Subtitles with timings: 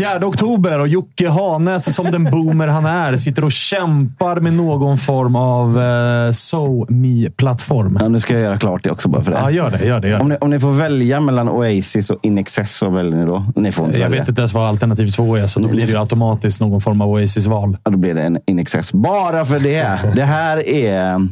[0.00, 4.98] 4 oktober och Jocke Hanes, som den boomer han är, sitter och kämpar med någon
[4.98, 7.98] form av eh, SoMe-plattform.
[8.00, 9.38] Ja, nu ska jag göra klart det också bara för det.
[9.40, 9.84] Ja, gör det.
[9.86, 10.22] Gör det, gör det.
[10.22, 13.44] Om, ni, om ni får välja mellan Oasis och In Excess, vad väljer ni då?
[13.56, 14.20] Ni får inte Jag välja.
[14.20, 17.00] vet inte ens vad alternativ två är, så då blir det ju automatiskt någon form
[17.00, 17.76] av Oasis-val.
[17.84, 18.92] Ja, då blir det en In Excess.
[18.92, 19.98] Bara för det.
[20.14, 21.28] Det här är...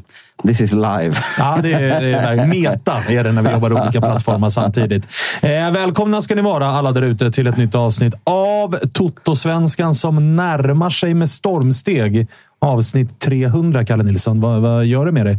[0.47, 1.13] This is live.
[1.39, 2.47] Ja, det är, det är.
[2.47, 5.09] Meta är det när vi jobbar olika plattformar samtidigt.
[5.43, 10.37] Eh, välkomna ska ni vara alla där ute till ett nytt avsnitt av Toto-svenskan som
[10.37, 12.27] närmar sig med stormsteg.
[12.59, 14.41] Avsnitt 300, Kalle Nilsson.
[14.41, 15.39] Vad, vad gör det med dig?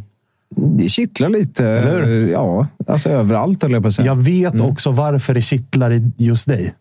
[0.55, 1.65] Det kittlar lite.
[1.65, 2.27] Eller?
[2.27, 4.05] Ja, alltså överallt höll jag på att säga.
[4.05, 6.73] Jag vet också varför det kittlar i just dig.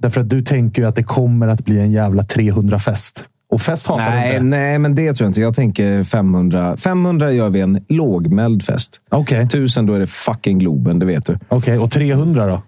[0.00, 3.24] Därför att du tänker ju att det kommer att bli en jävla 300-fest.
[3.54, 4.44] Och fest hatar du Nej, inte.
[4.44, 5.40] nej, men det tror jag inte.
[5.40, 6.76] Jag tänker 500.
[6.76, 9.00] 500 gör vi en lågmäld fest.
[9.10, 11.38] Okej, 1000 då är det fucking Globen, det vet du.
[11.48, 12.62] Okej, och 300 då?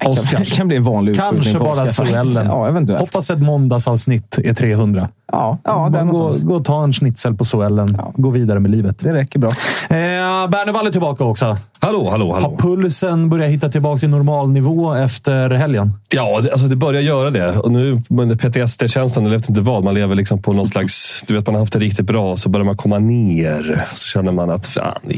[0.00, 0.56] Det Oscars.
[0.56, 2.08] kan bli en vanlig utskjutning Kanske bara Oscars.
[2.08, 2.46] Suellen.
[2.46, 3.00] Ja, eventuellt.
[3.00, 5.08] Hoppas ett måndagsavsnitt är 300.
[5.32, 7.98] Ja, ja där gå, gå och ta en schnitzel på Suellen.
[8.16, 8.98] Gå vidare med livet.
[8.98, 9.50] Det räcker bra.
[9.88, 11.56] Eh, Bernevall är tillbaka också.
[11.86, 12.56] Hallå, hallå, Har hallå.
[12.58, 15.92] pulsen börjat hitta tillbaka i normal nivå efter helgen?
[16.08, 17.56] Ja, det, alltså det börjar göra det.
[17.56, 21.24] Och nu med PTSD-känslan, eller vet inte vad, man lever liksom på någon slags...
[21.26, 23.84] Du vet, man har haft det riktigt bra och så börjar man komma ner.
[23.94, 25.14] Så känner man att fan, det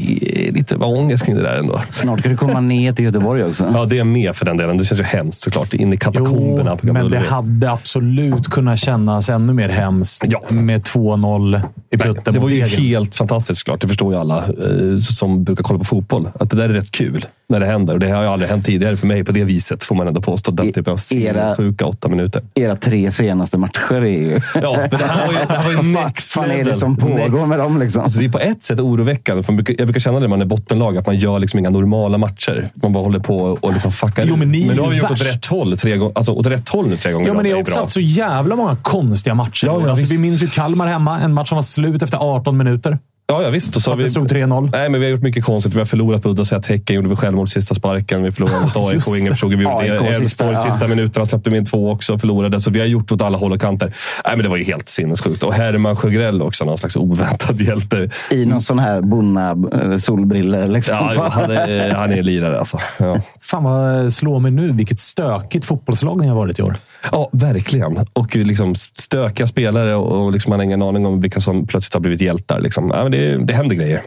[0.47, 1.81] är lite ångest kring det där ändå.
[1.89, 3.71] Snart ska du komma ner till Göteborg också.
[3.73, 4.77] Ja, det är med för den delen.
[4.77, 5.73] Det känns ju hemskt såklart.
[5.73, 10.41] In i katakomberna på Gamla men det hade absolut kunnat kännas ännu mer hemskt Ja.
[10.49, 13.81] med 2-0 i plutten Det var ju helt fantastiskt såklart.
[13.81, 16.29] Det förstår ju alla eh, som brukar kolla på fotboll.
[16.39, 17.93] Att det där är rätt kul när det händer.
[17.93, 20.21] Och det har ju aldrig hänt tidigare för mig på det viset, får man ändå
[20.21, 20.51] påstå.
[20.51, 22.41] Den I- typen av era- sjuka åtta minuter.
[22.55, 24.39] Era tre senaste matcher är ju...
[24.61, 26.63] Ja, men det här var ju, det här var ju Vad fan- next fan är
[26.65, 27.79] det som pågår Next med dem?
[27.79, 28.03] Liksom?
[28.03, 29.43] Alltså det är på ett sätt oroväckande.
[29.43, 31.69] För brukar, jag brukar känna det när man är bottenlag, att man gör liksom inga
[31.69, 32.69] normala matcher.
[32.75, 35.11] Man bara håller på och liksom fuckar Jo, men ni är nu har vi gjort
[35.11, 36.13] åt rätt håll tre gånger.
[36.15, 37.27] Alltså åt rätt håll nu tre gånger.
[37.27, 37.81] Ja, men ni har är också bra.
[37.81, 39.67] haft så jävla många konstiga matcher.
[39.67, 41.19] Ja, ja, alltså, vi minns ju Kalmar hemma.
[41.19, 42.97] En match som var slut efter 18 minuter.
[43.29, 43.75] Ja, ja visst.
[43.75, 44.69] Och så Att det vi, stod 3-0.
[44.71, 45.73] Nej, men vi har gjort mycket konstigt.
[45.73, 46.67] Vi har förlorat på udda sätt.
[46.67, 48.23] Häcken gjorde vi självmål i sista sparken.
[48.23, 49.19] Vi förlorade mot AIK.
[49.19, 50.07] Ingen förstod hur vi gjorde det.
[50.07, 50.71] Elfsborg ja.
[50.71, 52.59] sista minuterna släppte vi in två också och förlorade.
[52.59, 53.93] Så vi har gjort åt alla håll och kanter.
[54.25, 55.43] Nej, men det var ju helt sinnessjukt.
[55.43, 56.65] Och Herman Sjögrell också.
[56.65, 58.09] Någon slags oväntad hjälte.
[58.31, 60.67] I någon sån här bonna eh, solbriller.
[60.67, 60.95] Liksom.
[60.95, 62.79] Ja, han, är, han är lirare alltså.
[62.99, 63.21] Ja.
[63.41, 66.75] Fan vad slår mig nu vilket stökigt fotbollslag ni har varit i år.
[67.11, 67.97] Ja, verkligen.
[68.13, 72.01] Och liksom stökiga spelare och liksom man har ingen aning om vilka som plötsligt har
[72.01, 72.59] blivit hjältar.
[72.59, 72.91] Liksom.
[72.95, 74.01] Ja, men det, det händer grejer.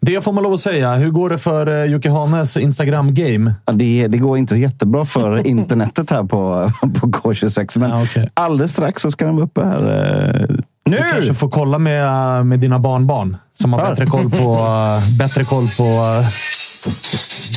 [0.00, 0.94] Det får man lov att säga.
[0.94, 3.54] Hur går det för eh, Jocke Hanes Instagram-game?
[3.64, 7.78] Ja, det, det går inte jättebra för internetet här på, på K26.
[7.78, 8.30] Men Ja, okej.
[8.34, 9.80] alldeles strax så ska den vara uppe här.
[10.40, 10.96] eh, Nu!
[10.96, 14.36] Du kanske får kolla med, med dina barnbarn som har bättre koll på...
[14.54, 15.84] eh, bättre koll på...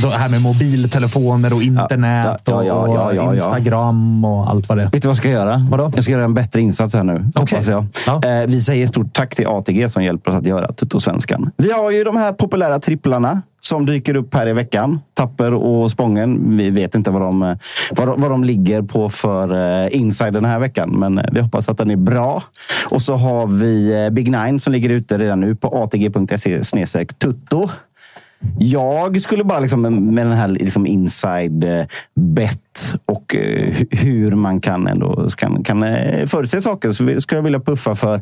[0.01, 3.35] det här med mobiltelefoner och internet Ja, ja, ja, och.
[3.35, 4.89] Instagram och allt vad det är.
[4.89, 5.67] Vet du vad jag ska göra?
[5.71, 5.91] Vadå?
[5.95, 7.85] Jag ska göra en bättre insats här nu, hoppas jag.
[8.07, 8.21] Ja.
[8.25, 11.51] Eh, vi säger stort tack till ATG som hjälper oss att göra Tuttosvenskan.
[11.57, 14.99] Vi har ju de här populära tripplarna som dyker upp här i veckan.
[15.13, 16.57] Tapper och Spången.
[16.57, 17.57] Vi vet inte vad de, eh,
[17.91, 21.69] vad, vad de ligger på för eh, inside den här veckan, men eh, vi hoppas
[21.69, 22.43] att den är bra.
[22.89, 27.69] Och så har vi Big Nine som ligger ute redan nu på atg.se tutto.
[28.59, 29.81] Jag skulle bara liksom
[30.13, 36.25] med den här liksom inside-bet eh, och eh, hur man kan, ändå, kan, kan eh,
[36.25, 38.21] förutse saker så skulle jag vilja puffa för,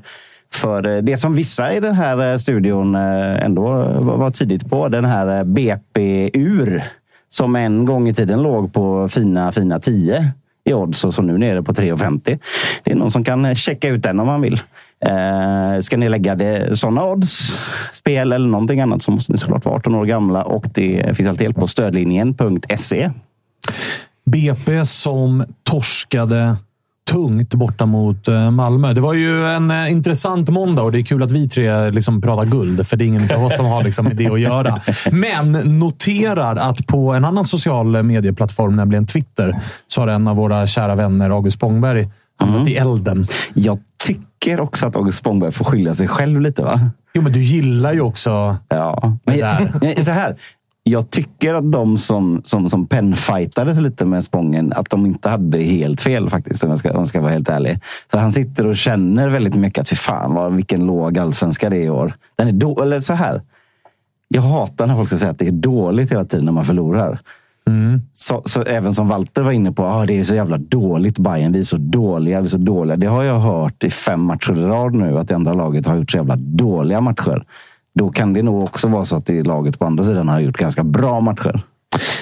[0.54, 3.68] för det som vissa i den här studion ändå
[4.00, 4.90] var tidigt på.
[4.90, 6.84] Den här BP-ur
[7.30, 10.32] som en gång i tiden låg på fina, fina 10
[10.64, 12.40] i odds och som nu är nere på 3,50.
[12.84, 14.62] Det är någon som kan checka ut den om man vill.
[15.06, 17.58] Eh, ska ni lägga det, sådana odds,
[17.92, 21.30] spel eller någonting annat så måste ni såklart vara 18 år gamla och det finns
[21.30, 23.12] alltid hjälp på stödlinjen.se.
[24.26, 26.56] BP som torskade
[27.12, 28.94] tungt borta mot eh, Malmö.
[28.94, 32.22] Det var ju en eh, intressant måndag och det är kul att vi tre liksom
[32.22, 34.80] pratar guld, för det är ingen av oss som har liksom med det att göra.
[35.12, 40.68] Men noterar att på en annan social medieplattform, nämligen Twitter, så har en av våra
[40.68, 42.10] kära vänner, August Spångberg,
[42.40, 43.28] hamnat i elden.
[43.54, 46.64] Jag tycker också att August Spångberg får skylla sig själv lite.
[46.64, 46.80] va?
[47.14, 48.58] Jo, men du gillar ju också...
[48.70, 49.18] Ja.
[49.26, 49.74] Men, där.
[49.96, 50.36] jag- så här.
[50.84, 55.58] Jag tycker att de som, som, som penfightades lite med Spången, att de inte hade
[55.58, 57.80] helt fel faktiskt, om jag ska, om jag ska vara helt ärlig.
[58.12, 61.78] För han sitter och känner väldigt mycket att fy fan vad, vilken låg allsvenska det
[61.78, 62.14] är i år.
[62.38, 63.42] Den är då, eller så här.
[64.28, 67.20] Jag hatar när folk ska säga att det är dåligt hela tiden när man förlorar.
[67.68, 68.02] Mm.
[68.14, 71.52] Så, så även som Walter var inne på, ah, det är så jävla dåligt Bayern.
[71.52, 72.98] Vi är så dåliga, vi är så dåliga.
[72.98, 75.96] Det har jag hört i fem matcher i rad nu, att det andra laget har
[75.96, 77.44] gjort så jävla dåliga matcher.
[77.96, 80.58] Då kan det nog också vara så att det laget på andra sidan har gjort
[80.58, 81.62] ganska bra matcher.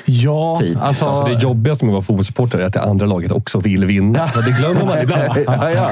[0.05, 0.81] Ja, Typ.
[0.81, 1.05] alltså...
[1.05, 4.29] Alltså det jobbigaste med att vara fotbollssupporter är att det andra laget också vill vinna.
[4.45, 5.23] Det glömmer man ibland.
[5.47, 5.89] ja, ja.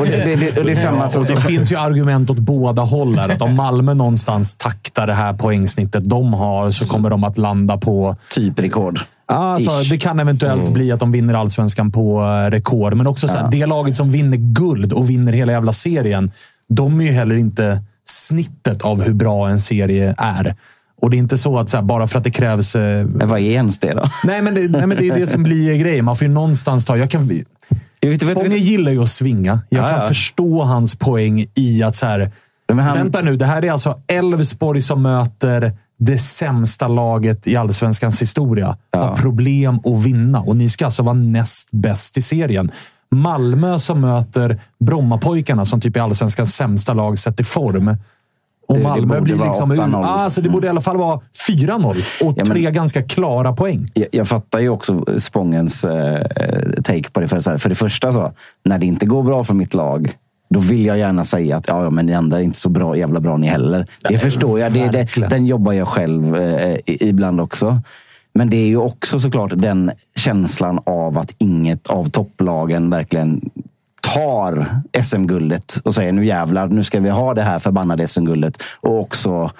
[0.00, 1.20] Och det, det, det, och det är samma som...
[1.20, 3.18] Och det finns ju argument åt båda håll.
[3.18, 3.28] här.
[3.28, 7.78] Att om Malmö någonstans taktar det här poängsnittet de har så kommer de att landa
[7.78, 9.00] på Typ rekord.
[9.26, 9.90] Alltså, Ish.
[9.90, 13.48] det kan eventuellt bli att de vinner allsvenskan på eh, rekord, men också så här,
[13.50, 16.32] det laget som vinner guld och vinner hela jävla serien.
[16.68, 20.56] De är ju heller inte snittet av hur bra en serie är.
[21.02, 22.76] Och det är inte så att så här, bara för att det krävs...
[22.76, 24.02] Eh, Men vad är ens det då?
[24.24, 26.04] nej, men det, nej, men det är det som blir grejen.
[26.04, 26.96] Man får ju någonstans ta...
[26.96, 27.28] Jag kan,
[28.20, 29.60] Spånge gillar ju att svinga.
[29.68, 30.08] Jag Ja, kan ja.
[30.08, 32.30] förstå hans poäng i att så här,
[32.68, 38.22] han- Vänta nu, det här är alltså Elfsborg som möter det sämsta laget i allsvenskans
[38.22, 38.76] historia.
[38.92, 42.70] Har problem att vinna och ni ska alltså vara näst bäst i serien.
[43.10, 47.96] Malmö som möter Brommapojkarna som typ är allsvenskans sämsta lag sett i form.
[48.72, 49.72] Och Malmö blir liksom...
[49.72, 49.94] 8-0.
[49.94, 53.52] Ah, alltså det borde i alla fall vara 4-0 och Ja, men- tre ganska klara
[53.52, 53.90] poäng.
[53.94, 56.26] jag, jag fattar ju också Spångens eh,
[56.84, 57.28] take på det.
[57.28, 58.32] För, här, för det första, så,
[58.64, 60.10] när det inte går bra för mitt lag,
[60.50, 63.20] då vill jag gärna säga att ja, men ni andra är inte så bra, jävla
[63.20, 63.86] bra ni heller.
[64.08, 64.72] Det förstår jag.
[64.72, 67.80] Det, det, den jobbar jag själv eh, ibland också.
[68.34, 73.50] Men det är ju också såklart den känslan av att inget av topplagen verkligen
[74.14, 74.66] tar
[75.02, 78.62] SM-guldet och säger nu jävlar, nu ska vi ha det här förbannade SM-guldet.
[78.80, 79.50] Och också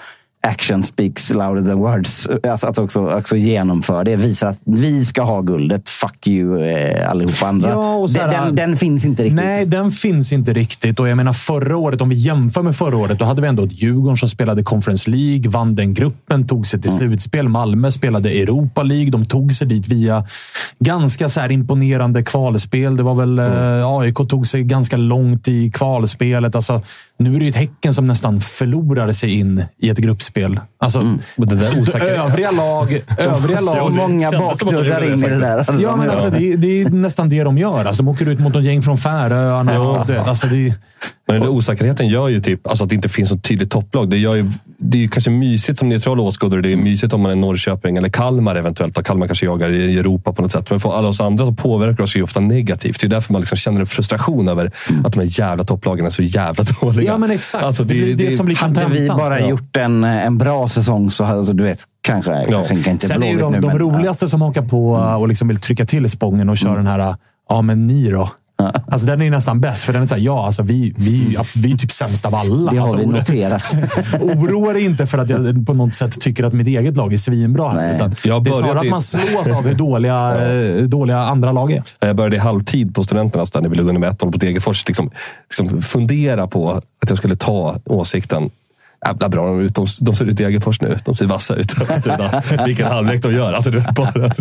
[0.47, 2.27] action speaks louder than words.
[2.47, 4.15] Alltså att också, också genomför det.
[4.15, 5.89] Visar att vi ska ha guldet.
[5.89, 7.69] Fuck you eh, allihopa andra.
[7.69, 9.35] Ja, och så den, här- den, den finns inte riktigt.
[9.45, 10.99] Nej, den finns inte riktigt.
[10.99, 13.63] Och jag menar förra året, om vi jämför med förra året, då hade vi ändå
[13.63, 16.99] ett Djurgården som spelade Conference League, vann den gruppen, tog sig till Mm.
[16.99, 17.49] slutspel.
[17.49, 19.09] Malmö spelade Europa League.
[19.11, 20.25] De tog sig dit via
[20.79, 22.97] ganska så här imponerande kvalspel.
[22.97, 23.79] Det var väl Mm.
[23.79, 26.55] eh, AIK tog sig ganska långt i kvalspelet.
[26.55, 26.81] Alltså,
[27.19, 30.32] nu är det ju ett Häcken som nästan förlorar sig in i ett gruppspel.
[30.77, 31.19] Alltså, Mm.
[31.37, 31.67] Den där
[32.25, 33.01] övriga lag...
[33.17, 35.65] Övriga lag många att de bakdörrar in i det det där.
[35.81, 37.85] Ja, men alltså, det, är- det är nästan det de gör.
[37.85, 39.81] Alltså, de åker ut mot ett gäng från Färöarna.
[39.81, 40.55] och det, alltså, det,
[41.27, 44.09] Men den där osäkerheten gör ju typ, alltså att det inte finns något tydligt topplag.
[44.09, 44.51] Det, gör ju,
[44.85, 46.61] det är ju kanske mysigt som neutral åskådare.
[46.61, 48.97] Det är mysigt om man är Norrköping eller Kalmar eventuellt.
[48.97, 50.69] Och Kalmar kanske jagar i Europa på något sätt.
[50.69, 52.99] Men för alla oss andra så påverkar oss ju ofta negativt.
[53.01, 54.71] Det är därför man liksom känner en frustration över
[55.05, 57.11] att de här jävla topplagen är så jävla dåliga.
[57.11, 57.63] Ja, men exakt.
[57.63, 59.49] Alltså, det, blir det, som blir Hade vi bara Ja.
[59.49, 63.31] gjort en, en bra säsong så hade, alltså, du vet, kanske, kanske inte Sen är
[63.31, 63.59] ju de, nu.
[63.59, 66.87] de men, roligaste som hakar på och liksom vill trycka till Spången och kör den
[66.87, 67.15] här
[67.49, 68.29] “Ja, men ni då?”
[68.87, 71.77] Alltså Den är nästan bäst, för den är såhär, ja, alltså vi, vi, vi är
[71.77, 72.71] typ sämst av alla.
[72.71, 73.75] Det har alltså, vi oro- noterat.
[74.21, 77.17] Oroa dig inte för att jag på något sätt tycker att mitt eget lag är
[77.17, 77.69] svinbra.
[77.69, 81.51] Här, utan Jag det är snarare att man slås av hur dåliga, eh, dåliga andra
[81.51, 81.83] lag är.
[81.99, 84.87] Jag började i halvtid på Studenternas där när vi låg under med 1-0 på Degerfors.
[84.87, 85.11] Liksom,
[85.49, 88.49] liksom fundera på att jag skulle ta åsikten.
[89.05, 89.75] Jävla bra de, ut.
[89.75, 90.97] de, de ser ut i Degerfors nu.
[91.05, 91.75] De ser vassa ut.
[92.65, 93.53] Vilken halvlek de gör.
[93.53, 94.31] Alltså, du bara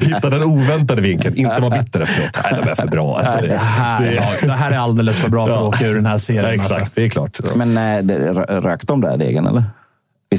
[0.00, 1.34] hitta den oväntade vinkeln.
[1.36, 2.38] Inte vara bitter efteråt.
[2.50, 3.18] Nej, de är för bra.
[3.18, 4.00] Alltså, det, Det här,
[4.42, 5.66] det, det här är alldeles för bra för att Ja.
[5.66, 6.44] åka ur den här serien.
[6.44, 6.92] ja, exakt, Alltså.
[6.94, 7.40] det är klart.
[7.56, 9.64] Men eh, det- rö- rök de där degen, eller?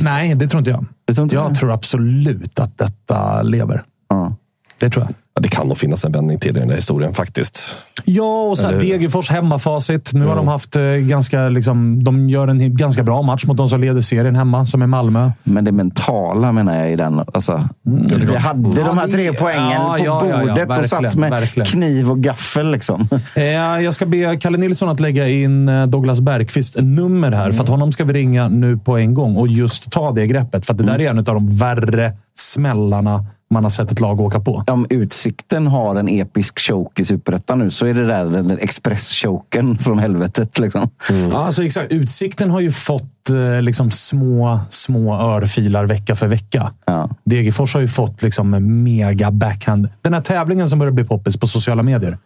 [0.04, 0.86] Nej, det tror inte jag.
[1.08, 1.56] Det tror inte jag jag.
[1.56, 3.84] tror absolut att detta lever.
[4.10, 4.36] Ja.
[4.80, 5.14] Det tror jag.
[5.36, 7.78] Ja, det kan nog finnas en vändning till i den där historien faktiskt.
[8.06, 8.74] Ja, och så här?
[8.80, 10.14] Degerfors hemmafacit.
[10.14, 11.50] Nu har de haft eh, ganska...
[11.50, 14.88] Liksom, de gör en ganska bra match mot de som leder serien hemma, som är
[14.88, 15.32] Malmö.
[15.44, 17.20] Men det mentala menar jag i den.
[17.20, 20.90] Alltså, vi hade de här tre Ja, poängen ja, på ja, ja, bordet och verkligen,
[20.90, 21.66] satt med verkligen.
[21.66, 22.72] kniv och gaffel.
[22.72, 23.08] Liksom.
[23.36, 27.52] Eh, jag ska be Kalle Nilsson att lägga in eh, Douglas Bergqvist nummer här.
[27.52, 30.66] För att honom ska vi ringa nu på en gång och just ta det greppet.
[30.66, 34.22] För att det där är en av de värre smällarna man har sett ett lag
[34.22, 34.64] åka på.
[34.68, 39.78] Om Utsikten har en episk choke i Superettan nu så är det där den express-choken
[39.78, 40.60] från helvetet.
[40.60, 40.90] Liksom.
[41.10, 41.92] Ja, alltså exakt.
[41.92, 46.74] Utsikten har ju fått eh, liksom små, små örfilar vecka för vecka.
[46.86, 47.10] Ja.
[47.24, 49.90] Degerfors har ju fått liksom mega backhand.
[50.02, 52.18] Den här tävlingen som börjar bli poppis på sociala medier.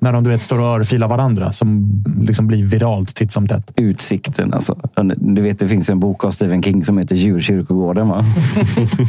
[0.00, 1.52] När de du vet, står och örfilar varandra.
[1.52, 3.72] Som liksom blir viralt titt som tätt.
[3.76, 4.54] Utsikten.
[4.54, 4.78] Alltså.
[5.16, 8.08] Du vet, det finns en bok av Stephen King som heter Djurkyrkogården.
[8.08, 8.24] Va?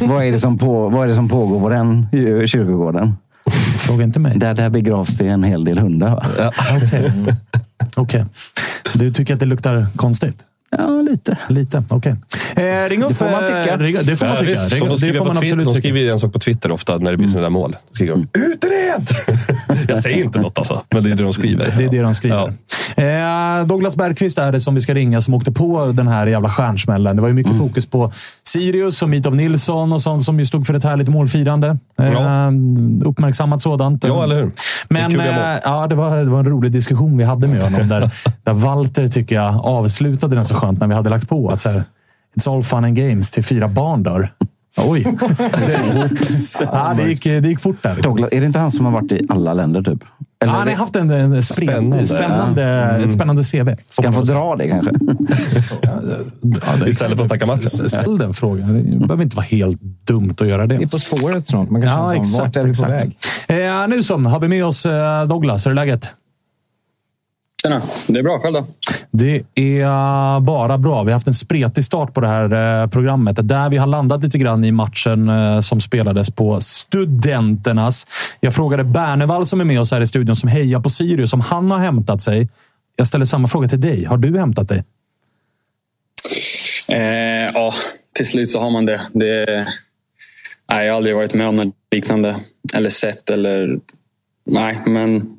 [0.08, 2.06] vad, är det som på, vad är det som pågår på den
[2.46, 3.14] kyrkogården?
[3.78, 4.38] Fråga inte mig.
[4.38, 6.26] Där, där begravs det en hel del hundar.
[6.76, 7.12] Okej.
[7.96, 8.24] Okej.
[8.94, 10.44] Du tycker att det luktar konstigt?
[10.70, 11.38] Ja, lite.
[11.48, 12.14] Lite, okej.
[12.56, 13.08] Eh, ring upp.
[13.08, 13.64] Det får man tycka.
[13.74, 14.50] eh, ring- Det får man Ja, tycka.
[14.50, 16.98] visst, Ring- de det skriver, man absolut de skriver ju en sak på Twitter ofta
[16.98, 17.72] när det blir sådana där mål.
[17.72, 19.08] Då skriver de “Utred!”
[19.88, 21.74] Jag säger inte något alltså, men det är det de skriver.
[21.78, 22.52] Det är det de skriver.
[22.96, 26.48] Eh, Douglas Bergqvist är det som vi ska ringa som åkte på den här jävla
[26.50, 27.16] stjärnsmällen.
[27.16, 27.68] Det var ju mycket Mm.
[27.68, 28.12] fokus på
[28.56, 31.78] Sirius och Mitov Nilsson och sånt som ju stod för ett härligt målfirande.
[32.00, 32.52] Eh, Ja.
[33.04, 34.04] Uppmärksammat sådant.
[34.06, 34.52] Ja, eller hur?
[34.88, 35.20] Men mår.
[35.22, 37.88] eh, ja, det, var, det var en rolig diskussion vi hade med honom.
[37.88, 38.10] Där,
[38.44, 41.48] där Walter, tycker jag, avslutade den så skönt när vi hade lagt på.
[41.50, 41.84] Att så här,
[42.36, 44.28] It's all fun and games till fyra barn dör.
[44.76, 45.02] Oj!
[45.66, 45.80] Det,
[46.60, 48.02] ja, det, gick, det gick fort där.
[48.02, 49.82] Douglas, är det inte han som har varit i alla länder?
[49.82, 49.98] typ?
[50.38, 52.06] Ja, han har haft en, en spring, Spännande.
[52.06, 52.62] spännande,
[53.06, 53.64] ett spännande CV.
[53.90, 54.90] får Ska han få dra det kanske?
[55.82, 55.90] Ja,
[56.84, 57.88] det- Istället för att snacka matchen.
[57.90, 58.90] Ställ den frågan.
[59.00, 60.88] Det behöver inte vara helt dumt att göra Det är det.
[60.90, 61.70] På spåret snart.
[61.70, 62.38] Man kan Ja, exakt.
[62.38, 62.92] vart är vi på exakt.
[63.48, 63.66] väg?
[63.66, 65.66] Eh, nu som har vi med oss eh, Douglas.
[65.66, 66.08] Hur är läget?
[67.66, 68.38] Tjena, det är bra.
[68.38, 68.66] Själv då?
[69.10, 71.02] Det är bara bra.
[71.02, 73.36] Vi har haft en spretig start på det här eh, programmet.
[73.48, 78.06] Där vi har landat lite grann i matchen eh, som spelades på Studenternas.
[78.40, 81.40] Jag frågade Bernevall som är med oss här i studion, som hejar på Sirius, om
[81.40, 82.48] han har hämtat sig.
[82.96, 84.04] Jag ställer samma fråga till dig.
[84.04, 84.84] Har du hämtat dig?
[86.88, 87.72] Eh, ja,
[88.12, 89.00] till slut så har man det.
[89.12, 89.66] det
[90.72, 92.36] nej, jag har aldrig varit med om något liknande.
[92.74, 93.78] Eller sett eller...
[94.48, 95.35] Nej, men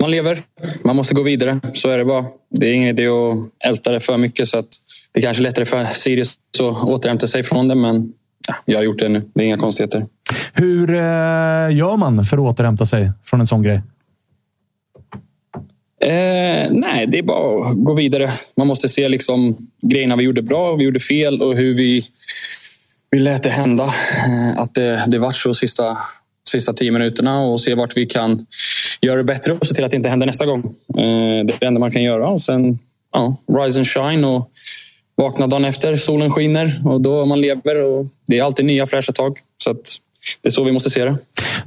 [0.00, 0.38] man lever.
[0.84, 1.60] Man måste gå vidare.
[1.74, 2.24] Så är det bara.
[2.50, 4.48] Det är ingen idé att älta det för mycket.
[4.48, 4.68] Så att
[5.12, 7.74] det är kanske är lättare för Sirius att återhämta sig från det.
[7.74, 8.12] Men
[8.48, 9.22] ja, jag har gjort det nu.
[9.34, 10.06] Det är inga konstigheter.
[10.52, 13.82] Hur eh, gör man för att återhämta sig från en sån grej?
[16.00, 18.30] Eh, nej, det är bara att gå vidare.
[18.56, 22.04] Man måste se liksom grejerna vi gjorde bra och vi gjorde fel och hur vi,
[23.10, 23.84] vi lät det hända.
[23.84, 25.98] Eh, att det, det vart så sista,
[26.50, 28.46] sista tio minuterna och se vart vi kan
[29.00, 30.60] göra det bättre och se till att det inte händer nästa gång.
[30.88, 32.28] Eh, det är det enda man kan göra.
[32.28, 32.78] Och sen
[33.12, 34.50] ja, rise and shine och
[35.16, 35.96] vakna dagen efter.
[35.96, 37.82] Solen skiner och då man lever.
[37.82, 39.38] Och det är alltid nya fräscha tag.
[39.64, 39.98] Så att
[40.42, 41.16] det är så vi måste se det.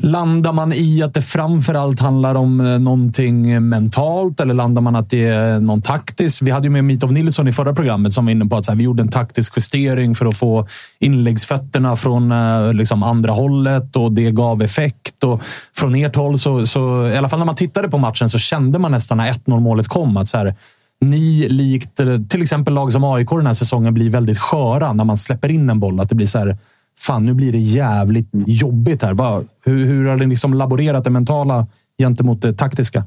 [0.03, 5.10] Landar man i att det framförallt handlar om eh, någonting mentalt eller landar man att
[5.10, 6.41] det är någon taktisk?
[6.41, 8.72] Vi hade ju med Mitov Nilsson i förra programmet som var inne på att så
[8.72, 10.67] här, vi gjorde en taktisk justering för att få
[11.00, 15.24] inläggsfötterna från eh, liksom andra hållet och det gav effekt.
[15.24, 15.41] Och
[15.75, 18.79] från ert håll, så, så, i alla fall när man tittade på matchen, så kände
[18.79, 20.55] man nästan när 1-0 målet kom att så här,
[21.01, 25.03] ni, likt eh, till exempel lag som AIK den här säsongen, blir väldigt sköra när
[25.03, 26.00] man släpper in en boll.
[26.00, 26.58] Att det blir så här,
[27.01, 29.13] fan nu blir det jävligt jobbigt här.
[29.13, 31.67] Vad- hur, hur har ni liksom laborerat det mentala
[32.00, 33.03] gentemot det taktiska?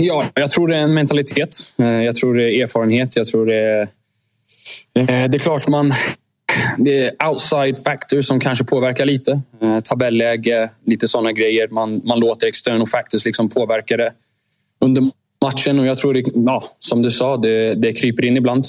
[0.00, 1.56] Ja, jag tror det är en mentalitet.
[1.78, 3.16] Eh, Jag tror det är erfarenhet.
[3.16, 3.80] Jag tror det är...
[4.94, 5.92] Eh, Det är klart man...
[6.78, 9.40] Det är outside factors som kanske påverkar lite.
[9.62, 11.68] Eh, Tabelläge, lite sådana grejer.
[11.68, 14.12] Man, man låter external factors liksom påverka det
[14.84, 15.02] under
[15.44, 15.78] matchen.
[15.78, 18.64] Och jag tror det, ja, som du sa, det, det kryper in ibland.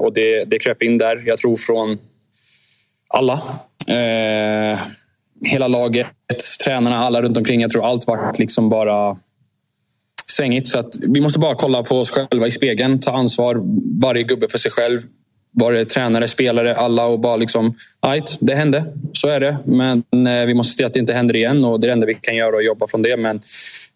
[0.00, 1.98] Och det, det kröp in där, jag tror från
[3.16, 3.32] alla.
[3.86, 4.78] Eh,
[5.44, 6.06] hela laget,
[6.64, 7.60] tränarna, alla runt omkring.
[7.60, 9.16] Jag tror allt vart liksom bara
[10.26, 10.68] svängigt.
[10.68, 13.60] Så att vi måste bara kolla på oss själva i spegeln, ta ansvar,
[14.02, 15.00] varje gubbe för sig själv.
[15.56, 17.74] var det tränare, spelare, alla och bara liksom,
[18.06, 18.84] right, det hände.
[19.12, 19.58] Så är det.
[19.64, 22.06] Men eh, vi måste se att det inte händer igen och det är det enda
[22.06, 23.16] vi kan göra och jobba från det.
[23.16, 23.40] Men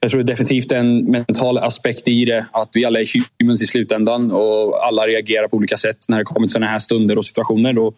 [0.01, 2.47] jag tror det är definitivt en mental aspekt i det.
[2.53, 3.07] Att vi alla är
[3.41, 6.79] humans i slutändan och alla reagerar på olika sätt när det kommer till sådana här
[6.79, 7.79] stunder och situationer.
[7.79, 7.95] Och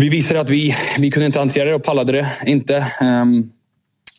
[0.00, 2.86] vi visade att vi, vi kunde inte hantera det och pallade det inte.
[3.02, 3.50] Um,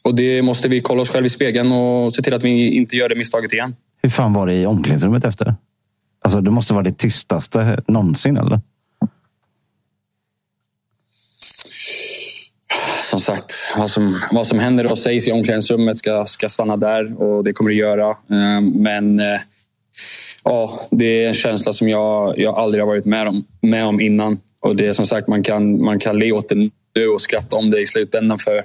[0.04, 2.96] och det måste vi kolla oss själva i spegeln och se till att vi inte
[2.96, 3.76] gör det misstaget igen.
[4.02, 5.56] Hur fan var det i omklädningsrummet efter?
[6.24, 8.62] Alltså, det måste vara det tystaste någonsin, eller?
[13.10, 17.22] Som sagt, vad som, vad som händer och sägs i omklädningsrummet ska, ska stanna där
[17.22, 18.10] och det kommer det göra.
[18.30, 19.40] Ehm, men eh,
[20.44, 24.02] ja, det är en känsla som jag, jag aldrig har varit med om, med om
[24.02, 24.40] innan.
[24.62, 26.56] Och det är som sagt, man kan, man kan le åt det
[26.96, 28.40] nu och skratta om det i slutändan.
[28.40, 28.64] För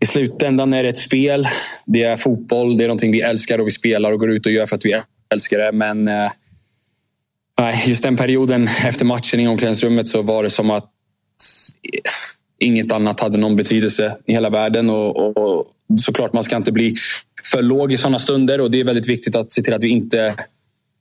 [0.00, 1.46] i slutändan är det ett spel.
[1.86, 2.76] Det är fotboll.
[2.76, 4.84] Det är någonting vi älskar och vi spelar och går ut och gör för att
[4.84, 5.00] vi
[5.32, 5.72] älskar det.
[5.72, 6.30] Men eh,
[7.58, 10.90] nej, just den perioden efter matchen i omklädningsrummet så var det som att
[12.58, 14.90] inget annat hade någon betydelse i hela världen.
[14.90, 15.66] Och, och
[15.98, 16.94] såklart, man ska inte bli
[17.52, 19.88] för låg i sådana stunder och det är väldigt viktigt att se till att vi
[19.88, 20.34] inte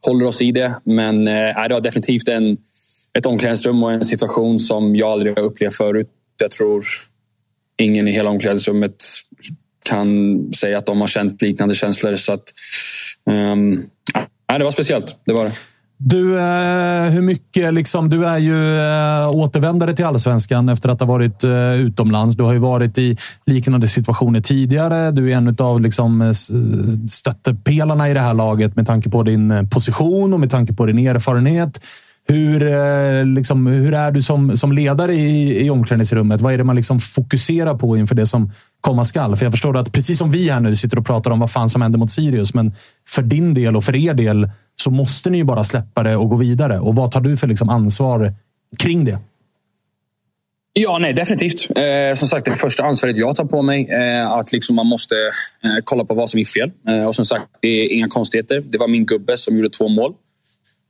[0.08, 0.76] håller oss i det.
[0.84, 2.58] Men eh, det var definitivt en,
[3.18, 6.08] ett omklädningsrum och en situation som jag aldrig har upplevt förut.
[6.42, 6.86] Jag tror
[7.78, 8.96] ingen i hela omklädningsrummet
[9.90, 12.16] kan säga att de har känt liknande känslor.
[12.16, 12.44] Så att,
[13.30, 13.70] um,
[14.50, 15.16] nej, det var speciellt.
[15.26, 15.52] Det var det.
[15.98, 21.08] Du, eh, hur mycket liksom, du är ju eh, återvändare till allsvenskan efter att ha
[21.08, 22.36] varit eh, utomlands.
[22.36, 25.12] Du har ju varit i liknande situationer tidigare.
[25.12, 26.32] Du är en av liksom, eh,
[27.10, 30.86] stöttepelarna i det här laget med tanke på din eh, position och med tanke på
[30.86, 31.82] din erfarenhet.
[32.28, 36.42] Hur, eh, liksom, hur är du som, som ledare i, i omklädningsrummet?
[36.42, 38.52] Vad är det man liksom fokuserar på inför det som
[38.82, 39.36] komma skall?
[39.36, 41.70] För jag förstår att precis som vi här nu sitter och pratar om vad fan
[41.70, 42.74] som händer mot Sirius, men
[43.08, 46.30] för din del och för er del så måste ni ju bara släppa det och
[46.30, 46.80] gå vidare.
[46.80, 48.34] Och vad tar du för liksom ansvar
[48.78, 49.20] kring det?
[50.74, 51.68] Ja, nej, definitivt.
[51.78, 54.86] Eh, som sagt, det första ansvaret jag tar på mig är eh, att liksom man
[54.86, 55.16] måste
[55.64, 56.72] eh, kolla på vad som gick fel.
[56.88, 58.64] Eh, och som sagt, det är inga konstigheter.
[58.66, 60.14] Det var min gubbe som gjorde två mål.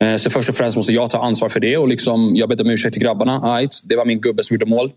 [0.04, 1.78] Eh, så först och främst måste jag ta ansvar för det.
[1.78, 3.58] Och liksom, jag ber om ursäkt till grabbarna.
[3.58, 3.80] Right.
[3.84, 4.92] Det var min gubbe som gjorde mål.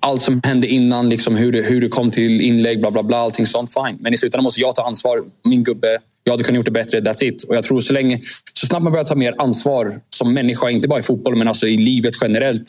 [0.00, 3.16] Allt som hände innan, liksom hur, det, hur det kom till inlägg, bla bla bla,
[3.16, 3.96] allting sånt, fine.
[4.00, 5.24] Men i slutändan måste jag ta ansvar.
[5.44, 7.42] Min gubbe, jag hade kunnat gjort det bättre, that's it.
[7.42, 8.20] Och jag tror så länge,
[8.52, 11.66] så snabbt man börjar ta mer ansvar som människa, inte bara i fotboll men alltså
[11.66, 12.62] i livet generellt.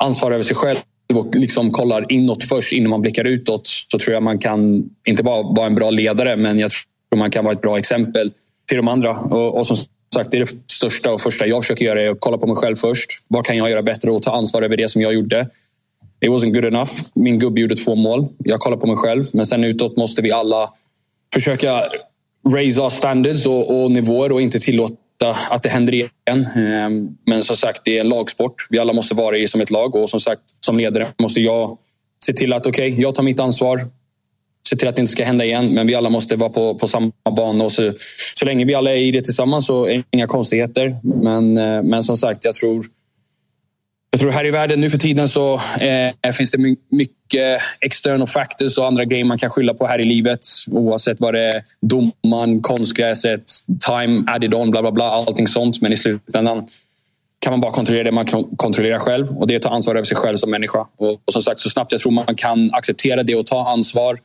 [0.00, 0.78] Ansvar över sig själv
[1.14, 3.66] och liksom kollar inåt först innan man blickar utåt.
[3.66, 7.30] Så tror jag man kan, inte bara vara en bra ledare, men jag tror man
[7.30, 8.32] kan vara ett bra exempel
[8.68, 9.18] till de andra.
[9.18, 9.76] Och, och som
[10.14, 12.56] sagt, det är det största och första jag försöker göra är att kolla på mig
[12.56, 13.10] själv först.
[13.28, 15.48] Vad kan jag göra bättre och ta ansvar över det som jag gjorde.
[16.20, 16.92] It wasn't good enough.
[17.14, 18.28] Min gubbe gjorde två mål.
[18.38, 19.24] Jag kollar på mig själv.
[19.32, 20.70] Men sen utåt måste vi alla
[21.34, 21.82] försöka
[22.54, 24.96] raise our standards och, och nivåer och inte tillåta
[25.50, 26.10] att det händer igen.
[26.56, 28.66] Ehm, men som sagt, det är en lagsport.
[28.70, 31.78] Vi alla måste vara i som ett lag och som sagt, som ledare måste jag
[32.24, 33.80] se till att okej, okay, jag tar mitt ansvar
[34.68, 35.74] se till att det inte ska hända igen.
[35.74, 37.64] Men vi alla måste vara på, på samma bana.
[37.64, 37.92] Och så,
[38.34, 40.96] så länge vi alla är i det tillsammans så är det inga konstigheter.
[41.22, 42.84] Men, eh, men som sagt, jag tror,
[44.10, 45.54] jag tror här i världen nu för tiden så
[46.24, 46.58] eh, finns det
[46.90, 50.38] mycket external factors och andra grejer man kan skylla på här i livet.
[50.70, 51.62] Oavsett vad det är.
[51.80, 53.44] Domaren, konstgräset,
[53.86, 55.04] time added on, bla bla bla.
[55.04, 55.80] Allting sånt.
[55.80, 56.66] Men i slutändan
[57.38, 59.38] kan man bara kontrollera det man kan kontrollera själv.
[59.38, 60.86] Och det är att ta ansvar över sig själv som människa.
[60.98, 64.18] Och, och som sagt, så snabbt jag tror man kan acceptera det och ta ansvar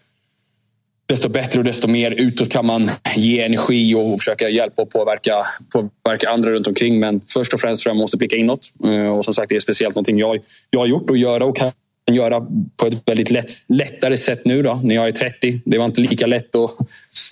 [1.09, 5.33] desto bättre och desto mer utåt kan man ge energi och försöka hjälpa och påverka,
[5.73, 6.99] påverka andra runt omkring.
[6.99, 8.67] Men först och främst tror jag man måste blicka inåt.
[8.85, 10.37] Eh, och som sagt, det är speciellt någonting jag,
[10.69, 11.71] jag har gjort och göra och kan
[12.11, 12.41] göra
[12.77, 15.61] på ett väldigt lätt, lättare sätt nu då, när jag är 30.
[15.65, 16.71] Det var inte lika lätt då,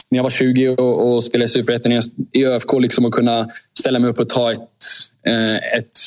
[0.10, 4.10] när jag var 20 och, och spelade Superettan i ÖFK liksom, att kunna ställa mig
[4.10, 4.60] upp och ta ett,
[5.28, 5.98] eh, ett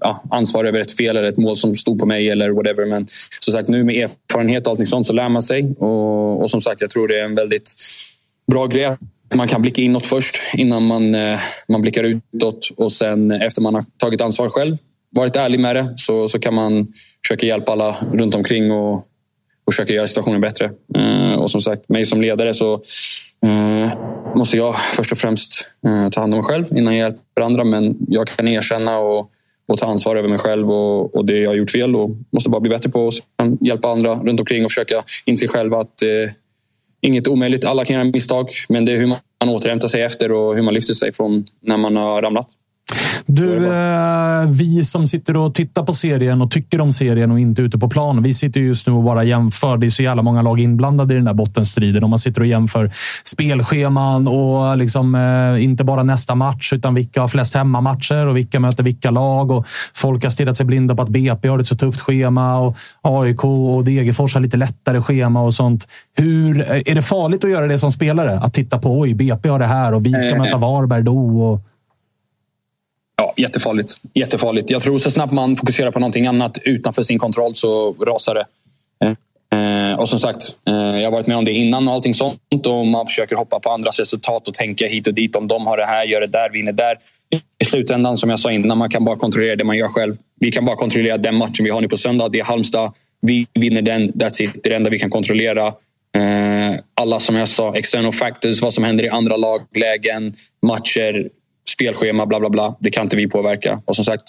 [0.00, 2.86] ja, ansvar över ett fel eller ett mål som stod på mig eller whatever.
[2.86, 3.06] Men
[3.40, 5.74] som sagt, nu med erfarenhet och allting sånt så lär man sig.
[5.78, 7.72] Och, och som sagt, jag tror det är en väldigt
[8.46, 8.96] bra grej
[9.34, 12.70] man kan blicka inåt först innan man, eh, man blickar utåt.
[12.76, 14.76] Och sen efter man har tagit ansvar själv,
[15.10, 16.86] varit ärlig med det, så, så kan man
[17.26, 18.94] försöka hjälpa alla runt omkring och,
[19.64, 20.70] och försöka göra situationen bättre.
[20.94, 22.74] Eh, och som sagt, mig som ledare så
[23.46, 23.90] eh,
[24.34, 27.64] måste jag först och främst eh, ta hand om mig själv innan jag hjälper andra.
[27.64, 29.30] Men jag kan erkänna och
[29.68, 32.50] och ta ansvar över mig själv och, och det jag har gjort fel och måste
[32.50, 33.14] bara bli bättre på att
[33.60, 36.32] hjälpa andra runt omkring och försöka inse själv att eh,
[37.00, 37.64] inget är omöjligt.
[37.64, 40.74] Alla kan göra misstag, men det är hur man återhämtar sig efter och hur man
[40.74, 42.46] lyfter sig från när man har ramlat.
[43.26, 47.62] Du, eh, vi som sitter och tittar på serien och tycker om serien och inte
[47.62, 48.22] ute på plan.
[48.22, 49.76] Vi sitter just nu och bara jämför.
[49.76, 52.04] Det är så jävla många lag inblandade i den där bottenstriden.
[52.04, 52.90] Och man sitter och jämför
[53.24, 58.60] spelscheman och liksom, eh, inte bara nästa match, utan vilka har flest hemmamatcher och vilka
[58.60, 59.50] möter vilka lag.
[59.50, 62.76] Och folk har stirrat sig blinda på att BP har ett så tufft schema och
[63.02, 65.88] AIK och Degerfors har lite lättare schema och sånt.
[66.16, 68.38] Hur, är det farligt att göra det som spelare?
[68.38, 71.42] Att titta på oj, BP har det här och vi ska Eh, möta Varberg då.
[71.42, 71.60] Och...
[73.16, 73.90] Ja, jättefarligt.
[74.14, 74.70] jättefarligt.
[74.70, 78.46] Jag tror så snabbt man fokuserar på någonting annat utanför sin kontroll så rasar det.
[79.52, 82.14] Eh, eh, och som sagt, eh, jag har varit med om det innan och allting
[82.14, 82.66] sånt.
[82.66, 85.36] Och man försöker hoppa på andras resultat och tänka hit och dit.
[85.36, 86.98] Om de har det här, gör det där, vinner där.
[87.58, 90.16] I slutändan, som jag sa innan, man kan bara kontrollera det man gör själv.
[90.40, 92.28] Vi kan bara kontrollera den matchen vi har nu på söndag.
[92.28, 92.92] Det är Halmstad.
[93.20, 94.12] Vi vinner den.
[94.12, 94.50] That's it.
[94.54, 95.66] Det är det enda vi kan kontrollera.
[96.16, 100.34] Eh, alla, som jag sa, external factors, vad som händer i andra lag, lägen,
[100.66, 101.28] matcher,
[101.76, 102.76] spelschema, bla bla bla.
[102.80, 103.80] Det kan inte vi påverka.
[103.84, 104.22] Och som sagt,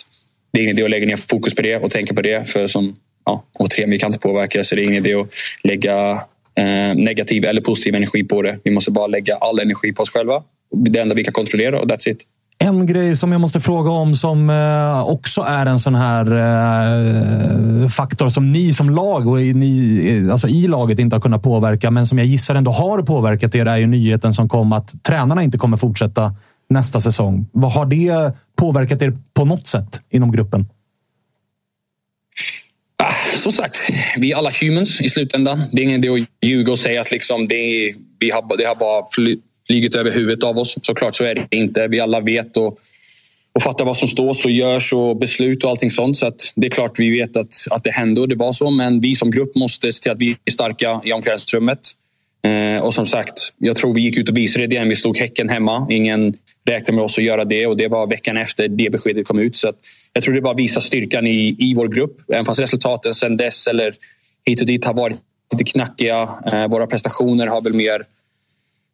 [0.53, 2.49] det är ingen idé att lägga ner fokus på det och tänka på det.
[2.49, 5.27] För som, ja, återigen, vi kan inte påverka så det är ingen idé att
[5.63, 6.11] lägga
[6.57, 8.59] eh, negativ eller positiv energi på det.
[8.63, 10.43] Vi måste bara lägga all energi på oss själva.
[10.75, 12.25] Det enda vi kan kontrollera och that's it.
[12.59, 17.87] En grej som jag måste fråga om som eh, också är en sån här eh,
[17.87, 21.91] faktor som ni som lag och ni, eh, alltså i laget inte har kunnat påverka,
[21.91, 25.43] men som jag gissar ändå har påverkat er, är ju nyheten som kom att tränarna
[25.43, 26.35] inte kommer fortsätta
[26.69, 27.45] nästa säsong.
[27.51, 30.65] Vad Har det påverkat er på något sätt inom gruppen?
[32.97, 33.77] Ah, Som sagt,
[34.17, 35.63] vi är alla humans i slutändan.
[35.71, 38.75] Det är ingen idé att ljuga och säga att liksom det, vi har, det har
[38.75, 40.75] bara fly, flugit över huvudet av oss.
[40.81, 41.87] Såklart så är det inte.
[41.87, 42.79] Vi alla vet och,
[43.53, 46.17] och fattar vad som står och görs och beslut och allting sånt.
[46.17, 48.71] Så att det är klart vi vet att, att det hände och det var så.
[48.71, 51.79] Men vi som grupp måste se till att vi är starka i omklädningsrummet.
[52.43, 54.89] Eh, och som sagt, jag tror vi gick ut och visade det igen.
[54.89, 55.87] Vi slog Häcken hemma.
[55.89, 56.33] Ingen
[56.67, 59.55] räknade med oss att göra det och det var veckan efter det beskedet kom ut.
[59.55, 59.75] Så att
[60.13, 62.31] jag tror det bara visar styrkan i, i vår grupp.
[62.31, 63.93] Även fast resultaten sedan dess eller
[64.45, 65.17] hit och dit har varit
[65.53, 66.29] lite knackiga.
[66.45, 68.05] Eh, våra prestationer har väl mer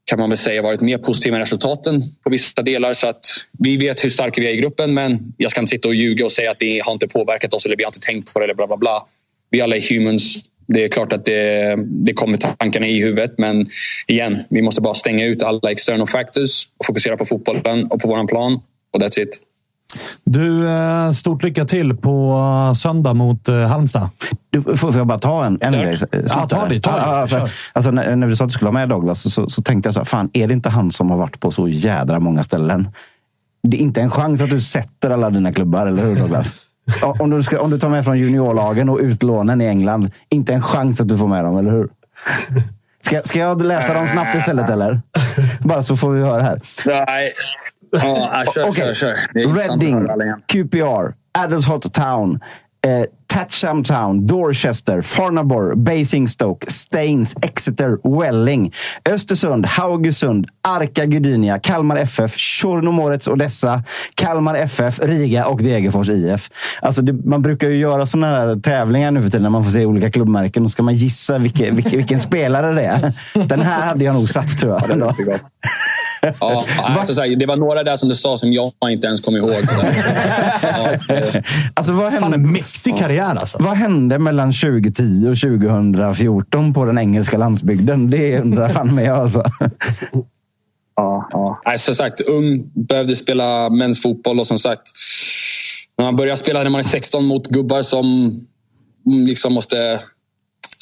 [0.05, 2.93] kan man väl säga varit mer positiva än resultaten på vissa delar.
[2.93, 3.25] Så att
[3.59, 6.25] vi vet hur starka vi är i gruppen men jag ska inte sitta och ljuga
[6.25, 8.45] och säga att det har inte påverkat oss eller vi har inte tänkt på det
[8.45, 9.07] eller bla bla bla.
[9.49, 10.45] Vi alla är humans.
[10.73, 13.65] Det är klart att det, det kommer tankarna i huvudet men
[14.07, 18.07] igen, vi måste bara stänga ut alla external factors och fokusera på fotbollen och på
[18.07, 18.59] våran plan
[18.93, 19.39] och that's it.
[20.23, 22.37] Du, eh, stort lycka till på
[22.75, 24.09] söndag mot eh, Halmstad.
[24.49, 25.97] Du, får, jag bara ta en, en grej?
[26.11, 26.79] Ja, ta det.
[26.79, 26.97] Ta det.
[26.97, 29.61] Ja, för, alltså, när, när du sa att du skulle ha med Douglas så, så
[29.61, 32.19] tänkte jag så här, fan, är det inte han som har varit på så jädra
[32.19, 32.87] många ställen?
[33.67, 36.53] Det är inte en chans att du sätter alla dina klubbar, eller hur Douglas?
[37.19, 40.61] om, du ska, om du tar med från juniorlagen och utlånen i England, inte en
[40.61, 41.89] chans att du får med dem, eller hur?
[43.01, 45.01] Ska, ska jag läsa dem snabbt istället, eller?
[45.59, 46.61] Bara så får vi höra här.
[46.85, 47.33] Nej.
[47.91, 48.73] Ja, kör, Okej.
[48.73, 49.11] kör, kör.
[49.13, 50.07] Att Reading.
[50.47, 52.39] QPR, Adelsholt Town,
[52.85, 58.73] eh, Tatcham Town, Dorchester, Farnabor, Basingstoke, Staines, Exeter, Welling,
[59.09, 63.83] Östersund, Haugesund, Arka Gudinia, Kalmar FF, Tjornomorets Odessa,
[64.15, 66.49] Kalmar FF, Riga och Degerfors IF.
[66.81, 69.71] Alltså det, man brukar ju göra sådana här tävlingar nu för tiden när man får
[69.71, 70.63] se olika klubbmärken.
[70.63, 73.13] Då ska man gissa vilke, vilke, vilken spelare det är.
[73.47, 75.39] Den här hade jag nog satt tror jag.
[76.39, 79.21] Ja, alltså, så här, det var några där som du sa som jag inte ens
[79.21, 79.69] kom ihåg.
[79.69, 79.85] Så.
[80.61, 80.97] Ja,
[81.73, 83.57] Alltså, vad Fan, hände, en mäktig karriär alltså.
[83.61, 88.09] vad hände mellan 2010 och 2014 på den engelska landsbygden?
[88.09, 89.43] Det undrar fan mig jag alltså.
[90.95, 91.61] Ja, ja.
[91.65, 94.81] Nej, som sagt, ung, behövde spela mäns fotboll och som sagt,
[95.97, 98.05] när man börjar spela när man är 16 mot gubbar som
[99.07, 99.99] mm, liksom måste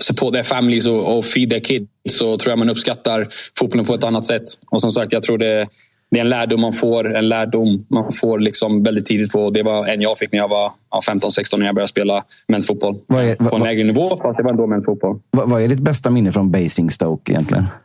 [0.01, 3.27] support their families och, och feed their kids så tror jag man uppskattar
[3.59, 4.43] fotbollen på ett annat sätt.
[4.71, 5.67] Och som sagt, jag tror det,
[6.11, 9.31] det är en lärdom man får, en lärdom man får liksom väldigt tidigt.
[9.31, 9.49] På.
[9.49, 12.67] Det var en jag fick när jag var ja, 15-16 när jag började spela mäns
[12.67, 12.95] fotboll.
[13.07, 15.19] Vad är- på en lägre nivå, fast det var ändå mäns fotboll.
[15.31, 17.65] vad, vad är ditt bästa minne från Basingstoke egentligen?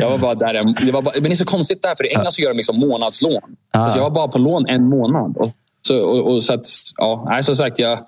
[0.00, 0.54] Jag var bara där.
[0.54, 2.50] en- Det var bara, men det är så konstigt där, för i England så gör
[2.50, 3.40] de liksom månadslån.
[3.72, 5.36] Så jag var bara på lån en månad.
[5.36, 5.50] Och,
[5.88, 7.98] så, och, och, så att, ja, nej, som sagt, jag...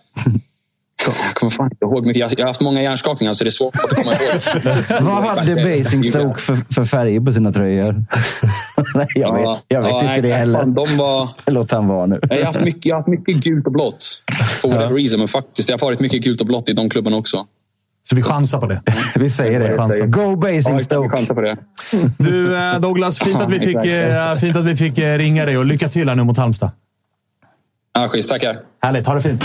[1.06, 2.20] Jag kommer fan inte ihåg mycket.
[2.20, 5.00] Jag, jag har haft många hjärnskakningar så det är svårt att komma ihåg.
[5.00, 7.92] Vad hade Basingstoke för, för färger på sina tröjor?
[8.94, 10.58] Nej, jag vet, jag vet Ja, inte nej, det heller.
[10.58, 12.20] fan, De var, Låt han vara nu.
[12.30, 14.04] jag, har haft mycket, jag har haft mycket gult och blått.
[14.62, 15.18] For whatever reason.
[15.18, 17.46] Men faktiskt, det har varit mycket gult och blått i de klubbarna också.
[18.08, 18.82] Så vi chansar på det.
[19.16, 19.76] Vi säger det.
[19.76, 20.10] Chansen.
[20.10, 21.56] Go Ja, chansa på det.
[22.18, 25.58] Du eh, Douglas, fint att vi fick, eh, fint att vi fick eh, ringa dig
[25.58, 26.70] och lycka till här nu mot Halmstad.
[27.94, 28.58] Ja, schysst, tackar.
[28.82, 29.44] Härligt, ha det fint.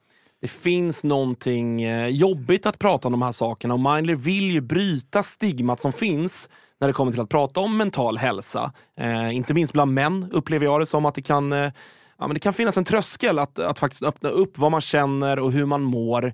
[0.41, 4.61] det finns någonting eh, jobbigt att prata om de här sakerna och Mindler vill ju
[4.61, 6.49] bryta stigmat som finns
[6.79, 8.73] när det kommer till att prata om mental hälsa.
[8.99, 11.71] Eh, inte minst bland män upplever jag det som att det kan, eh,
[12.17, 15.39] ja, men det kan finnas en tröskel att, att faktiskt öppna upp vad man känner
[15.39, 16.33] och hur man mår.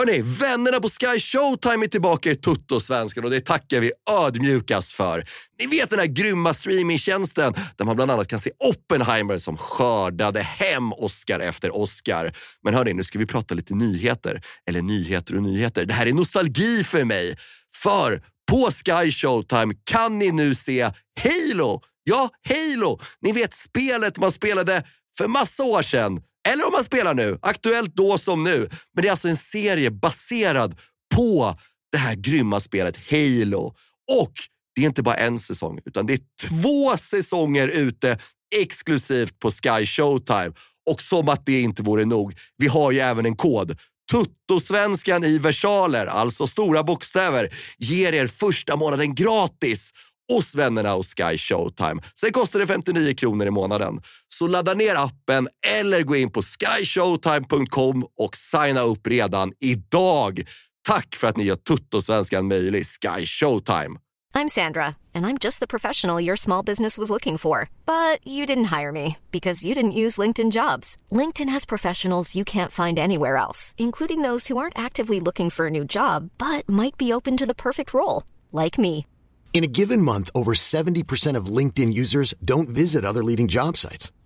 [0.00, 5.24] Hörni, vännerna på Sky Showtime är tillbaka i Tuttosvenskan och det tackar vi ödmjukast för.
[5.58, 10.40] Ni vet den här grymma streamingtjänsten där man bland annat kan se Oppenheimer som skördade
[10.40, 12.32] hem Oscar efter Oscar.
[12.62, 14.42] Men hörni, nu ska vi prata lite nyheter.
[14.68, 15.84] Eller nyheter och nyheter.
[15.84, 17.36] Det här är nostalgi för mig.
[17.74, 20.90] För på Sky Showtime kan ni nu se
[21.22, 21.82] Halo.
[22.04, 23.00] Ja, Halo!
[23.20, 24.82] Ni vet spelet man spelade
[25.18, 27.38] för massa år sedan eller om man spelar nu.
[27.42, 28.68] Aktuellt då som nu.
[28.94, 30.78] Men det är alltså en serie baserad
[31.14, 31.54] på
[31.92, 33.74] det här grymma spelet Halo.
[34.20, 34.32] Och
[34.74, 38.18] det är inte bara en säsong, utan det är två säsonger ute
[38.56, 40.52] exklusivt på Sky Showtime.
[40.90, 43.78] Och som att det inte vore nog, vi har ju även en kod.
[44.12, 49.90] Tuttosvenskan i versaler, alltså stora bokstäver, ger er första månaden gratis
[50.32, 52.02] hos vännerna hos Sky Showtime.
[52.20, 54.00] Sen kostar det 59 kronor i månaden.
[54.40, 60.40] Så ladda ner appen eller gå in på skyshowtime.com och signa upp redan idag.
[60.88, 63.98] Tack för att ni gör Tuttosvenskan möjlig, Sky Showtime.
[64.34, 67.68] I'm Sandra, and I'm just the professional your small business was looking for.
[67.84, 70.96] But you didn't hire me because you didn't use LinkedIn jobs.
[71.12, 75.66] LinkedIn has professionals you can't find anywhere else, including those who aren't actively looking for
[75.66, 78.22] a new job but might be open to the perfect role,
[78.64, 79.04] like me.
[79.52, 84.12] In a given month, over 70% of LinkedIn users don't visit other leading job sites.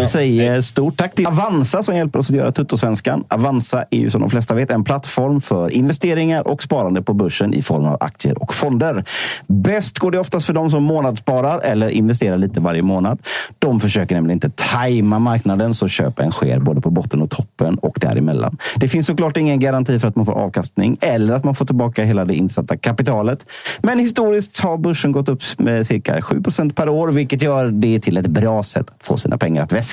[0.00, 3.24] Vi säger stort tack till Avanza som hjälper oss att göra Tuttosvenskan.
[3.28, 7.54] Avanza är ju som de flesta vet en plattform för investeringar och sparande på börsen
[7.54, 9.04] i form av aktier och fonder.
[9.46, 13.18] Bäst går det oftast för de som månadssparar eller investerar lite varje månad.
[13.58, 17.98] De försöker nämligen inte tajma marknaden så köpen sker både på botten och toppen och
[18.00, 18.58] däremellan.
[18.76, 22.04] Det finns såklart ingen garanti för att man får avkastning eller att man får tillbaka
[22.04, 23.46] hela det insatta kapitalet.
[23.82, 28.16] Men historiskt har börsen gått upp med cirka 7% per år, vilket gör det till
[28.16, 29.83] ett bra sätt att få sina pengar att växa.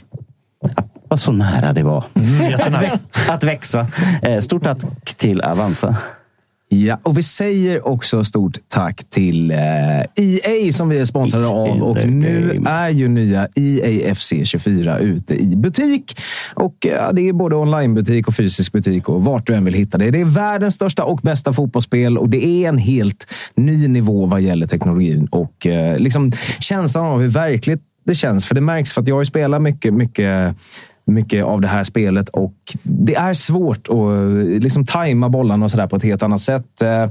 [0.75, 2.05] Att, vad så nära det var.
[2.59, 2.99] att, vä
[3.29, 3.87] att växa.
[4.21, 4.79] Eh, Stort tack
[5.17, 5.95] till Avanza.
[6.73, 9.57] Ja, och vi säger också stort tack till eh,
[10.15, 11.81] EA som vi är sponsrade It's av.
[11.83, 12.69] Och nu game.
[12.69, 16.19] är ju nya EA FC 24 ute i butik.
[16.53, 19.97] Och eh, Det är både onlinebutik och fysisk butik och vart du än vill hitta
[19.97, 20.11] det.
[20.11, 24.41] Det är världens största och bästa fotbollsspel och det är en helt ny nivå vad
[24.41, 28.45] gäller teknologin och eh, liksom känslan av hur verkligt det känns.
[28.45, 30.55] För det märks för att jag har ju spelat mycket, mycket
[31.05, 32.29] mycket av det här spelet.
[32.29, 36.81] Och det är svårt att liksom tajma bollarna och sådär på ett helt annat sätt.
[36.81, 37.03] Eh,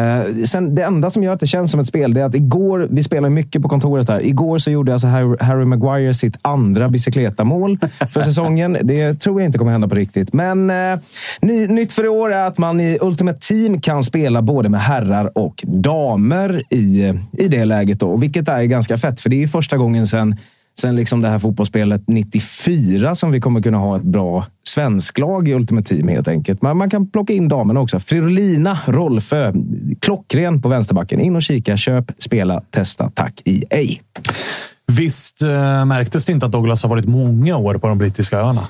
[0.00, 2.34] eh, sen det enda som gör att det känns som ett spel, det är att
[2.34, 4.26] igår, vi spelar mycket på kontoret här.
[4.26, 7.78] Igår så gjorde alltså Harry, Maguire sitt andra bicicleta-mål
[8.12, 8.78] för säsongen.
[8.82, 10.32] Det tror jag inte kommer hända på riktigt.
[10.32, 10.98] Men eh,
[11.40, 14.80] ny, nytt för i år är att man i Ultimate Team kan spela både med
[14.80, 18.00] herrar och damer i, i det läget.
[18.00, 20.36] Då, vilket är ganska fett, för det är första gången sen
[20.84, 25.54] sen liksom det här fotbollsspelet 94 som vi kommer kunna ha ett bra svensklag i
[25.54, 26.62] Ultimate Team helt enkelt.
[26.62, 28.00] Men man kan plocka in damerna också.
[28.00, 29.52] Fridolina Rolfö,
[30.00, 31.20] klockren på vänsterbacken.
[31.20, 33.10] In och kika, köp, spela, testa.
[33.14, 34.00] Tack i ej.
[34.86, 38.68] Visst eh, märktes det inte att Douglas har varit många år på de brittiska öarna?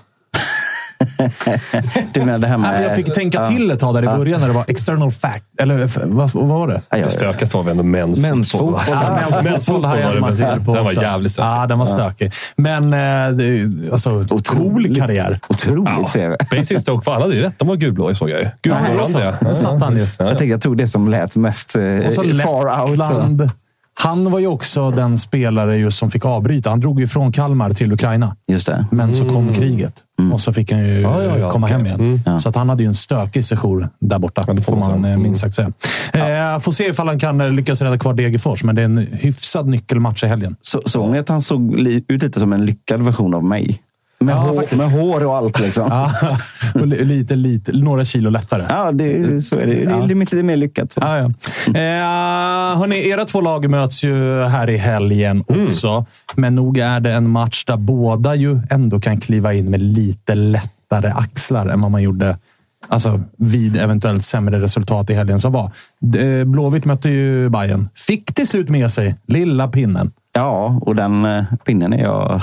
[2.12, 2.84] Du menar det här med...
[2.84, 5.44] jag fick tänka till ett tag där i början när det var external fact.
[5.58, 6.82] Eller vad, vad var det?
[6.90, 8.80] Det stökigaste var väl ändå mäns Mäns fotboll.
[8.80, 9.04] fotboll.
[9.30, 11.48] Ja, Mäns fotboll har jag var det på Den var jävligt stökig.
[11.48, 12.32] Ja, den var stökig.
[12.56, 15.40] Men eh, alltså, cool karriär.
[15.48, 16.56] Otroligt Ja, ser vi.
[16.58, 17.58] Basic Stoke, fan, hade ju rätt.
[17.58, 18.46] De var gulblå såg jag ju.
[18.62, 19.54] Gulblå Ja, ja.
[19.54, 20.00] Satt han ju.
[20.00, 20.06] Ja.
[20.18, 22.98] Jag, tänkte, jag tog det som lät mest eh, Och så far out.
[22.98, 23.48] Så.
[23.94, 26.70] Han var ju också den spelare just som fick avbryta.
[26.70, 28.36] Han drog ju från Kalmar till Ukraina.
[28.48, 28.86] Just det.
[28.90, 29.94] Men så kom kriget
[30.32, 31.76] och så fick han ju Ja, ja, ja, komma okej.
[31.76, 32.40] hem igen.
[32.40, 35.40] Så att han hade ju en stökig sejour där borta, det får man eh, minst
[35.40, 35.72] sagt säga.
[36.12, 38.98] Eh, får se ifall han kan eh, lyckas rädda kvar Degerfors, men det är en
[38.98, 40.56] hyfsad nyckelmatch i helgen.
[40.60, 41.74] Så, såg ni att han såg
[42.08, 43.80] ut lite som en lyckad version av mig?
[44.24, 45.86] Med, Ja, hår, med hår och allt liksom.
[45.90, 46.38] Ja, Ja,
[46.80, 48.92] och li- lite, lite, några kilo lättare.
[48.92, 49.74] det, så är det.
[49.74, 50.04] Det är Ja.
[50.06, 50.96] lite mer lyckat.
[51.00, 51.24] Ja, ja.
[51.66, 56.06] Eh, hörni, era två lag möts ju här i helgen också.
[56.34, 60.34] Men nog är det en match där båda ju ändå kan kliva in med lite
[60.34, 62.38] lättare axlar än vad man gjorde
[62.88, 65.70] alltså, vid eventuellt sämre resultat i helgen som var.
[66.18, 67.88] Eh, Blåvitt mötte ju Bayern.
[67.94, 70.12] Fick till slut med sig lilla pinnen.
[70.34, 72.42] Ja, och den eh, pinnen är jag...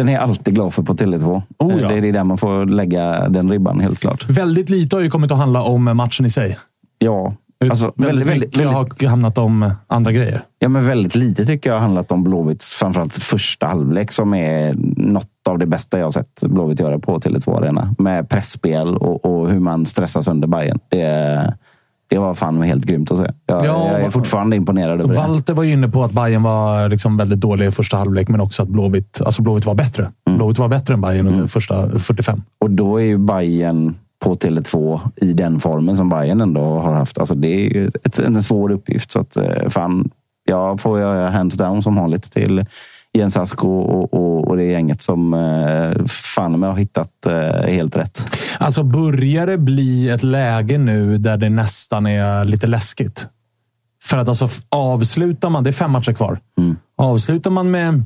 [0.00, 1.42] Den är jag alltid glad för på Tele2.
[1.58, 1.88] Oh, ja.
[1.88, 4.30] det, är- det är där man får lägga den ribban, helt klart.
[4.30, 6.58] Väldigt lite har ju kommit att handla om matchen i sig.
[6.98, 7.34] Ja,
[7.70, 10.42] alltså, väldigt, väldigt, väldigt, har hamnat om andra grejer.
[10.58, 14.74] ja, men väldigt lite tycker jag har handlat om Blåvitts framförallt första halvlek som är
[14.96, 17.94] något av det bästa jag har sett Blåvitt göra på Tele2 Arena.
[17.98, 20.78] Med pressspel och, och hur man stressar sönder Bayern.
[20.88, 21.54] Det,
[22.10, 23.24] det var fan helt grymt att se.
[23.46, 25.20] Jag, Ja, jag är fortfarande imponerad över det.
[25.20, 28.40] Walter var ju inne på att Bayern var liksom väldigt dålig i första halvlek, men
[28.40, 30.10] också att Blåvitt, alltså Blåvitt var bättre.
[30.36, 32.42] Blåvitt var bättre än Bayern under första 45.
[32.60, 33.94] Och då är ju Bayern
[34.24, 37.18] på Tele2 i den formen som Bayern ändå har haft.
[37.18, 39.12] Alltså det är ju ett, en svår uppgift.
[39.12, 40.10] Så att, eh, fan,
[40.44, 42.64] jag får göra hands down som vanligt till
[43.20, 47.96] Jens Asko och, och, och det gänget som eh, fan med har hittat eh, helt
[47.96, 48.36] rätt.
[48.58, 53.26] Alltså börjar det bli ett läge nu där det nästan är lite läskigt?
[54.02, 56.38] För att alltså avslutar man, det är fem matcher kvar.
[56.96, 58.02] Avslutar man med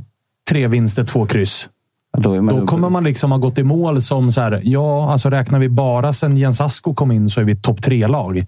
[0.51, 1.69] tre vinster, två kryss.
[2.13, 5.13] Ja, Då, man, Då kommer man liksom ha gått i mål som så här, ja,
[5.13, 8.47] alltså räknar vi bara sen Jens Asko kom in så är vi topp tre-lag.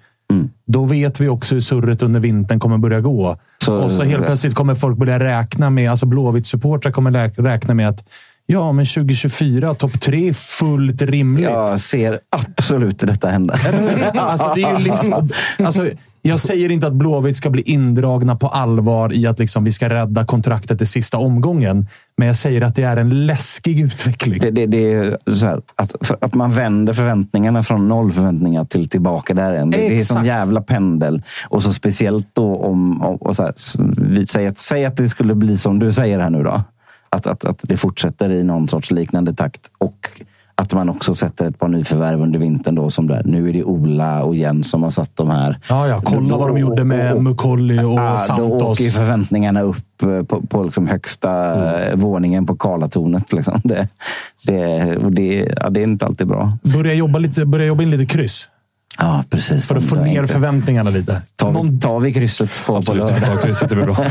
[0.66, 3.38] Då vet vi också hur surret under vintern kommer börja gå.
[3.64, 7.10] Så- och så helt plötsligt kommer folk börja räkna med, alltså Blåvitt-supportrar kommer
[7.42, 8.04] räkna med att
[8.46, 11.44] ja, men 2024, topp tre fullt rimligt.
[11.44, 13.54] Jag ser absolut detta hända.
[14.14, 15.88] Alltså, det är ju liksom, alltså,
[16.28, 19.88] jag säger inte att Blåvitt ska bli indragna på allvar i att liksom vi ska
[19.88, 21.86] rädda kontraktet i sista omgången.
[22.16, 24.38] Men jag säger att det är en läskig utveckling.
[24.38, 29.34] Det, det, det är här, att, att man vänder förväntningarna från noll förväntningar till tillbaka
[29.34, 29.52] där.
[29.52, 31.22] Det, det är en sån jävla pendel.
[31.48, 33.02] Och så speciellt då om...
[33.02, 35.92] om och så här, s- vi säger att, säg att det skulle bli som du
[35.92, 36.62] säger här nu då.
[37.10, 39.70] Att, att, att det fortsätter i någon sorts liknande takt.
[39.78, 40.10] Och
[40.58, 42.74] att man också sätter ett par nyförvärv under vintern.
[42.74, 43.22] Då, som där.
[43.24, 45.56] Nu är det Ola och Jens som har satt de här.
[45.68, 46.00] Ja, ja.
[46.04, 48.62] Kolla vad de gjorde med Mukolli och Ja, Då Santos.
[48.62, 51.54] åker ju förväntningarna upp eh, på, på liksom högsta
[51.90, 53.32] eh, våningen på Karlatornet.
[53.32, 53.60] Liksom.
[53.64, 53.88] Det,
[54.46, 56.58] det, och det, ja, det är inte alltid bra.
[56.62, 58.48] Börja jobba, lite, börja jobba in lite kryss.
[58.98, 59.68] Ja, precis.
[59.68, 61.22] För att få ner inte- förväntningarna lite.
[61.36, 63.22] Tar, Någon, vi, tar vi krysset på, på Absolut, lördag?
[63.24, 63.96] ta krysset, det blir bra.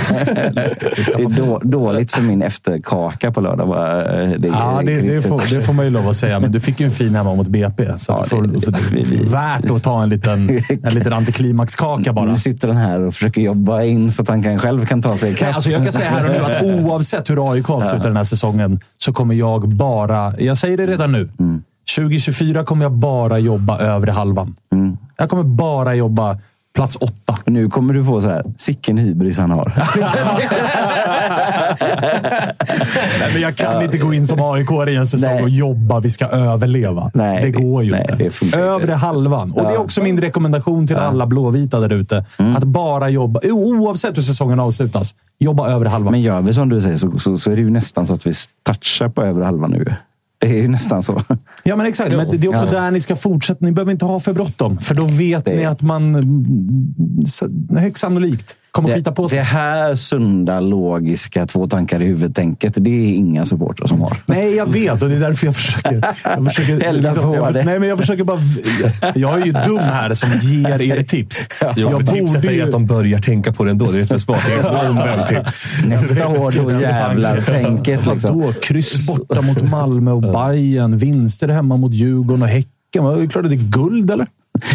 [1.17, 3.67] Det är då, dåligt för min efterkaka på lördag.
[3.67, 4.03] Bara,
[4.37, 6.39] det, ja, det, det, får, det får man ju lov att säga.
[6.39, 7.87] Men du fick ju en fin hemma mot BP.
[7.99, 10.49] Så Ja, får, det- så det, vi- vi- är värt att ta en liten,
[10.83, 12.25] en liten antiklimaxkaka bara.
[12.25, 15.17] Nu sitter den här och försöker jobba in så att han kan, själv kan ta
[15.17, 15.55] sig Nej, ikapp.
[15.55, 18.79] alltså jag kan säga här och nu att oavsett hur AIK avslutar den här säsongen
[18.97, 20.33] så kommer jag bara...
[20.39, 21.29] Jag säger det redan nu.
[21.95, 24.55] 2024 kommer jag bara jobba övre halvan.
[25.17, 26.37] Jag kommer bara jobba
[26.75, 27.35] plats åtta.
[27.45, 29.73] Nu kommer du få så här, sicken hybris han har.
[33.19, 35.43] Nej, men jag kan inte gå in som aik i en säsong Nej.
[35.43, 35.99] och jobba.
[35.99, 37.11] Vi ska överleva.
[37.13, 38.15] Nej, det går ju nej, inte.
[38.15, 38.69] det funkar inte.
[38.69, 39.51] Övre halvan.
[39.51, 42.25] Och Det är också min rekommendation till alla blåvita där ute.
[42.39, 42.55] Mm.
[42.55, 46.11] Att bara jobba, oavsett hur säsongen avslutas, jobba övre halvan.
[46.11, 48.27] Men gör vi som du säger så, så, så är det ju nästan så att
[48.27, 48.31] vi
[48.63, 49.95] touchar på över halva nu.
[50.47, 51.21] Det är ju nästan så.
[51.63, 52.11] Ja, men exakt.
[52.15, 52.71] Men det är också Ja.
[52.71, 53.65] där ni ska fortsätta.
[53.65, 58.01] Ni behöver inte ha för bråttom, för då vet Det- ni att man mm, högst
[58.01, 59.37] sannolikt kommer skita på Det, sig.
[59.37, 64.17] det här sunda, logiska, två tankar i huvudet-tänket, det är inga supportrar som har.
[64.25, 66.03] Nej, jag vet och det är därför jag försöker...
[66.23, 67.63] Jag försöker liksom- Elda på jag, det.
[67.63, 68.39] Nej, men jag försöker bara...
[69.15, 71.47] Jag är ju dum här som ger er tips.
[71.61, 72.61] Ja, jag men tipset är ju...
[72.61, 73.91] att de börjar tänka på det ändå.
[73.91, 74.41] Det är det som är smart.
[74.47, 75.65] Det är som omvänt tips.
[75.87, 77.41] Nästa år, då jävlar.
[77.41, 78.39] Tänket liksom.
[78.41, 78.53] Vadå?
[78.61, 80.97] Kryss borta mot Malmö och Bayern.
[80.97, 82.69] Vinster hemma mot Djurgården och Häcken.
[82.93, 84.27] Det är klart att det är guld, eller?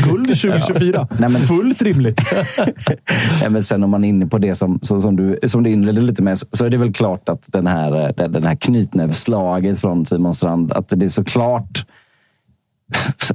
[0.04, 1.08] Guld 2024.
[1.10, 2.20] Nej, men- Fullt rimligt.
[3.40, 5.70] Nej, men sen om man är inne på det som, så, som, du, som du
[5.70, 9.80] inledde lite med, så är det väl klart att den här, eh, den här knytnävsslaget
[9.80, 11.84] från Simon Strand, att det är såklart...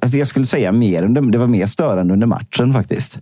[0.02, 3.20] Alltså jag skulle säga mer, under, det var mer störande under matchen faktiskt.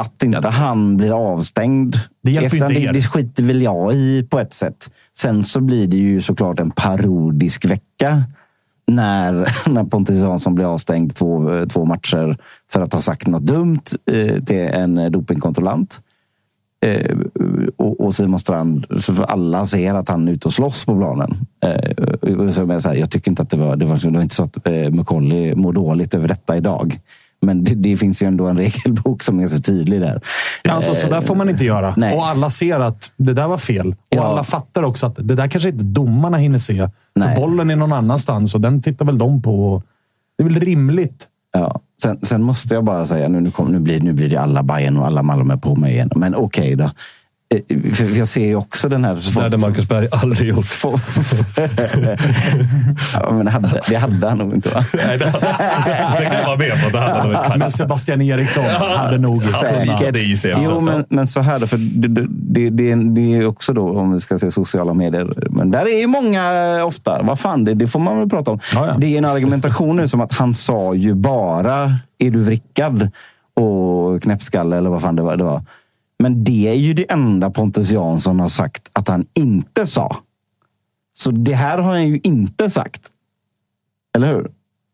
[0.00, 1.96] Att inte han blir avstängd.
[2.22, 2.92] Det hjälper Efter- inte det, er.
[2.92, 4.90] det skiter väl jag i på ett sätt.
[5.16, 8.22] Sen så blir det ju såklart en parodisk vecka
[8.86, 12.38] när, när Pontus Jansson blir avstängd två, eh, två matcher
[12.72, 13.82] för att ha sagt något dumt
[14.12, 16.00] eh, till en dopingkontrollant.
[16.84, 17.16] Eh,
[17.76, 20.96] och, och Simon Strand, så för alla ser att han är ute och slåss på
[20.96, 21.36] planen.
[21.60, 24.22] Eh, så jag, så här, jag tycker inte att det var, det var, det var
[24.22, 26.98] inte så att eh, McCauley mår dåligt över detta idag.
[27.42, 30.20] Men det, det finns ju ändå en regelbok som är så tydlig där.
[30.68, 31.94] Alltså, så där får man inte göra.
[31.96, 32.16] Nej.
[32.16, 33.88] Och alla ser att det där var fel.
[33.88, 34.24] Och Ja.
[34.24, 36.88] alla fattar också att det där kanske inte domarna hinner se.
[37.14, 37.34] Nej.
[37.34, 39.82] För bollen är någon annanstans och den tittar väl de på.
[40.38, 41.26] Det är väl rimligt.
[41.52, 41.80] Ja.
[42.02, 44.62] Sen, sen måste jag bara säga, nu, nu, kom, nu, blir, nu blir det alla
[44.62, 46.10] Bayern och alla Malmö på mig igen.
[46.16, 46.90] Men okej då.
[47.54, 47.60] Eh,
[47.94, 49.34] För jag ser ju också den här...
[49.34, 50.66] Det hade Marcus Berg aldrig gjort.
[53.12, 54.84] Ja, men hade, det hade han nog inte va?
[54.94, 55.24] Nej, det,
[56.18, 56.90] det kan jag vara med på.
[56.92, 57.70] Det hade han Men.
[57.70, 60.66] Sebastian Eriksson hade nog Säkert.
[60.68, 61.66] Jo, men, men så här då.
[61.66, 65.32] För det, det, det, det, det är också då, om vi ska se sociala medier.
[65.50, 67.22] Men där är ju många ofta.
[67.22, 68.60] Vad fan, det, det får man väl prata om.
[68.74, 68.94] Ja, ja.
[68.98, 73.10] Det är en argumentation nu som att han sa ju bara är du vrickad
[73.54, 75.36] och knäppskalle eller vad fan det var.
[75.36, 75.62] Det var.
[76.24, 80.16] Men det är ju det enda Pontus Jansson har sagt att han inte sa.
[81.12, 83.10] Så det här har han ju inte sagt.
[84.16, 84.50] Eller hur?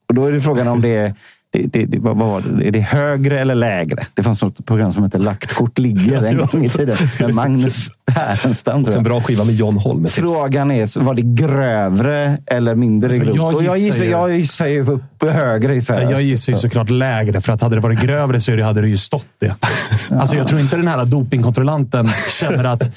[0.09, 1.15] Och då är det frågan om det är,
[1.53, 2.67] det, det, det, vad var det?
[2.69, 4.07] Är det högre eller lägre?
[4.15, 6.97] Det fanns något program som hette Lagt kort ligger en gång i tiden.
[7.21, 8.85] Med Magnus Härenstam.
[8.85, 10.07] En bra skiva med John Holm.
[10.07, 13.37] Frågan är, var det grövre eller mindre Alltså, grovt?
[13.37, 15.75] jag Och jag, gissar gissar, ju- jag gissar ju upp högre.
[15.75, 16.13] Gissar jag.
[16.13, 18.97] Jag gissar ju såklart lägre, för att hade det varit grövre så hade det ju
[18.97, 19.55] stått det.
[20.11, 22.07] Alltså, jag tror inte den här dopingkontrollanten
[22.41, 22.91] känner att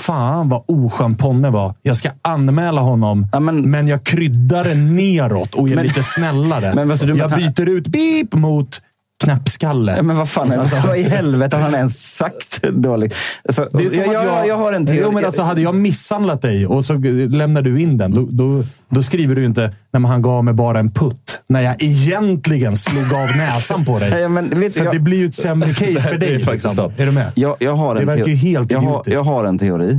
[0.00, 1.74] fan vad oskön Ponne var.
[1.82, 6.02] Jag ska anmäla honom, Ja, men- men, jag kryddar det neråt och är Men- lite
[6.02, 6.72] snällare.
[6.74, 8.82] Men vad så du jag byter ut beep mot
[9.24, 9.96] knäppskalle.
[9.96, 10.52] Ja, men vad fan,
[10.86, 13.14] vad i helvete har han ens sagt dåligt?
[13.44, 15.00] Alltså, Det är som jag, jag, jag har en teori.
[15.02, 16.94] Jo, men alltså, hade jag misshandlat dig och så
[17.28, 20.78] lämnar du in den, då, då, då skriver du inte när han gav mig bara
[20.78, 21.40] en putt.
[21.48, 24.10] När jag egentligen slog av näsan på dig.
[24.20, 26.38] Ja, men för jag- det blir ju ett sämre case för är dig.
[26.38, 26.92] faktiskt Liksom.
[26.96, 27.32] Är du med?
[27.34, 29.98] jag, jag har en Det verkar ju helt jag har, jag har en teori.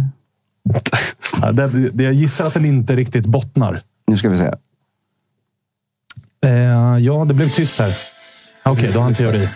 [1.41, 3.81] Ja, det, det, jag gissar att den inte riktigt bottnar.
[4.07, 4.51] Nu ska vi se.
[6.45, 7.93] Eh, ja, det blev tyst här.
[8.63, 9.49] Okej, då har han teori.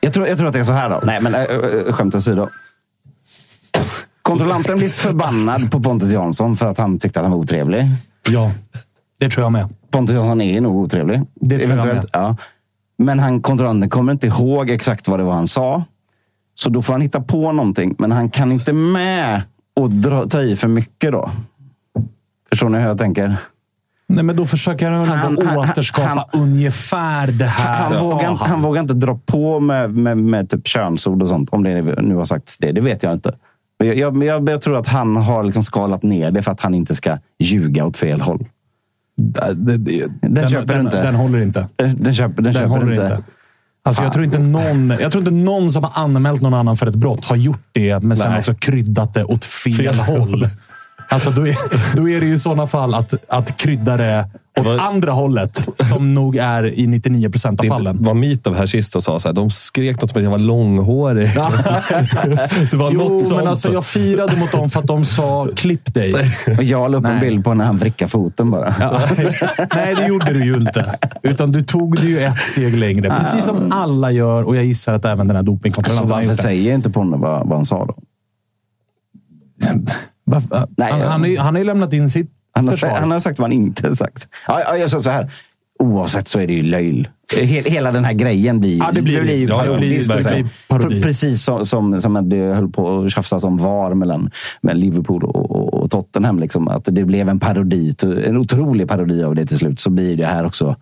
[0.00, 1.00] Jag tror, jag tror att det är så här då.
[1.04, 2.48] Nej, men äh, äh, skämt åsido.
[4.22, 7.86] Kontrollanten blir förbannad på Pontus Jansson för att han tyckte att han var otrevlig.
[8.28, 8.52] Ja,
[9.18, 9.68] det tror jag med.
[9.90, 11.20] Pontus Jansson är nog otrevlig.
[11.34, 12.36] Det tror jag Eventuellt, ja.
[12.98, 15.84] Men han, kontrollanten kommer inte ihåg exakt vad det var han sa.
[16.54, 17.94] Så då får han hitta på någonting.
[17.98, 19.42] Men han kan inte med
[19.76, 21.30] och dra, ta i för mycket då.
[22.50, 23.36] Förstår ni hur jag tänker?
[24.14, 27.82] Nej, men då försöker han, Han- ändå han- återskapa han- ungefär det här.
[27.82, 31.28] Han, sa vågar, inte, han vågar inte dra på med, med, med typ könsord och
[31.28, 31.48] sånt.
[31.52, 32.72] Om det nu har sagts det.
[32.72, 33.34] Det vet jag inte.
[33.78, 36.60] Men Jag, jag, jag, jag tror att han har liksom skalat ner det för att
[36.60, 38.46] han inte ska ljuga åt fel håll.
[39.16, 41.02] Den, köper den, inte.
[41.02, 41.68] den håller inte.
[41.76, 43.02] Den, den köper, den köper håller inte.
[43.02, 43.22] inte.
[43.82, 46.86] Alltså, jag, tror inte någon, jag tror inte någon som har anmält någon annan för
[46.86, 48.38] ett brott har gjort det, men sen Nej.
[48.38, 50.46] också kryddat det åt fel, Fel håll.
[51.10, 51.56] Alltså, då, är,
[51.96, 55.68] då är det ju i sådana fall att, att krydda det åt Vad- andra hållet,
[55.76, 58.02] som nog är i 99 procent av Det fallen.
[58.04, 60.38] var Mitov här sist och sa så här, de skrek något om att jag var
[60.38, 61.28] långhårig.
[62.70, 63.36] det var Jo, något sånt.
[63.40, 66.14] men alltså, jag firade mot dem för att de sa klipp dig.
[66.58, 67.20] Och jag la upp en Nej.
[67.20, 68.74] bild på när han vrickar foten bara.
[68.80, 69.00] Ja.
[69.74, 70.98] Nej, det gjorde du ju inte.
[71.22, 73.16] Utan du tog det ju ett steg längre.
[73.20, 76.36] Precis som alla gör och jag gissar att även den här dopingkontrollanten har varför gjort
[76.36, 76.42] det.
[76.42, 77.94] säger inte Ponne vad, vad han sa då?
[80.30, 82.90] Varför- Nej, han, han, han har ju lämnat in sitt Han har, försvar.
[82.90, 84.28] han har sagt vad han inte har sagt.
[84.48, 85.30] Ja, ja, jag sa så här.
[85.78, 87.08] Oavsett så är det ju löjl.
[87.36, 89.32] He- Hela den här grejen blir, Ja, det blir det.
[89.34, 90.06] ju Ja, parodisk.
[90.06, 90.32] blir- liksom.
[90.34, 90.96] blir parodi.
[90.96, 94.30] Pre- Precis som, som, som det höll på att tjafsas om VAR mellan,
[94.62, 96.38] mellan Liverpool och, och, och Tottenham.
[96.38, 97.94] Liksom, att det blev en parodi,
[98.26, 99.80] en otrolig parodi av det till slut.
[99.80, 100.76] Så blir det här också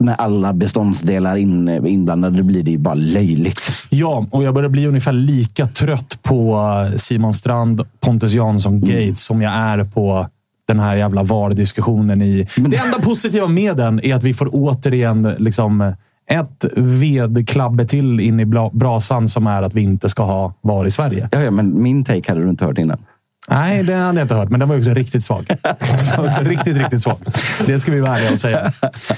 [0.00, 3.70] när alla beståndsdelar in, inblandade blir det ju bara löjligt.
[3.90, 6.54] Ja, och jag börjar bli ungefär lika trött på
[6.90, 10.26] eh, Simon Strand, Pontus Jansson, Gates som jag är på
[10.68, 12.46] den här jävla VAR-diskussionen i...
[12.56, 15.94] Det enda positiva med den är att vi får återigen liksom
[16.30, 20.90] ett vedklabbe till in i brasan som är att vi inte ska ha VAR i
[20.90, 21.28] Sverige.
[21.32, 22.98] Ja, ja, men min take hade du inte hört innan.
[23.50, 25.46] Nej, det hade jag inte hört, men den var också riktigt svag.
[26.16, 27.16] Den också riktigt, riktigt svag.
[27.66, 28.72] Det ska vi vara ärliga och säga.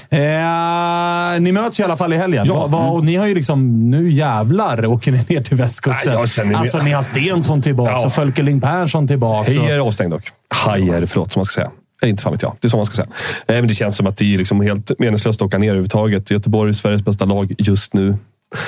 [0.09, 2.45] Eh, ni möts i alla fall i helgen.
[2.47, 2.53] Ja.
[2.53, 6.13] Va, va, och ni har ju liksom, nu jävlar åker ni ner till västkusten.
[6.15, 8.05] Nej, känner- alltså, ni har Stensson tillbaka Ja.
[8.05, 9.51] och Fölkeling Persson tillbaka.
[9.51, 10.23] Hej är avstängd dock.
[10.49, 11.71] Hajer, förlåt, som man ska säga.
[12.03, 12.55] Eh, Inte fan vet jag.
[12.61, 13.07] Det är så man ska säga.
[13.47, 16.31] Eh, men det känns som att det är liksom helt meningslöst att åka ner överhuvudtaget.
[16.31, 18.17] Göteborg är Sveriges bästa lag just nu.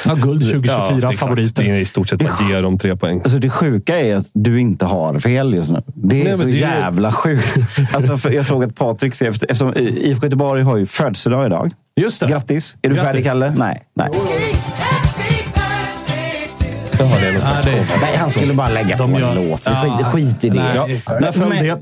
[0.05, 1.19] Ja, guld 2024, exakt.
[1.19, 1.63] favoriter.
[1.63, 3.21] Det är i stort sett bara ge dem tre poäng.
[3.23, 5.81] Alltså det sjuka är att du inte har fel just nu.
[5.95, 7.57] Det är Nej, så det är- jävla sjukt.
[7.93, 11.71] Alltså, jag såg att Patrik, eftersom IFK Göteborg har ju födelsedag idag.
[11.95, 12.27] Just det.
[12.27, 12.77] Grattis!
[12.81, 13.09] Är du Grattis.
[13.11, 13.53] färdig, Kalle?
[13.57, 13.83] Nej.
[13.95, 14.09] nej.
[16.99, 19.29] Jaha, det är någon slags Nej, det- Nej, han skulle bara lägga De på gör-
[19.35, 19.59] en låt.
[19.65, 20.05] Skit, Ja.
[20.05, 20.55] skit i det.
[20.55, 21.79] Nej, där föll Men- det.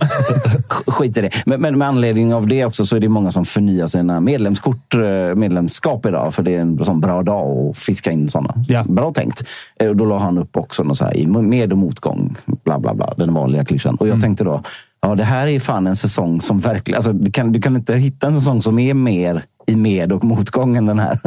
[0.91, 1.30] skit i det.
[1.45, 4.93] Men, men med anledning av det också så är det många som förnyar sina medlemskort,
[4.95, 6.34] eh, medlemskap idag.
[6.34, 8.53] För det är en sån bra dag att fiska in såna.
[8.68, 8.84] Ja.
[8.88, 9.43] Bra tänkt.
[9.80, 12.36] Eh, Och då la han upp också något så här, i med och motgång.
[12.66, 13.14] Bla, bla, bla.
[13.18, 13.95] Den vanliga klyschan.
[13.95, 14.61] Och jag tänkte då,
[15.01, 16.95] ja det här är fan en säsong som verkligen...
[16.97, 20.24] Alltså, du, kan, du kan inte hitta en säsong som är mer i med och
[20.24, 21.20] motgång än den här.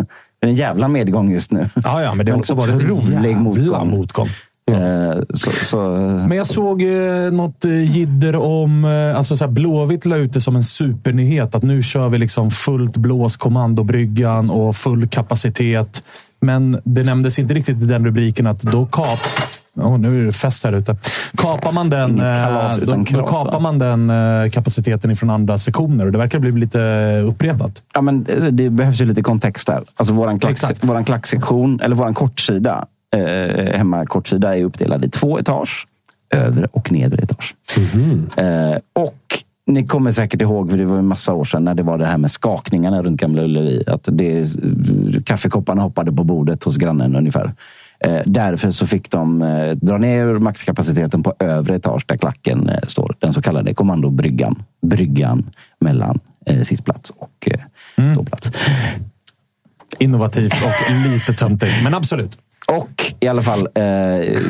[0.47, 1.69] En jävla medgång just nu.
[1.75, 3.91] Ja, ja, men det har också varit en jävla motgång.
[3.91, 4.29] motgång.
[4.71, 5.79] Eh, Så, så,
[6.29, 8.85] Men jag såg eh, något eh, jidder om...
[8.85, 11.55] Eh, alltså så här, Blåvitt la ut det som en supernyhet.
[11.55, 16.03] Att nu kör vi liksom fullt blås, kommandobryggan och full kapacitet.
[16.41, 19.19] Men det nämndes inte riktigt i den rubriken att då kap...
[19.77, 20.97] Oh, nu är det fest här ute.
[21.37, 26.07] Kapar man den, eh, då, då kapar man den eh, kapaciteten ifrån andra sektioner.
[26.07, 26.79] Och det verkar bli lite
[27.27, 27.83] uppretat.
[27.95, 29.83] Ja, men det- behövs ju lite kontext där.
[29.97, 30.85] Alltså våran, klack, Exakt.
[30.85, 35.87] våran klacksektion, eller våran kortsida, eh, hemma kortsida är uppdelad i två etage.
[36.35, 37.55] Övre och nedre etage.
[38.37, 41.83] Eh, och ni kommer säkert ihåg, för det var en massa år sedan, när det
[41.83, 43.83] var det här med skakningarna runt Gamla Ullevi.
[43.87, 44.47] Att det,
[45.25, 47.53] kaffekopparna hoppade på bordet hos grannen ungefär.
[48.01, 52.79] Eh, därför så fick de eh, dra ner maxkapaciteten på övre etage där klacken eh,
[52.89, 53.15] står.
[53.19, 54.63] Den så kallade kommandobryggan.
[54.83, 58.51] Bryggan mellan eh, sittplats och eh, ståplats.
[59.99, 62.39] Innovativt och lite töntigt, men absolut.
[62.69, 63.59] Och i alla fall...
[63.61, 64.41] Eh, Det är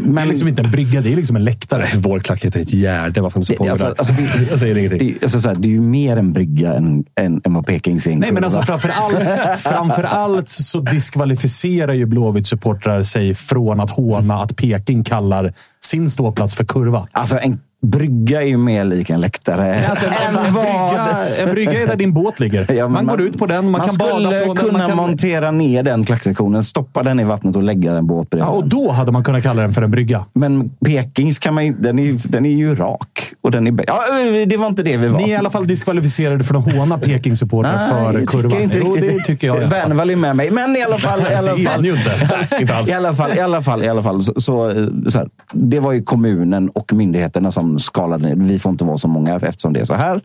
[0.00, 1.86] men, liksom inte en brygga, det är liksom en läktare.
[1.96, 3.20] Vår klack heter ett gärde.
[3.20, 4.98] Varför inte så på alltså- alltså, det- Jag säger ingenting.
[4.98, 7.66] det, är- alltså, så här, det är ju mer en brygga än, än, än vad
[7.66, 13.34] Pekings är en Nej, men alltså framför allt, framför allt så diskvalificerar ju Blåvitt-supportrar sig
[13.34, 15.54] från att håna att Peking kallar
[15.84, 17.08] sin ståplats för kurva.
[17.12, 19.80] Alltså, en brygga är ju mer lik en läktare.
[19.88, 22.72] Alltså, en, brygga, en brygga är där din båt ligger.
[22.74, 24.56] Ja, men man, går ut på den, man, kan skulle bada från den.
[24.56, 28.30] kunna Man kan, montera ner den klacksektionen, stoppa den i vattnet och lägga en båt
[28.30, 28.68] bredvid ja, och den.
[28.68, 30.24] då hade man kunnat kalla den för en brygga.
[30.32, 33.24] Men Pekings kan man den är, den är ju rak.
[33.40, 34.02] Och den är, ja,
[34.46, 35.18] det var inte det vi var.
[35.18, 38.62] Ni är i alla fall diskvalificerade för att håna Peking-supportrar för jag tycker kurvan.
[38.62, 39.68] inte Jo, riktigt det tycker jag fall.
[39.68, 40.50] Wernvall är med mig.
[40.50, 41.20] Men i alla fall.
[41.32, 41.74] I alla Det är fall.
[41.74, 42.10] han ju inte.
[42.50, 42.90] Nej, inte alls.
[42.90, 44.72] I alla fall, i alla fall, i alla fall så, så,
[45.08, 48.36] så här, det var ju kommunen och myndigheterna som skalade ner.
[48.36, 50.20] Vi får inte vara så många eftersom det är så här.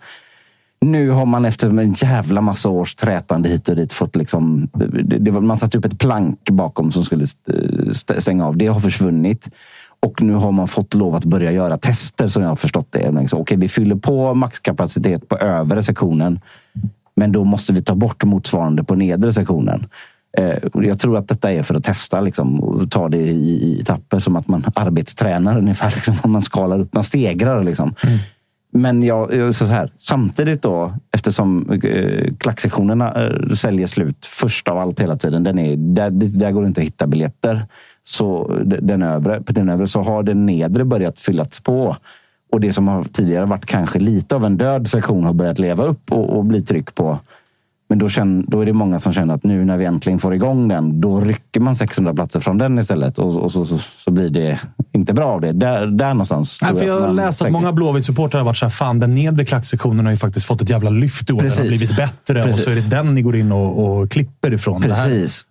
[0.81, 4.69] Nu har man efter en jävla massa års trätande hit och dit fått liksom...
[4.73, 7.25] Det, det var, man satte upp ett plank bakom som skulle
[7.93, 8.57] stänga av.
[8.57, 9.49] Det har försvunnit.
[9.99, 13.11] Och nu har man fått lov att börja göra tester som jag har förstått det.
[13.11, 16.39] Liksom, okay, vi fyller på maxkapacitet på övre sektionen.
[17.15, 19.85] Men då måste vi ta bort motsvarande på nedre sektionen.
[20.37, 23.79] Eh, jag tror att detta är för att testa liksom, och ta det i, i
[23.81, 25.89] etapper som att man arbetstränar ungefär.
[25.95, 27.63] Liksom, om man skalar upp, man stegrar.
[27.63, 27.93] Liksom.
[28.71, 34.99] Men jag, så här, samtidigt då, eftersom eh, klacksektionerna eh, säljer slut först av allt
[34.99, 35.43] hela tiden.
[35.43, 37.65] Den är, där, där går det inte att hitta biljetter.
[38.03, 41.95] Så den övre, på den övre så har den nedre börjat fyllats på.
[42.51, 45.83] Och det som har tidigare varit kanske lite av en död sektion har börjat leva
[45.83, 47.19] upp och, och bli tryck på.
[47.89, 50.35] Men då, känner, då är det många som känner att nu när vi äntligen får
[50.35, 53.17] igång den, då rycker man 600 platser från den istället.
[53.17, 54.59] Och, och så, så, så blir det
[54.91, 55.51] inte bra av det.
[55.51, 56.59] Där, där någonstans.
[56.61, 59.45] Nej, för jag har läst att många Blåvitt-supportrar har varit så här, fan den nedre
[59.45, 61.37] klacksektionen har ju faktiskt fått ett jävla lyft i år.
[61.37, 61.67] Den har Precis.
[61.67, 62.85] blivit bättre och så är Precis.
[62.85, 64.81] det den ni går in och, och klipper ifrån.
[64.81, 64.95] Precis.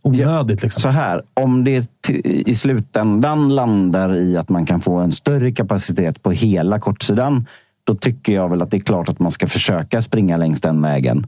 [0.03, 0.82] Det här är onödigt liksom.
[0.82, 1.89] Så här, om det
[2.24, 7.47] i slutändan landar i att man kan få en större kapacitet på hela kortsidan,
[7.84, 10.82] då tycker jag väl att det är klart att man ska försöka springa längs den
[10.82, 11.26] vägen.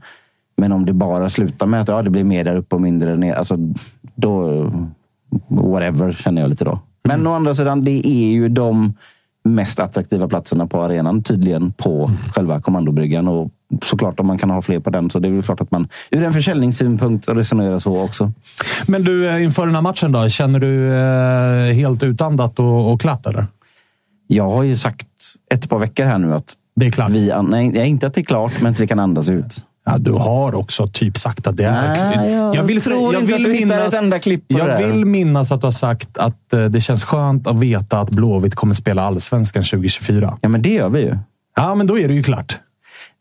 [0.61, 3.11] Men om det bara slutar med att ja, det blir mer där uppe och mindre
[3.11, 3.57] där nere, alltså,
[4.15, 4.65] då...
[5.49, 6.79] Whatever, känner jag lite då.
[7.05, 8.93] Men å andra sidan, det är ju de
[9.45, 13.29] mest attraktiva platserna på arenan tydligen på själva kommandobryggan.
[13.29, 13.51] Och
[13.83, 15.89] såklart om man kan ha fler på den så det är väl klart att man
[16.11, 18.33] ur en försäljningssynpunkt resonerar så också.
[18.87, 23.01] Men du, eh, inför den här matchen då, känner du eh, helt utandat och, och
[23.01, 23.47] klart eller?
[24.27, 25.07] Jag har ju sagt
[25.55, 27.11] ett par veckor här nu att Det är klart.
[27.11, 29.63] vi, nej, inte att det är klart, men att vi kan andas ut.
[29.91, 32.17] Ja, du har också typ sagt att det är...
[32.17, 34.61] Nej, jag vill, tror jag inte vill att du hittar ett enda klipp på det
[34.61, 34.87] Jag där.
[34.87, 38.55] vill minnas att du har sagt att eh, det känns skönt att veta att Blåvitt
[38.55, 40.39] kommer spela allsvenskan 2024.
[40.41, 41.19] Ja, men det gör vi ju.
[41.57, 42.59] Ja, men då är det ju klart.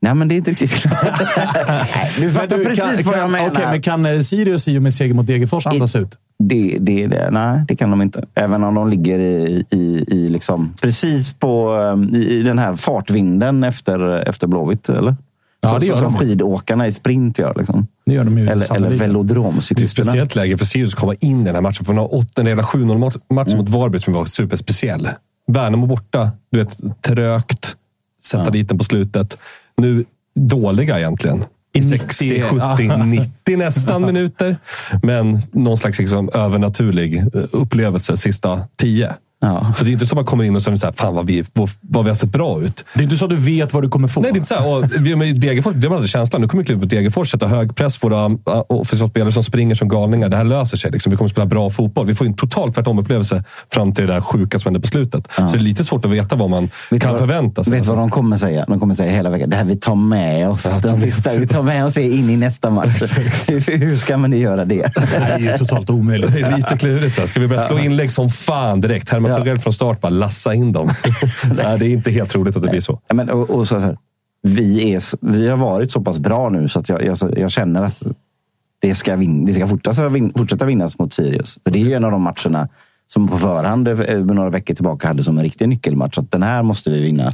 [0.02, 0.94] Nej, men det är inte riktigt klart.
[2.22, 3.50] Du fattar du, precis kan, vad jag menar.
[3.50, 6.18] Okej, men kan eh, Sirius i och med seger mot Degerfors andas ut?
[6.44, 8.26] Det, det, det, nej, det kan de inte.
[8.36, 12.76] Även om de ligger i, i, i liksom, precis på um, i, i den här
[12.76, 14.90] fartvinden efter, efter Blåvitt.
[14.90, 15.16] Eller?
[15.62, 16.18] Ja, Så- det gör som de.
[16.20, 17.54] skidåkarna i sprint gör.
[17.58, 17.88] Liksom.
[18.06, 18.90] Det gör de ju Eller, eller sannolikt.
[18.90, 20.06] Det är ett velodromcyklisterna.
[20.06, 21.86] speciellt läge för Sirius att komma in i den här matchen.
[21.86, 25.10] För de har åttondel hela 7-0-matchen mot Varberg som var superspeciell.
[25.48, 27.76] Värnamo borta, du vet, trögt.
[28.24, 29.38] Sätta dit den på slutet.
[29.78, 30.06] Nu
[30.36, 31.44] dåliga egentligen.
[31.74, 34.56] I 60, 90, 70, 90 nästan minuter.
[35.04, 39.14] Men någon slags liksom övernaturlig eh, upplevelse sista 10.
[39.42, 39.74] Ja.
[39.78, 41.70] Så det är inte så att man kommer in och säger fan vad vi, vad,
[41.82, 42.86] vad vi har sett bra ut.
[42.94, 44.22] Det är inte så att du vet vad du kommer få.
[44.22, 45.14] Nej, det är inte så här.
[45.14, 46.42] Och med Degerfors, det var alltid känslan.
[46.42, 48.36] Nu kommer kliva på Degerfors, sätta hög press, våra uh,
[48.70, 50.30] offensiva spelare som springer som galningar.
[50.30, 50.92] Det här löser sig.
[50.92, 51.12] Liksom.
[51.12, 52.06] Vi kommer spela bra fotboll.
[52.08, 55.28] Vi får en totalt tvärtom upplevelse fram till det där sjuka som hände på slutet.
[55.36, 57.74] Så det är lite svårt att veta vad man Vet kan vad- förvänta sig.
[57.74, 58.66] Vet du vad de kommer säga?
[58.68, 59.50] De kommer säga hela veckan.
[59.50, 60.82] Det här vi tar med oss.
[60.84, 63.02] Den sista, vi tar med oss det in i nästa match.
[63.68, 64.92] Hur ska man göra det?
[64.96, 66.34] Det är ju totalt omöjligt.
[66.40, 67.16] Det är lite klurigt.
[67.16, 67.28] Så här.
[67.28, 69.10] Ska vi börja slå inlägg som fan direkt?
[69.10, 69.38] Herman Ja.
[69.38, 70.90] Sjögren från start bara lassa in dem.
[71.56, 73.02] Nej, det är inte helt troligt att det blir så.
[73.08, 73.98] Ja, men, och, och så här,
[74.42, 75.02] vi, är,
[75.32, 78.04] vi har varit så pass bra nu så att jag, jag, jag känner att
[78.80, 81.60] det ska, vin, det ska fortsätta, vin, fortsätta vinnas mot Sirius.
[81.64, 82.70] För det är ju en av de matcherna
[83.08, 86.18] som på förhand eh, några veckor tillbaka hade som en riktig nyckelmatch.
[86.18, 87.34] Att den här måste vi vinna.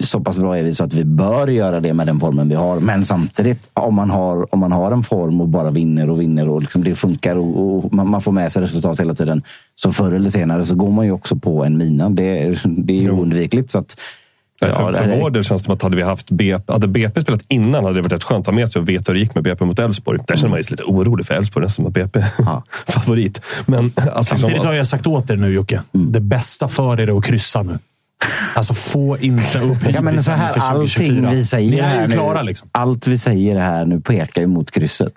[0.00, 2.54] Så pass bra är vi så att vi bör göra det med den formen vi
[2.54, 2.80] har.
[2.80, 6.48] Men samtidigt, om man har, om man har en form och bara vinner och vinner
[6.48, 9.42] och liksom det funkar och, och man, man får med sig resultat hela tiden.
[9.76, 12.10] Så förr eller senare så går man ju också på en mina.
[12.10, 13.70] Det, är- det är ju oundvikligt.
[13.70, 13.96] Så att,
[14.60, 16.72] för, Ja, det för är- vår del känns det som att hade vi haft BP,
[16.72, 19.04] hade BP spelat innan hade det varit rätt skönt att ha med sig och veta
[19.06, 20.18] hur det gick med BP mot Elfsborg.
[20.26, 22.62] Där känner man sig lite orolig för Elfsborg, som att BP Ja.
[22.86, 23.40] favorit.
[23.66, 25.82] Men att Samtidigt liksom, har jag sagt åt er nu Jocke.
[25.92, 27.78] Det bästa för er är att kryssa nu.
[28.54, 31.08] Alltså få inte upp Ja, men så här, för 2024.
[31.08, 32.68] allting vi säger Ni är här ju nu, klara liksom.
[32.72, 35.12] Allt vi säger här nu pekar ju mot krysset.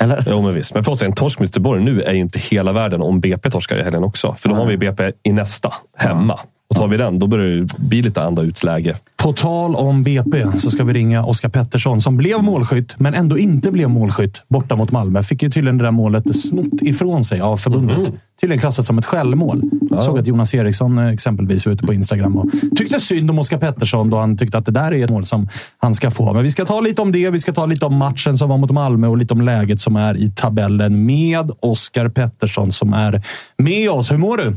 [0.00, 0.24] Eller?
[0.26, 0.74] Jo, men visst.
[0.74, 3.50] Men för oss, en torsk mot Göteborg nu är ju inte hela världen om BP
[3.50, 4.34] torskar i helgen också.
[4.38, 6.38] För då har vi BP i nästa, hemma.
[6.68, 8.94] Och tar vi den, då börjar det bli lite anda utsläge.
[9.16, 13.38] På tal om BP så ska vi ringa Oskar Pettersson som blev målskytt, men ändå
[13.38, 15.22] inte blev målskytt borta mot Malmö.
[15.22, 18.12] Fick ju tydligen det där målet snott ifrån sig av förbundet.
[18.40, 19.62] Tydligen klassat som ett självmål.
[19.90, 23.38] Jag såg att Jonas Eriksson eh, exempelvis var ute på Instagram och tyckte synd om
[23.38, 25.48] Oskar Pettersson då han tyckte att det där är ett mål som
[25.78, 26.32] han ska få.
[26.32, 27.30] Men vi ska ta lite om det.
[27.30, 29.96] Vi ska ta lite om matchen som var mot Malmö och lite om läget som
[29.96, 33.22] är i tabellen med Oskar Pettersson som är
[33.58, 34.12] med oss.
[34.12, 34.56] Hur mår du?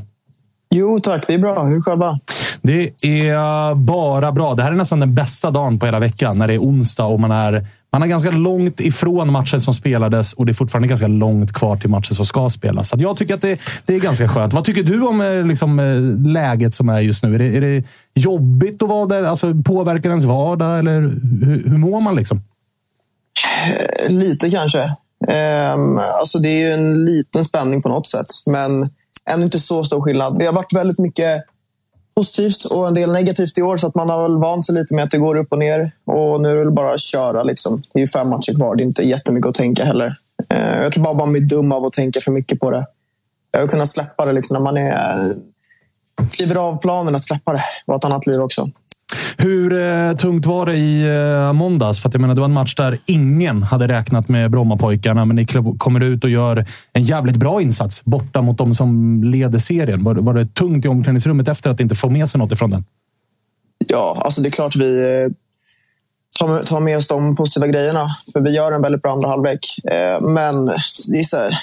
[0.69, 1.63] Jo tack, det är bra.
[1.63, 2.19] Hur själva?
[2.61, 4.55] Det är bara bra.
[4.55, 6.37] Det här är nästan den bästa dagen på hela veckan.
[6.37, 10.33] När det är onsdag och man är, man är ganska långt ifrån matchen som spelades
[10.33, 12.89] och det är fortfarande ganska långt kvar till matchen som ska spelas.
[12.89, 14.53] Så jag tycker att det, det är ganska skönt.
[14.53, 17.35] Vad tycker du om eh, liksom, eh, läget som är just nu?
[17.35, 19.23] Är det, är det jobbigt att vara där?
[19.23, 20.79] Alltså, påverkar ens vardag?
[20.79, 22.15] Eller hur, hur mår man?
[22.15, 22.41] liksom?
[24.09, 24.95] Lite kanske.
[25.27, 28.89] Ehm, alltså det är ju en liten spänning på något sätt, men
[29.29, 30.39] Ännu inte så stor skillnad.
[30.39, 31.43] Det har varit väldigt mycket
[32.15, 34.93] positivt och en del negativt i år, så att man har väl vant sig lite
[34.93, 35.91] med att det går upp och ner.
[36.05, 37.43] Och nu är det bara att köra.
[37.43, 37.81] Liksom.
[37.93, 38.75] Det är ju fem matcher kvar.
[38.75, 40.15] Det är inte jättemycket att tänka heller.
[40.49, 42.85] Eh, jag tror bara man blir dum av att tänka för mycket på det.
[43.51, 47.53] Jag har kunnat släppa det liksom, när man är eh, kliver av planen, att släppa
[47.53, 47.63] det.
[47.85, 48.69] Och ett annat liv också.
[49.37, 51.99] Hur eh, tungt var det i eh, måndags?
[51.99, 55.35] För att jag menar, det var en match där ingen hade räknat med Brommapojkarna, men
[55.35, 55.45] ni
[55.77, 60.03] kommer ut och gör en jävligt bra insats borta mot de som leder serien.
[60.03, 62.85] Var, var det tungt i omklädningsrummet efter att inte få med sig något ifrån den?
[63.87, 65.31] Ja, alltså det är klart vi eh,
[66.39, 68.07] tar med, tar med oss de positiva grejerna.
[68.33, 69.59] För vi gör en väldigt bra andra halvlek.
[69.83, 70.65] Eh, Men
[71.09, 71.53] det är så här...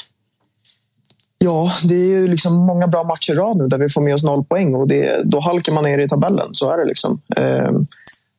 [1.38, 4.14] Ja, det är ju liksom många bra matcher i rad nu där vi får med
[4.14, 6.48] oss noll poäng och det, då halkar man ner i tabellen.
[6.52, 6.84] Så är det.
[6.84, 7.20] liksom.
[7.36, 7.70] Eh,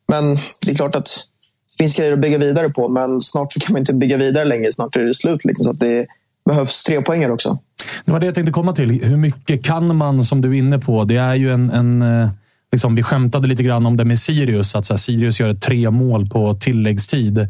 [0.07, 0.35] Men
[0.65, 1.05] det är klart att
[1.77, 4.45] det finns grejer att bygga vidare på, men snart så kan man inte bygga vidare
[4.45, 4.73] längre.
[4.73, 5.45] Snart är det slut.
[5.45, 6.05] Liksom, så att det
[6.45, 7.57] behövs tre poänger också.
[8.05, 9.03] Det var det jag tänkte komma till.
[9.03, 11.03] Hur mycket kan man, som du är inne på?
[11.03, 11.69] Det är ju en...
[11.69, 12.29] en eh,
[12.71, 14.75] liksom, vi skämtade lite grann om det med Sirius.
[14.75, 17.47] Att så här, Sirius gör tre mål på tilläggstid.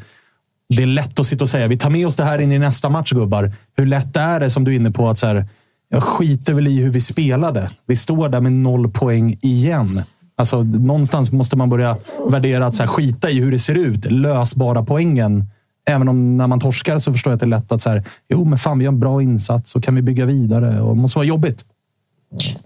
[0.70, 2.60] Det är lätt att sitta och säga vi tar med oss det här in i
[2.60, 3.54] nästa match, gubbar.
[3.78, 5.48] Hur lätt är det, som du är inne på, att så här,
[5.90, 7.70] jag skiter väl i hur vi spelade.
[7.88, 9.90] Vi står där med noll poäng igen.
[10.38, 11.98] Alltså, någonstans måste man börja
[12.30, 14.06] värdera att så här, skita i hur det ser ut.
[14.06, 15.46] Lös bara poängen.
[15.88, 18.04] Även om när man torskar så förstår jag att det är lätt att så här,
[18.30, 20.82] jo, men fan, vi gör en bra insats och kan vi bygga vidare.
[20.82, 21.66] Och det måste vara jobbigt.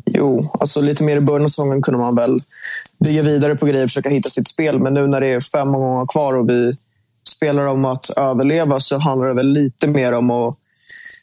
[0.06, 2.39] Jo, alltså lite mer i början av säsongen kunde man väl
[3.04, 4.80] bygga vidare på grejer och försöka hitta sitt spel.
[4.80, 6.74] Men nu när det är fem gånger kvar och vi
[7.39, 10.55] spelar om att överleva så handlar det väl lite mer om att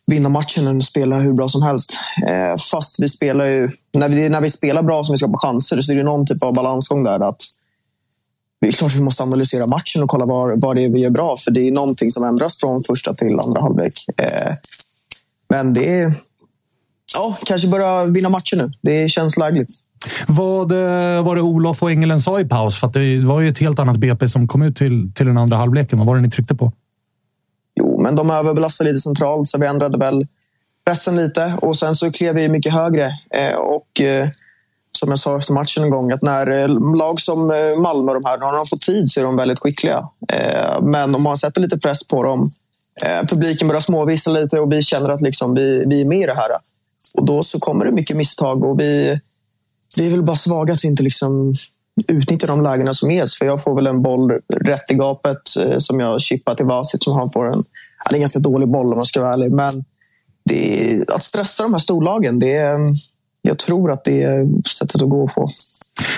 [0.06, 1.98] vinna matchen än att spela hur bra som helst.
[2.28, 3.70] Eh, fast vi spelar ju...
[3.92, 6.42] När vi, när vi spelar bra som vi skapar chanser så är det någon typ
[6.42, 7.28] av balansgång där.
[7.28, 7.42] Att
[8.60, 11.10] det är klart vi måste analysera matchen och kolla vad, vad det är vi gör
[11.10, 11.36] bra.
[11.36, 13.92] För det är någonting som ändras från första till andra halvlek.
[14.16, 14.54] Eh,
[15.48, 16.14] men det är...
[17.14, 18.72] Ja, kanske börja vinna matchen nu.
[18.82, 19.70] Det känns lägligt.
[20.26, 22.80] Vad eh, var det Olof och Engelen sa i paus?
[22.80, 25.56] För det var ju ett helt annat BP som kom ut till, till den andra
[25.56, 25.98] halvleken.
[25.98, 26.72] Vad var det ni tryckte på?
[27.80, 30.26] Jo, men de överbelastade lite centralt så vi ändrade väl
[30.86, 33.06] pressen lite och sen så klev vi mycket högre.
[33.30, 34.28] Eh, och eh,
[34.92, 37.46] som jag sa efter matchen en gång, att när lag som
[37.78, 40.08] Malmö och de här, när de får tid så är de väldigt skickliga.
[40.82, 42.46] Men om man sätter lite press på dem,
[43.28, 46.34] publiken börjar småvissla lite och vi känner att liksom vi, vi är med i det
[46.34, 46.50] här.
[47.14, 49.20] Och då så kommer det mycket misstag och vi,
[49.98, 51.54] vi är väl bara svaga att vi inte liksom
[52.08, 53.38] utnyttjar de lägena som ges.
[53.38, 57.04] För jag får väl en boll rätt i gapet eh, som jag chippar till Vasit
[57.04, 57.64] som han får en...
[58.08, 59.52] Det är en ganska dålig boll om man ska vara ärlig.
[59.52, 59.84] Men
[60.44, 62.78] det är, att stressa de här storlagen, det är,
[63.42, 65.50] jag tror att det är sättet att gå på.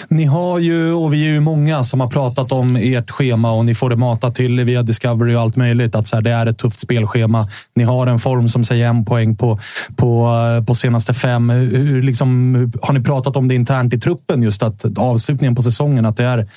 [0.09, 3.65] Ni har ju, och vi är ju många som har pratat om ert schema och
[3.65, 5.95] ni får det matat till via Discovery och allt möjligt.
[5.95, 7.43] Att så här, det är ett tufft spelschema.
[7.75, 9.59] Ni har en form som säger en poäng på,
[9.97, 10.35] på,
[10.67, 11.51] på senaste fem.
[11.51, 14.43] Hur, liksom, har ni pratat om det internt i truppen?
[14.43, 16.49] Just att avslutningen på säsongen, att det är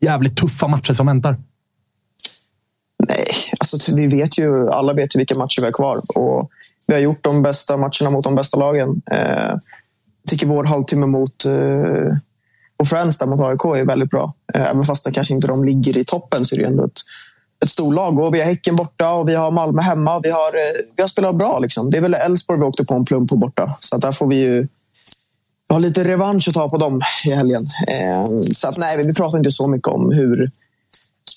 [0.00, 1.36] jävligt tuffa matcher som väntar.
[3.08, 3.26] Nej,
[3.60, 6.00] alltså, vi vet ju, alla vet ju vilka matcher vi har kvar.
[6.14, 6.50] Och
[6.86, 9.02] vi har gjort de bästa matcherna mot de bästa lagen.
[9.10, 9.18] Eh,
[10.22, 12.16] jag tycker vår halvtimme mot eh,
[12.78, 14.34] och Friends där mot AIK är väldigt bra.
[14.54, 17.00] Eh, även fast det kanske inte de ligger i toppen så är det ändå ett,
[17.64, 18.18] ett storlag.
[18.18, 20.20] Och vi har Häcken borta och vi har Malmö hemma.
[20.22, 21.58] Vi har, eh, vi har spelat bra.
[21.58, 21.90] Liksom.
[21.90, 23.76] Det är väl Elfsborg vi åkte på en plump på borta.
[23.80, 24.68] Så att där får vi ju
[25.68, 27.62] vi har lite revansch att ta på dem i helgen.
[28.00, 30.50] Eh, så att, nej, vi pratar inte så mycket om hur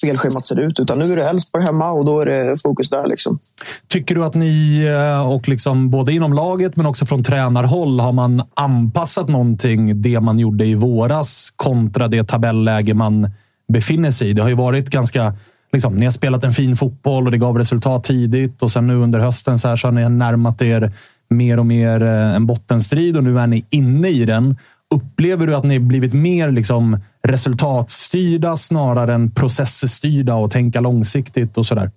[0.01, 0.79] spelschemat ser ut.
[0.79, 3.07] Utan nu är det Elfsborg hemma och då är det fokus där.
[3.07, 3.39] Liksom.
[3.87, 8.11] Tycker du att ni, eh, och liksom både inom laget men också från tränarhåll, har
[8.11, 13.31] man anpassat någonting det man gjorde i våras kontra det tabelläge man
[13.73, 14.33] befinner sig i?
[14.33, 15.33] Det har ju varit ganska...
[15.73, 18.95] Liksom, ni har spelat en fin fotboll och det gav resultat tidigt och sen nu
[18.95, 20.91] under hösten så, här så har ni närmat er
[21.29, 24.57] mer och mer eh, en bottenstrid och nu är ni inne i den.
[24.95, 31.65] Upplever du att ni blivit mer liksom resultatstyrda snarare än processstyrda och tänka långsiktigt och
[31.65, 31.91] sådär?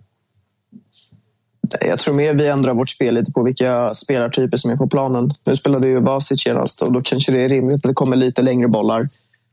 [1.80, 5.30] Jag tror mer vi ändrar vårt spel lite på vilka spelartyper som är på planen.
[5.46, 8.42] Nu spelade ju Vasic senast och då kanske det är rimligt att det kommer lite
[8.42, 9.06] längre bollar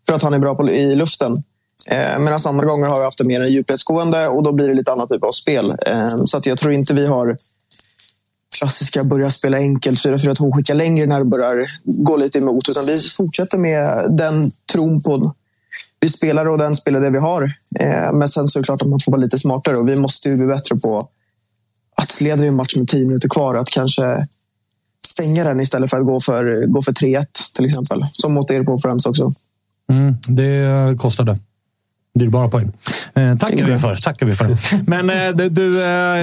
[0.05, 1.43] för att han är bra på, i luften.
[1.89, 4.91] Eh, Medan andra gånger har vi haft det mer djupledsgående och då blir det lite
[4.91, 5.75] annat typ av spel.
[5.87, 7.35] Eh, så att jag tror inte vi har
[8.57, 12.69] klassiska börja spela enkelt 4-4-2 skicka längre när det börjar gå lite emot.
[12.69, 15.33] Utan vi fortsätter med den tron på
[15.99, 17.43] vi spelar och den spelare vi har.
[17.79, 19.95] Eh, men sen så är det klart att man får vara lite smartare och vi
[19.95, 21.09] måste ju bli bättre på
[21.95, 24.27] att leda en match med tio minuter kvar, att kanske
[25.07, 27.25] stänga den istället för att gå för, gå för 3-1
[27.55, 28.01] till exempel.
[28.03, 29.31] Som mot er på Friends också.
[29.89, 31.39] Mm, det kostade.
[32.19, 32.71] Dyrbara poäng.
[33.15, 34.57] Eh, tackar, vi för, tackar vi för.
[34.89, 36.15] Men eh, du, eh,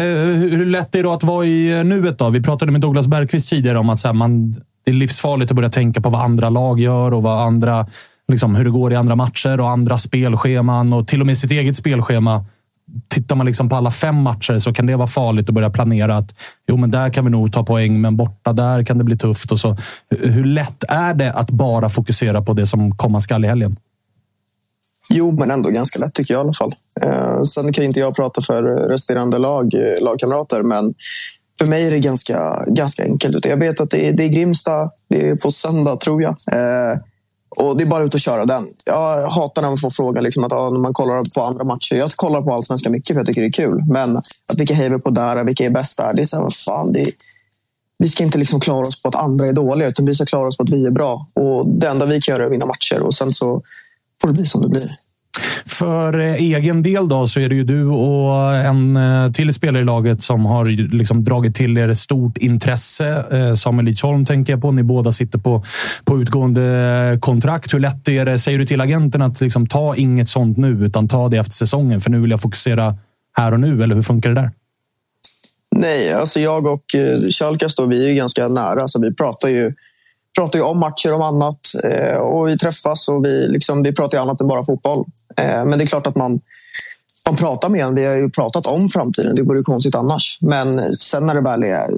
[0.51, 2.31] hur lätt är det att vara i nuet då?
[2.31, 4.53] Vi pratade med Douglas Bergqvist tidigare om att så här, man,
[4.85, 7.87] det är livsfarligt att börja tänka på vad andra lag gör och vad andra,
[8.29, 11.51] liksom, hur det går i andra matcher och andra spelscheman och till och med sitt
[11.51, 12.45] eget spelschema.
[13.09, 16.17] Tittar man liksom på alla fem matcher så kan det vara farligt att börja planera
[16.17, 16.35] att
[16.69, 19.53] jo, men där kan vi nog ta poäng, men borta där kan det bli tufft.
[19.53, 19.77] Och så.
[20.21, 23.77] Hur lätt är det att bara fokusera på det som komma skall i helgen?
[25.09, 26.75] Jo, men ändå ganska lätt tycker jag i alla fall.
[27.01, 30.95] Eh, sen kan inte jag prata för resterande lag, eh, lagkamrater, men
[31.59, 33.45] för mig är det ganska, ganska enkelt.
[33.45, 36.37] Jag vet att det är, det är Grimsta, det är på söndag tror jag.
[36.53, 36.99] Eh,
[37.51, 38.67] och Det är bara ut och köra den.
[38.85, 41.95] Jag hatar när man får frågan liksom att, ja, när man kollar på andra matcher.
[41.95, 43.83] Jag kollar på allsvenskan mycket för jag tycker det är kul.
[43.89, 46.13] Men att vilka hejar vi på där, vilka är bäst där.
[46.15, 47.11] Det är så här, vad fan, det är,
[47.99, 50.49] vi ska inte liksom klara oss på att andra är dåliga, utan vi ska klara
[50.49, 51.27] oss på att vi är bra.
[51.35, 53.63] Och Det enda vi kan göra är att vinna matcher och sen så
[54.21, 54.91] får det bli som det blir.
[55.67, 58.99] För egen del då så är det ju du och en
[59.35, 63.25] till spelare i laget som har liksom dragit till er stort intresse.
[63.57, 64.73] Samuel Lidsholm tänker jag på.
[64.73, 65.65] Ni båda sitter på,
[66.05, 67.75] på utgående kontrakt.
[67.75, 71.09] Hur lätt är det, säger du till agenten, att liksom ta inget sånt nu, utan
[71.09, 72.01] ta det efter säsongen?
[72.01, 72.97] För nu vill jag fokusera
[73.37, 74.51] här och nu, eller hur funkar det där?
[75.77, 78.89] Nej, alltså jag och eh, Schalkas då, vi är ju ganska nära.
[78.89, 79.73] Så vi pratar ju,
[80.37, 81.61] pratar ju om matcher och annat.
[81.85, 85.05] Eh, och vi träffas och vi, liksom, vi pratar ju annat än bara fotboll.
[85.37, 86.41] Eh, men det är klart att man,
[87.27, 87.95] man pratar med en.
[87.95, 89.35] Vi har ju pratat om framtiden.
[89.35, 90.39] Det vore konstigt annars.
[90.41, 91.91] Men sen när det väl är,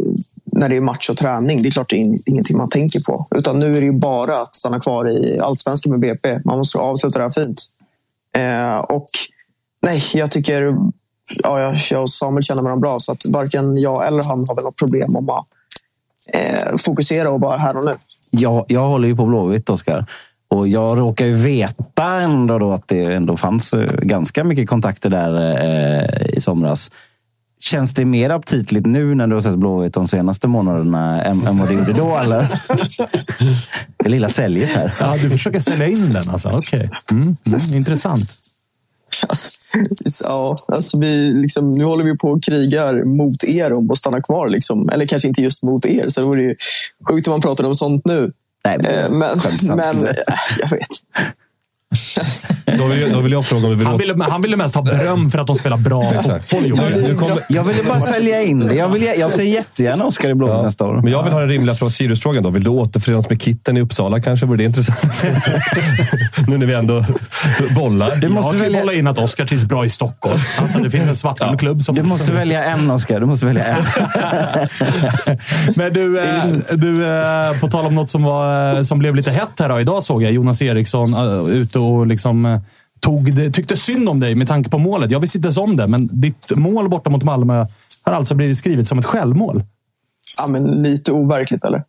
[0.45, 3.27] när det är match och träning, det är klart det är ingenting man tänker på.
[3.31, 6.41] Utan nu är det ju bara att stanna kvar i allsvenskan med BP.
[6.45, 7.63] Man måste avsluta det här fint.
[8.37, 9.09] Eh, och
[9.83, 10.77] nej, jag tycker...
[11.43, 14.55] Ja, jag, jag och Samuel känner varandra bra, så att varken jag eller han har
[14.55, 15.47] väl något problem om att
[16.33, 17.97] eh, fokusera och vara här och nu.
[18.31, 20.07] Jag, jag håller ju på Blåvitt, Oskar.
[20.51, 25.11] Och jag råkar ju veta ändå då att det ändå fanns eh, ganska mycket kontakter
[25.11, 26.91] där eh, i somras.
[27.61, 31.59] Känns det mer aptitligt nu när du har sett Blåvitt de senaste månaderna än, än
[31.59, 32.17] vad det gjorde då?
[32.17, 32.49] Eller?
[33.97, 34.93] Det lilla säljet här.
[35.01, 36.59] Ja, du försöker sälja in den alltså.
[36.59, 36.91] Okej.
[37.11, 38.50] Mm, mm, intressant.
[40.25, 44.23] Ja, alltså vi, liksom, nu håller vi på och krigar mot er om att stanna
[44.23, 44.49] kvar.
[44.49, 44.89] Liksom.
[44.89, 46.55] Eller kanske inte just mot er, så det vore ju
[47.09, 48.33] sjukt om man pratade om sånt nu.
[48.65, 49.39] Nej, men, Eh, men
[49.77, 49.97] men
[50.61, 50.89] jag vet.
[52.79, 54.01] Då vill, då vill jag fråga om vi vill Han åt...
[54.01, 56.71] ville, han ville mest ha beröm för att de spelar bra fotboll.
[57.17, 58.75] Kommer, Jag ville bara sälja in det.
[58.75, 60.95] Jag, vill, jag ser jättegärna Oskar i Blåvitt nästa år.
[61.03, 62.51] men jag vill ha den rimliga från Sirius-frågan då.
[62.51, 64.47] Vill du återförenas med Kitten i Uppsala kanske?
[64.47, 65.23] Vore det intressant?
[66.49, 67.05] nu när vi ändå
[67.77, 68.13] bollar.
[68.21, 70.39] Du måste jag välja- bolla in att Oskar trivs bra i Stockholm.
[70.61, 71.95] Alltså, det finns en svartgul klubb som...
[71.95, 73.21] Du måste välja en, Oskar.
[73.21, 73.83] Du måste välja en.
[75.77, 79.31] Men du, eh, du eh, på tal om något som, var, eh, som blev lite
[79.31, 79.81] hett här då.
[79.81, 81.07] Idag såg jag Jonas Eriksson
[81.51, 82.61] ute och liksom eh,
[83.01, 85.11] tog det, tyckte synd om dig med tanke på målet.
[85.11, 87.67] Jag visste inte ens om det, men ditt mål borta mot Malmö
[88.05, 89.63] har alltså blivit skrivet som ett självmål.
[90.39, 91.83] Ja, men lite overkligt, eller?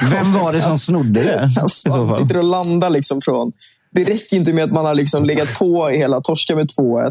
[0.10, 1.48] Vem var det som snodde det?
[1.62, 2.10] Alltså, fall?
[2.10, 3.52] sitter och landar liksom från...
[3.92, 7.10] Det räcker inte med att man har liksom legat på hela torsken med 2-1.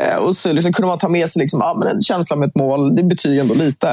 [0.00, 2.48] Eh, och så liksom kunde man ta med sig liksom, ah, men en känsla med
[2.48, 2.96] ett mål.
[2.96, 3.88] Det betyder ändå lite.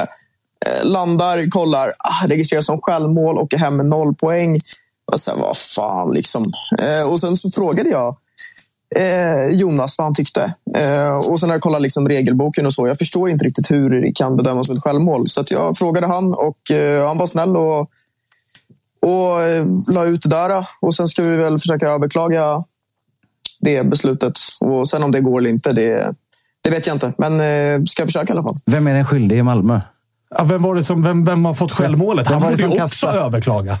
[0.66, 4.58] Eh, landar, kollar, ah, registrerar som självmål, åker hem med noll poäng.
[5.12, 6.44] Och sen, vad fan, liksom.
[6.78, 8.16] Eh, och sen så frågade jag
[8.96, 10.54] eh, Jonas vad han tyckte.
[10.76, 12.86] Eh, och sen när jag kollade liksom regelboken och så.
[12.86, 15.28] Jag förstår inte riktigt hur det kan bedömas som ett självmål.
[15.28, 17.90] Så att jag frågade han och eh, han var snäll och
[19.02, 20.68] och eh, la ut det där.
[20.80, 22.64] Och sen ska vi väl försöka överklaga
[23.60, 24.38] det beslutet.
[24.60, 26.14] Och sen om det går eller inte, det,
[26.62, 27.12] det vet jag inte.
[27.18, 28.54] Men eh, ska försöka i alla fall.
[28.66, 29.80] Vem är den skyldige i Malmö?
[30.30, 32.26] Ja, vem, var det som, vem, vem har fått självmålet?
[32.26, 33.78] Han borde ju också överklaga.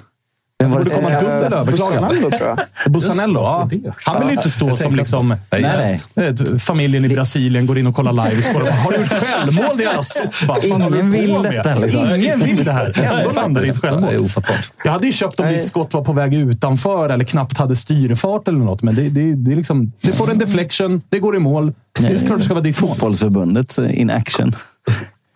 [0.58, 1.42] Vem var borde det som komma kastade?
[1.44, 2.08] dubbel överklagan.
[2.08, 2.48] Bussanello, tror
[2.84, 2.92] jag.
[2.92, 3.68] Bussanello, ja.
[4.06, 5.28] Han vill ju inte stå som liksom...
[5.28, 6.32] Nej, Nej, nej.
[6.32, 8.42] Vet, Familjen i Brasilien går in och kollar live.
[8.42, 8.70] Skålar.
[8.84, 10.56] Har du gjort självmål, din jävla soppa?
[10.66, 12.14] Ingen vill detta, liksom.
[12.14, 13.00] Ingen vill det här.
[13.18, 14.16] Ändå landar det i ett Det är självmål.
[14.24, 14.70] ofattbart.
[14.84, 18.48] Jag hade ju köpt om ditt skott var på väg utanför eller knappt hade styrfart
[18.48, 18.82] eller något.
[18.82, 21.72] Men det, det, det, är liksom, det får en deflection, det går i mål.
[21.98, 22.76] Det är klart det ska vara ditt.
[22.76, 24.56] Fotbollsförbundet eh, in action.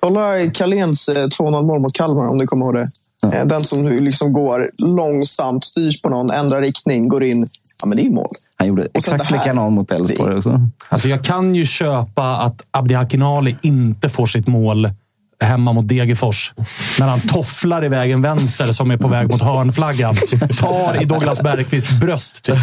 [0.00, 2.88] Kolla Carléns eh, 2-0 mål mot Kalmar, om du kommer ihåg det.
[3.32, 7.46] Eh, Den som liksom går långsamt, styrs på någon, ändrar riktning, går in.
[7.82, 8.28] Ja, men det är mål.
[8.56, 10.68] Han gjorde Och exakt likadant mot Elfsborg också.
[10.88, 14.90] Alltså jag kan ju köpa att Abdi Hakinali inte får sitt mål
[15.44, 16.52] hemma mot Degerfors.
[16.98, 20.16] När han tofflar iväg en vänster som är på väg mot hörnflaggan.
[20.58, 22.44] Tar i Douglas Bergqvists bröst.
[22.44, 22.56] Typ.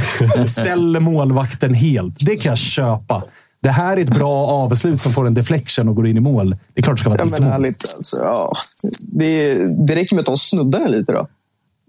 [0.50, 2.26] Ställer målvakten helt.
[2.26, 3.24] Det kan jag köpa.
[3.60, 6.50] Det här är ett bra avslut som får en deflection och går in i mål.
[6.74, 7.54] Det är klart det ska vara Ja, ditt men mål.
[7.54, 8.54] ärligt, alltså, ja.
[9.02, 9.54] det,
[9.88, 11.12] det räcker med att de snuddar den lite.
[11.12, 11.28] då.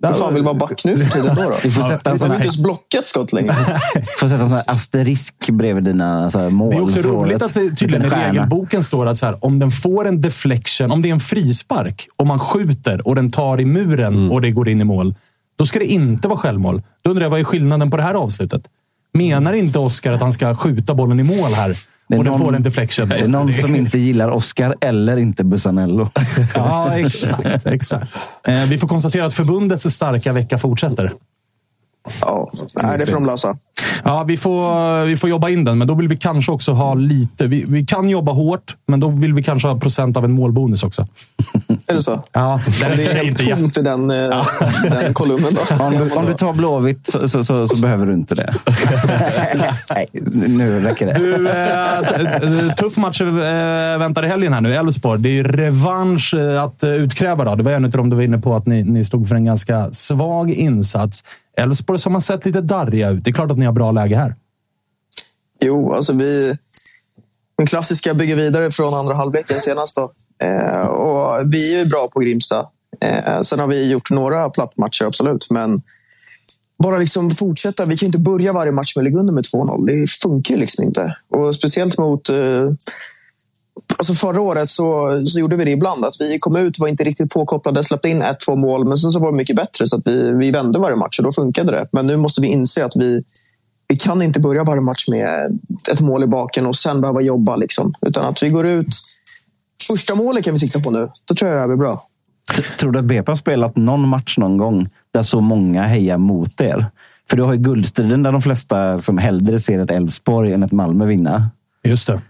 [0.02, 1.42] Vem fan vill vara back nu för tiden då?
[1.42, 1.54] då?
[1.64, 3.52] Vi får sätta en sån vill inte här, ens blocka ett skott längre.
[4.20, 6.70] får sätta en sån här asterisk bredvid dina så här mål.
[6.70, 9.70] Det är också roligt att det tydligen i regelboken står att så här, om den
[9.70, 13.64] får en deflection, om det är en frispark och man skjuter och den tar i
[13.64, 14.32] muren Mm.
[14.32, 15.14] och det går in i mål,
[15.58, 16.82] då ska det inte vara självmål.
[17.02, 18.62] Då undrar jag, vad är skillnaden på det här avslutet?
[19.12, 21.68] Menar inte Oscar att han ska skjuta bollen i mål här
[22.08, 23.08] Det är och den någon- får en deflection?
[23.08, 26.10] Det är någon som inte gillar Oscar eller inte Bussanello.
[26.54, 27.66] Ja, exakt.
[27.66, 28.12] exakt.
[28.46, 31.12] Eh, vi får konstatera att förbundets starka vecka fortsätter.
[32.20, 32.48] Ja,
[32.82, 33.56] nej, det får de lösa.
[34.04, 36.94] Ja, vi får, vi får jobba in den, men då vill vi kanske också ha
[36.94, 37.46] lite...
[37.46, 40.82] Vi, vi kan jobba hårt, men då vill vi kanske ha procent av en målbonus
[40.82, 41.06] också.
[41.86, 42.22] Är det så?
[42.32, 44.46] Ja, Det sig är inte tomt i den, eh,
[44.82, 45.54] den kolumnen.
[45.54, 45.84] Då.
[45.84, 48.54] Om du, om du tar Blåvitt så, så, så, så behöver du inte det.
[49.90, 50.08] Nej,
[50.48, 51.18] nu räcker det.
[51.18, 54.74] Du, eh, tuff match eh, väntar i helgen här nu.
[54.74, 55.20] Elfsborg.
[55.20, 57.44] Det är revansch att utkräva.
[57.44, 57.54] Då.
[57.54, 59.44] Det var en av dem du var inne på att ni, ni stod för en
[59.44, 61.24] ganska svag insats.
[61.56, 63.24] Elfsborg som har sett lite darriga ut.
[63.24, 64.34] Det är klart att ni har bra läge här.
[65.60, 66.56] Jo, alltså vi...
[67.56, 69.96] Den klassiska bygger vidare från andra halvleken senast.
[69.96, 70.12] Då.
[70.46, 72.66] Eh, och vi är ju bra på Grimsta.
[73.00, 75.50] Eh, sen har vi gjort några plattmatcher, absolut.
[75.50, 75.82] Men
[76.82, 77.84] bara liksom fortsätta.
[77.84, 79.86] Vi kan inte börja varje match med att ligga under med 2-0.
[79.86, 81.16] Det funkar ju liksom inte.
[81.28, 82.28] Och speciellt mot...
[82.28, 82.70] Eh,
[83.98, 86.04] alltså förra året så, så gjorde vi det ibland.
[86.04, 88.88] Att vi kom ut, var inte riktigt påkopplade, släppte in ett, två mål.
[88.88, 89.88] Men sen så var det mycket bättre.
[89.88, 91.88] Så att vi, vi vände varje match och då funkade det.
[91.92, 93.22] Men nu måste vi inse att vi,
[93.88, 95.60] vi kan inte börja varje match med
[95.92, 97.56] ett mål i baken och sen behöva jobba.
[97.56, 97.94] Liksom.
[98.06, 98.88] Utan att vi går ut...
[99.86, 101.08] Första målet kan vi sikta på nu.
[101.24, 101.96] Då tror jag det här blir bra.
[102.78, 106.60] Tror du att BP har spelat någon match någon gång där så många hejar mot
[106.60, 106.86] er?
[107.30, 110.72] För du har ju guldstriden där de flesta som hellre ser ett Elfsborg än ett
[110.72, 111.50] Malmö vinna.
[111.84, 112.20] Just det.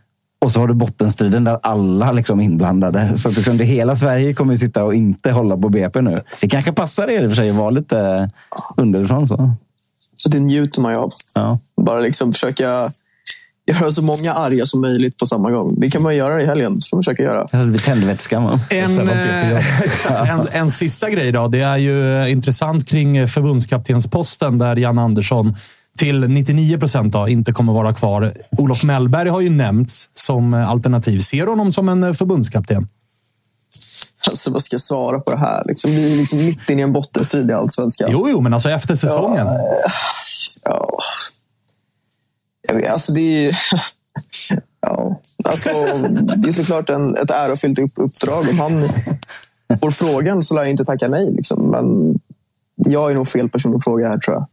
[0.40, 3.18] Och så har du bottenstriden där alla liksom inblandade.
[3.18, 6.20] Så att liksom det hela Sverige kommer ju sitta och inte hålla på BP nu.
[6.40, 8.30] Det kanske passar er i och för sig att vara lite
[8.76, 9.28] underifrån.
[9.28, 9.50] Så.
[10.22, 11.12] Så det njuter man ju av.
[11.34, 11.58] Ja.
[11.76, 12.90] Bara liksom försöka
[13.68, 15.74] göra så många arga som möjligt på samma gång.
[15.76, 16.80] Det kan man göra i helgen.
[16.80, 17.46] Ska man försöka göra.
[17.52, 18.40] Det blivit tändvätska.
[18.40, 18.60] va?
[18.70, 21.48] En, eh, en, en sista grej då.
[21.48, 25.56] Det är ju intressant kring förbundskaptensposten där Jan Andersson
[25.98, 28.32] till 99 procent inte kommer vara kvar.
[28.50, 31.18] Olof Mellberg har ju nämnts som alternativ.
[31.18, 32.88] Ser du honom som en förbundskapten?
[34.28, 35.62] Alltså, vad ska jag svara på det här?
[35.64, 38.08] Liksom, vi är liksom mitt inne i en bottenstrid i Allsvenskan.
[38.12, 39.46] Jo, jo, men alltså efter säsongen.
[40.64, 40.98] Ja.
[42.68, 43.58] Jag vet, alltså det är.
[44.80, 45.20] Ja.
[45.44, 45.70] Alltså,
[46.36, 48.48] det är såklart en, ett ärofyllt upp, uppdrag.
[48.50, 48.88] Om han
[49.80, 51.30] får frågan så lär jag inte tacka nej.
[51.30, 51.70] Liksom.
[51.70, 52.14] Men
[52.76, 54.46] jag är nog fel person att fråga här, tror jag.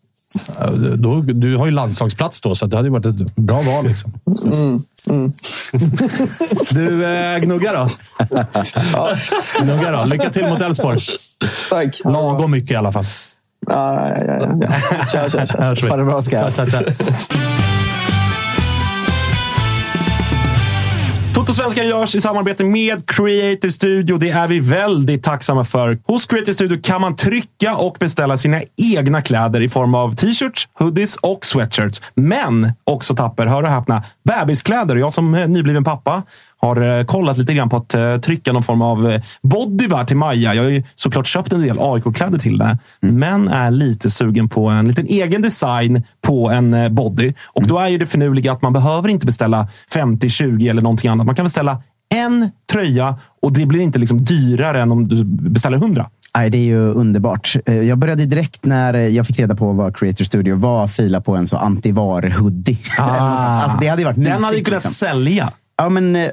[0.59, 3.87] Ja, Då, du har ju landslagsplats då, så det hade varit ett bra val.
[3.87, 4.13] Liksom.
[4.45, 4.79] Mm,
[5.09, 5.33] mm.
[6.69, 7.87] Du, eh, Gnugga då?
[9.61, 10.05] Gnugga då.
[10.05, 10.99] Lycka till mot Elfsborg.
[11.69, 12.01] Tack.
[12.05, 13.05] Lagom mycket i alla fall.
[13.67, 14.69] Ja, ja, ja,
[15.13, 15.29] ja.
[15.29, 15.45] Tja.
[15.63, 15.89] Hörs vi.
[15.89, 16.51] Ha det bra, Oskar.
[16.51, 16.81] Tja,
[21.45, 24.17] Totosvenskan görs i samarbete med Creative Studio.
[24.17, 25.99] Det är vi väldigt tacksamma för.
[26.03, 30.67] Hos Creative Studio kan man trycka och beställa sina egna kläder i form av t-shirts,
[30.73, 32.01] hoodies och sweatshirts.
[32.15, 34.95] Men också Tapper, hör och häpna, bebiskläder.
[34.95, 36.23] Jag som eh, nybliven pappa
[36.65, 40.17] har eh, kollat lite grann på att eh, trycka någon form av eh, bodywear till
[40.17, 40.53] Maja.
[40.53, 44.67] Jag har ju såklart köpt en del AIK-kläder till det, men är lite sugen på
[44.69, 47.33] en liten egen design på en body.
[47.45, 51.09] Och då är ju det finurliga att man behöver inte beställa 50, 20 eller någonting
[51.09, 51.25] annat.
[51.25, 51.81] Man kan beställa
[52.13, 56.09] en tröja och det blir inte liksom dyrare än om du beställer 100.
[56.37, 57.55] Nej, det är ju underbart.
[57.65, 61.47] Jag började direkt när jag fick reda på vad Creator Studio var fila på en
[61.47, 62.77] så antivar-hoodie.
[62.99, 64.91] alltså, det hade varit Den mysigt, hade ju kunnat liksom.
[64.91, 65.51] sälja.
[65.77, 66.29] Ja, men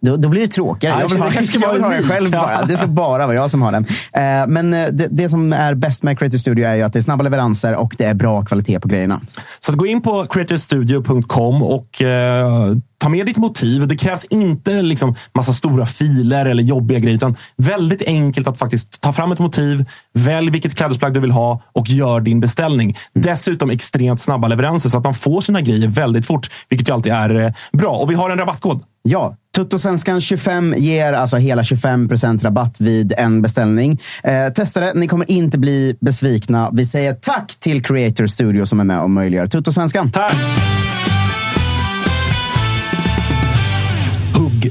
[0.00, 0.94] då, då blir det tråkigare.
[0.94, 2.64] Ja, Jag vill det ha, kanske ska jag vill ha den själv bara.
[2.64, 3.84] Det ska bara vara jag som har den.
[4.12, 6.98] Eh, Men eh, det, det som är bäst med Creator Studio är ju att det
[6.98, 9.20] är snabba leveranser och det är bra kvalitet på grejerna.
[9.60, 13.88] Så att gå in på creatorstudio.com och eh, ta med ditt motiv.
[13.88, 19.00] Det krävs inte liksom massa stora filer eller jobbiga grejer, utan väldigt enkelt att faktiskt
[19.00, 22.96] ta fram ett motiv, välj vilket klädesplagg du vill ha och gör din beställning.
[23.14, 27.12] Dessutom extremt snabba leveranser så att man får sina grejer väldigt fort, vilket ju alltid
[27.12, 27.96] är eh, bra.
[27.96, 28.82] Och vi har en rabattkod.
[29.02, 33.98] Ja, Tuttosvenskan 25 ger alltså hela 25% rabatt vid en beställning.
[34.22, 36.70] Eh, testa det, ni kommer inte bli besvikna.
[36.72, 40.10] Vi säger tack till Creator Studio som är med och möjliggör Tuttosvenskan.
[40.10, 40.36] Tack!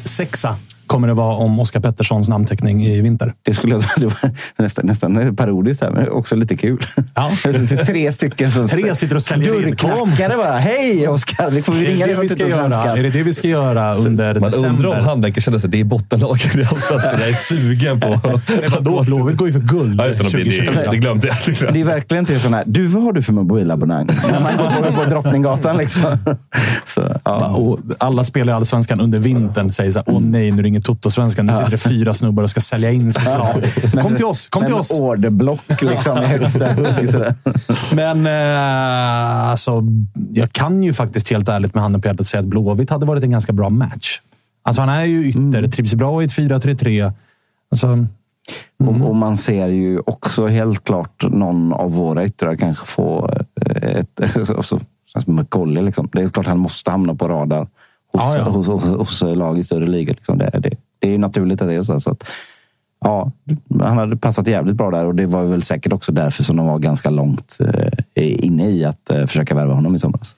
[0.06, 0.58] sexa.
[0.90, 3.34] Kommer det vara om Oskar Petterssons namnteckning i vinter.
[3.44, 6.80] Det skulle jag det var nästan, nästan parodiskt, här, men också lite kul.
[7.16, 7.32] Ja.
[7.86, 9.62] Tre stycken som Tre sitter och säljer in.
[9.62, 10.58] Dörrknackare bara.
[10.58, 11.50] Hej Oskar!
[11.50, 12.98] Vi får Är ringa det, dig vi ska göra?
[12.98, 15.10] är det det vi ska göra under Man undrar om december?
[15.10, 17.16] han verkar känna sig det är bottenlaget i Allsvenskan.
[17.20, 18.20] Jag är sugen på...
[19.04, 20.82] Blåvitt går ju för guld Ja, just det, det, 2024.
[20.82, 21.36] det, det glömde jag.
[21.46, 24.08] Det glömde Det är verkligen inte sån här, du vad har du för mobilabonnemang?
[24.32, 26.18] När man går på Drottninggatan liksom.
[26.86, 27.56] Så, ja.
[27.56, 31.46] Och alla spelare i Allsvenskan under vintern säger så här, åh nej, nu ringer Toto-svenskan.
[31.46, 33.64] Nu sitter det fyra snubbar och ska sälja in sitt lag.
[34.04, 34.48] Kom till oss!
[34.48, 35.00] Kom till oss!
[35.00, 37.10] orderblock liksom i högsta hugg.
[37.10, 37.36] sådär.
[37.96, 39.84] Men eh, alltså,
[40.32, 43.24] jag kan ju faktiskt helt ärligt med handen på hjärtat säga att Blåvitt hade varit
[43.24, 44.22] en ganska bra match.
[44.64, 47.14] Alltså, han är ju ytter, trivs bra i ett 4-3-3.
[47.72, 48.06] Alltså,
[48.84, 53.34] Och, och man ser ju också helt klart någon av våra yttrar kanske få
[53.66, 54.38] eh, ett...
[54.50, 56.10] Alltså, som McCauley, liksom.
[56.12, 57.68] Det är klart han måste hamna på radar
[58.14, 58.44] hos, Ja, ja.
[58.44, 60.14] hos, hos, hos lag i större ligor.
[60.14, 60.38] Liksom.
[60.38, 62.00] Det, det, det är ju naturligt att det är så.
[62.00, 62.24] så att,
[63.02, 63.32] ja,
[63.82, 66.66] han hade passat jävligt bra där och det var väl säkert också därför som de
[66.66, 67.58] var ganska långt
[68.16, 70.36] eh, inne i att eh, försöka värva honom i somras.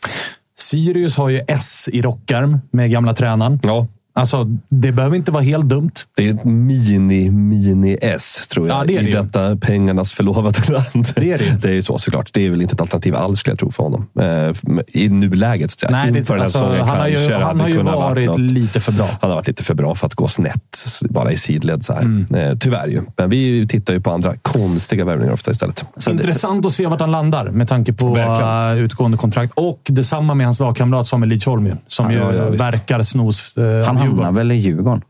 [0.59, 3.59] Sirius har ju S i rockärm med gamla tränaren.
[3.63, 5.91] Ja, Alltså, det behöver inte vara helt dumt.
[6.15, 11.07] det är ett mini-mini-S, tror jag, Ja, det det i detta pengarnas förlovade land.
[11.15, 11.51] Det är det ju.
[11.61, 12.29] Det är ju så såklart.
[12.33, 14.07] Det är väl inte ett alternativ alls, skulle jag tro, för honom.
[14.19, 14.51] Eh,
[14.87, 16.05] I nuläget, så att säga.
[16.05, 18.39] Nej, Inför det, alltså, säsongen han har ju, han har ju varit något.
[18.39, 19.07] lite för bra.
[19.21, 21.83] Han har varit lite för bra för att gå snett, bara i sidled.
[21.83, 22.01] Så här.
[22.01, 22.35] Mm.
[22.35, 23.01] Eh, tyvärr ju.
[23.17, 25.85] Men vi tittar ju på andra konstiga värvningar ofta istället.
[25.97, 28.77] Så Intressant att se vart han landar med tanke på Verkligen.
[28.77, 29.53] uh, utgående kontrakt.
[29.55, 33.55] Och detsamma med hans lagkamrat Samuel Lidsholm som Ja, ju ja, verkar snos...
[33.85, 35.01] Han hamnar väl i Djurgården?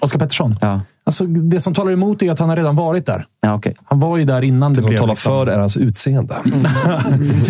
[0.00, 0.56] Oskar Pettersson?
[0.60, 0.80] Ja.
[1.04, 3.24] Alltså, det som talar emot är att han har redan varit där.
[3.40, 3.74] Ja, okej.
[3.84, 4.98] Han var ju där innan det, Det som blev...
[4.98, 6.36] talar liksom- för är hans utseende.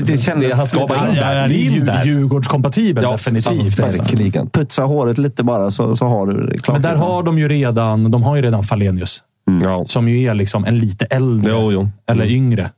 [0.07, 0.49] Det kändes...
[0.51, 1.41] Det, han ska vara Ja, in ja, där.
[1.41, 2.11] han är ju.
[2.11, 3.81] Djurgårdskompatibel, definitivt.
[3.81, 4.47] Alltså.
[4.53, 6.75] Putsa håret lite bara så, så har du det klart.
[6.75, 7.07] Men där liksom.
[7.11, 9.23] har de ju redan, de har ju redan Falenius.
[9.63, 9.85] Ja.
[9.87, 11.53] Som ju är liksom en lite äldre.
[11.53, 11.89] Jo, jo.
[12.07, 12.71] Eller yngre.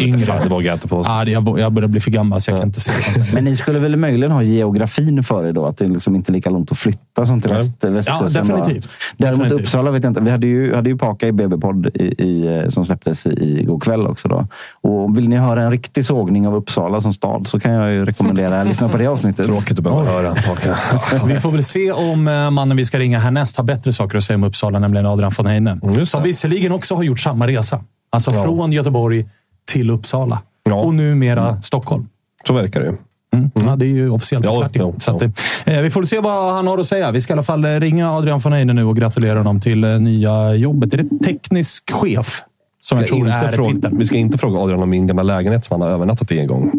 [0.00, 0.18] Yngre.
[0.18, 1.04] fan, det vågar jag inte på.
[1.06, 3.32] Ah, jag, jag börjar bli för gammal så jag kan inte se sånt.
[3.34, 5.66] Men ni skulle väl möjligen ha geografin för er då?
[5.66, 7.56] Att det liksom inte är lika långt att flytta som till Ja.
[7.56, 8.48] väst, Ja, västkusten?
[8.48, 8.58] bara.
[8.58, 8.94] definitivt.
[9.16, 9.60] Däremot Definitivt.
[9.66, 10.20] Uppsala vet jag inte.
[10.20, 14.06] Vi hade ju, hade ju Paka i BB-podd i, i, som släpptes i, igår kväll
[14.06, 14.28] också.
[14.28, 14.46] Då.
[14.82, 18.04] Och vill ni höra en riktig sågning av Uppsala som stad så kan jag ju
[18.04, 19.46] rekommendera att lyssna på det avsnittet.
[19.46, 20.34] Tråkigt att behöva höra.
[20.34, 20.76] Paka.
[21.26, 24.24] Vi får väl se om eh, mannen vi ska ringa härnäst har bättre saker att
[24.24, 25.78] säga om Uppsala, nämligen Adrian von Heine.
[25.96, 27.80] Just Som visserligen också har gjort samma resa.
[28.10, 28.42] Alltså Ja.
[28.44, 29.26] från Göteborg
[29.72, 30.38] till Uppsala.
[30.64, 30.74] Ja.
[30.74, 32.08] Och numera Stockholm.
[32.46, 32.92] Så verkar det ju.
[33.34, 33.50] Mm.
[33.54, 34.76] Ja, det är ju officiellt Ja, klart.
[34.76, 35.22] ja, så att,
[35.64, 37.10] eh, vi får se vad han har att säga.
[37.10, 39.84] Vi ska i alla fall eh, ringa Adrian von Heine nu och gratulera honom till
[39.84, 40.94] eh, nya jobbet.
[40.94, 42.42] Är det teknisk chef?
[42.80, 43.98] Som jag tror är fråga, titeln.
[43.98, 46.46] vi ska inte fråga Adrian om min gamla lägenhet som han har övernattat i en
[46.46, 46.72] gång.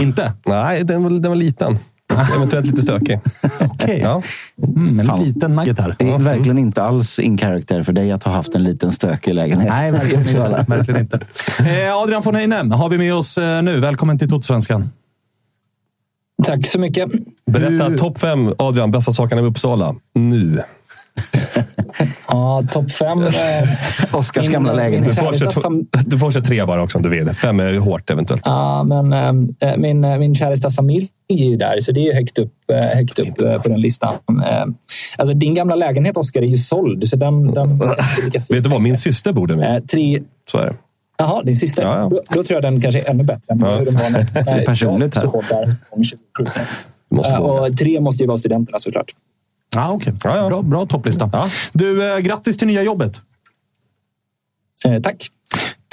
[0.00, 0.32] Inte?
[0.46, 1.78] Nej, den var, den var liten.
[2.36, 3.20] Eventuellt lite stökig.
[3.60, 4.00] Okej.
[4.00, 4.22] Ja.
[4.76, 5.24] Mm, en Fan.
[5.24, 5.96] liten nugget här.
[5.98, 9.34] Det är verkligen inte alls in character för dig att ha haft en liten stökig
[9.34, 9.68] lägenhet.
[9.68, 10.64] Nej, verkligen inte.
[10.68, 11.20] verkligen inte.
[11.60, 13.80] Eh, Adrian von Heine har vi med oss eh, nu.
[13.80, 14.90] Välkommen till Totosvenskan.
[16.44, 17.08] Tack så mycket.
[17.46, 19.94] Berätta topp fem, Adrian, bästa sakerna med Uppsala.
[20.14, 20.62] Nu.
[22.28, 23.22] Ja, topp fem.
[23.22, 25.08] eh, Oskars min- gamla lägenhet.
[25.16, 27.28] Du får, köra, fam- du får köra tre bara också om du vill.
[27.34, 28.42] Fem är hårt eventuellt.
[28.44, 29.12] Ja, men
[29.60, 32.52] eh, min, min kärestas familj är ju där, så det är ju högt upp,
[32.94, 34.14] högt upp på den listan.
[35.18, 37.54] Alltså, din gamla lägenhet, Oskar, är ju såld, så den...
[37.54, 38.42] den fin.
[38.56, 38.80] Vet du vad?
[38.80, 39.74] Min syster bor där.
[39.76, 40.74] Eh, tre, Så är det.
[41.18, 41.82] Jaha, din syster.
[41.82, 42.08] Ja, ja.
[42.10, 43.76] Då, då tror jag den kanske är ännu bättre än Ja.
[43.78, 45.30] hur den var när Det är personligt jag här.
[45.30, 46.62] såg där om 2017.
[47.10, 47.60] Måste vara.
[47.62, 49.10] och tre måste ju vara studenterna såklart.
[49.78, 50.12] Ah, okay.
[50.24, 50.48] Ja, ja.
[50.48, 51.30] Bra, bra topplista.
[51.32, 51.46] Ja.
[51.72, 53.20] Du, eh, grattis till nya jobbet.
[54.84, 55.26] Eh, tack.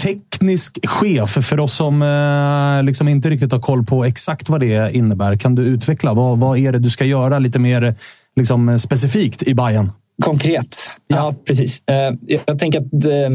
[0.04, 4.96] Teknisk chef, för oss som eh, liksom inte riktigt har koll på exakt vad det
[4.96, 5.38] innebär.
[5.38, 6.14] Kan du utveckla?
[6.14, 7.96] Vad, vad är det du ska göra lite mer
[8.36, 9.92] liksom, specifikt i Bayern?
[10.24, 10.78] Konkret.
[11.08, 11.84] Ja, precis.
[11.88, 13.30] Eh, Jag tänker att eh,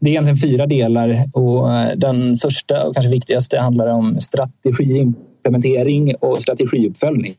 [0.00, 1.16] det är egentligen fyra delar.
[1.32, 7.34] Och eh, den första och kanske viktigaste handlar om strategiimplementering och strategiuppföljning.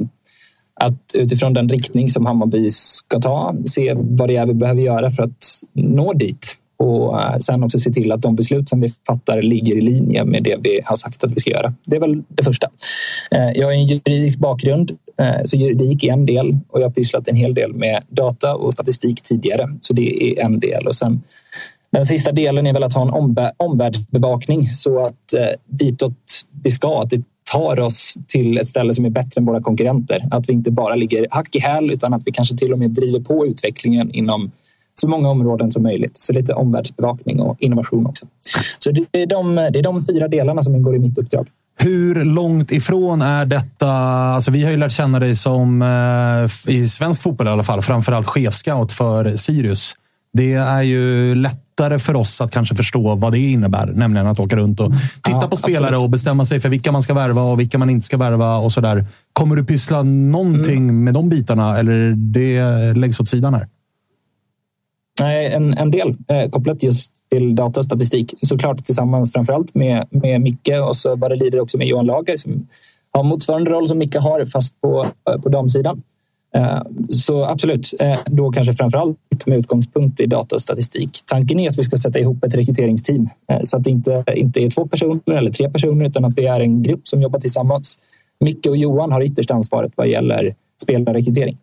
[0.80, 5.12] Att utifrån den riktning som Hammarby ska ta, se vad det är vi behöver göra
[5.12, 6.58] för att nå dit.
[6.78, 10.26] Och eh, sen också se till att de beslut som vi fattar ligger i linje
[10.26, 11.74] med det vi har sagt att vi ska göra.
[11.86, 12.68] Det är väl det första.
[13.32, 16.92] Eh, jag har en juridisk bakgrund, eh, så juridik är en del och jag har
[16.92, 19.70] pysslat en hel del med data och statistik tidigare.
[19.82, 20.88] Så det är en del.
[20.88, 21.22] Och sen
[21.92, 26.18] den sista delen är väl att ha en omvärldsbevakning så att eh, ditåt
[26.64, 27.24] vi ska, att det
[27.56, 30.22] tar oss till ett ställe som är bättre än våra konkurrenter.
[30.32, 32.92] Att vi inte bara ligger hack i häl utan att vi kanske till och med
[32.92, 34.52] driver på utvecklingen inom
[35.02, 36.18] så många områden som möjligt.
[36.18, 38.26] Så lite omvärldsbevakning och innovation också.
[38.80, 41.48] Så det är de, det är de fyra delarna som ingår i mitt uppdrag.
[41.80, 43.92] Hur långt ifrån är detta?
[43.92, 47.82] Alltså, vi har ju lärt känna dig som, eh, i svensk fotboll i alla fall,
[47.82, 49.96] framförallt chefscout för Sirius.
[50.34, 51.36] Det är ju
[51.80, 54.92] lättare för oss att kanske förstå vad det innebär, nämligen att åka runt och
[55.24, 56.04] titta Ja, på spelare absolut.
[56.04, 58.72] och bestämma sig för vilka man ska värva och vilka man inte ska värva och
[58.72, 59.06] så där.
[59.34, 61.04] Kommer du pyssla någonting Mm.
[61.04, 63.68] med de bitarna eller det läggs åt sidan här?
[65.22, 68.34] Nej, en, en del eh, kopplat just till data och statistik.
[68.42, 72.38] Såklart tillsammans framförallt med, med Micke och så vad det lider också med Johan Lager
[72.38, 72.68] som
[73.12, 76.02] har motsvarande roll som Micke har fast på, eh, på damsidan.
[76.56, 81.10] Eh, så absolut, eh, då kanske framförallt med utgångspunkt i data och statistik.
[81.26, 84.64] Tanken är att vi ska sätta ihop ett rekryteringsteam eh, så att det inte, inte
[84.64, 87.98] är två personer eller tre personer utan att vi är en grupp som jobbar tillsammans.
[88.40, 91.58] Micke och Johan har ytterst ansvaret vad gäller spelarrekrytering.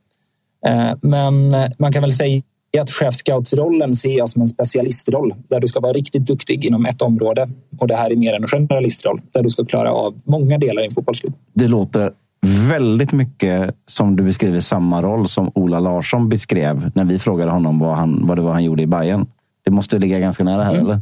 [1.01, 2.43] Men man kan väl säga
[2.81, 7.03] att chefscoutsrollen ser jag som en specialistroll där du ska vara riktigt duktig inom ett
[7.03, 7.51] område.
[7.79, 10.87] Och det här är mer en generalistroll där du ska klara av många delar i
[10.87, 11.35] en fotbollsklubb.
[11.55, 12.13] Det låter
[12.47, 17.79] väldigt mycket som du beskriver samma roll som Ola Larsson beskrev när vi frågade honom
[17.79, 19.27] vad, han, vad det var han gjorde i Bayern.
[19.65, 20.87] Det måste ligga ganska nära här, Mm.
[20.87, 21.01] eller?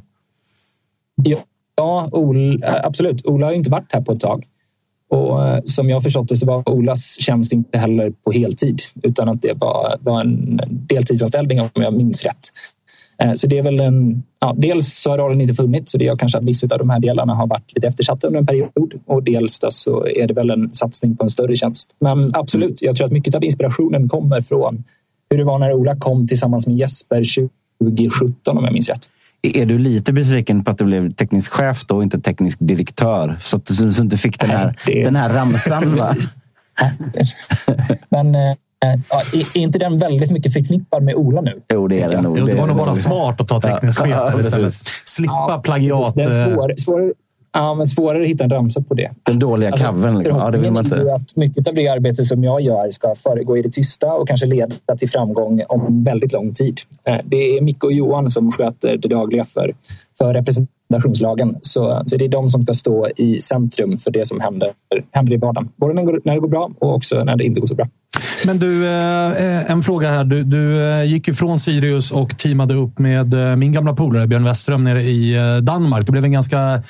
[1.77, 3.27] Ja, Ol, äh, absolut.
[3.27, 4.45] Ola har inte varit här på ett tag.
[5.11, 9.29] Och eh, som jag förstått det så var Olas tjänst inte heller på heltid utan
[9.29, 12.50] att det var, var en deltidsanställning om jag minns rätt.
[13.23, 14.23] Eh, Så det är väl en...
[14.41, 16.91] Ja, dels så har rollen inte funnits så det gör kanske att vissa av de
[16.91, 20.51] här delarna har varit lite eftersatta under en period och dels så är det väl
[20.51, 21.97] en satsning på en större tjänst.
[22.01, 24.85] Men absolut, jag tror att mycket av inspirationen kommer från
[25.31, 27.25] hur det var när Ola kom tillsammans med Jesper
[27.85, 29.11] 2017 om jag minns rätt.
[29.43, 33.37] Är du lite besviken på att du blev teknisk chef då och inte teknisk direktör?
[33.41, 35.97] Så att du, så inte fick den här, det- den här ramsan?
[35.97, 36.15] Va?
[38.09, 38.55] Men eh,
[39.11, 41.61] ja, är inte den väldigt mycket förknippad med Ola nu?
[41.73, 42.47] Jo, det är den nog.
[42.47, 44.73] Det var nog bara smart att ta teknisk chef Ja, där istället.
[45.05, 46.15] Slippa plagiat.
[46.15, 47.15] Det är eh, svår, svår,
[47.53, 49.11] ja, men svårare att hitta en ramsa på det.
[49.23, 50.19] Den dåliga kaven.
[50.19, 50.39] Liksom.
[50.39, 51.15] Ja, det vill man inte.
[51.15, 54.47] att mycket av det arbete som jag gör ska föregå i det tysta och kanske
[54.47, 56.81] leda till framgång om väldigt lång tid.
[57.05, 59.73] Eh, Det är Micke och Johan som sköter det dagliga för,
[60.19, 61.57] för representationslagen.
[61.63, 64.73] Så, så det är de som ska stå i centrum för det som händer,
[65.11, 65.69] händer i vardagen.
[65.77, 67.87] Både när det går bra och också när det inte går så bra.
[68.47, 70.25] Men du, eh, en fråga här.
[70.25, 74.27] Du, du eh, gick ju från Sirius och teamade upp med eh, min gamla polare
[74.27, 76.07] Björn Westerström nere i eh, Danmark.
[76.07, 76.81] Det blev en ganska eh,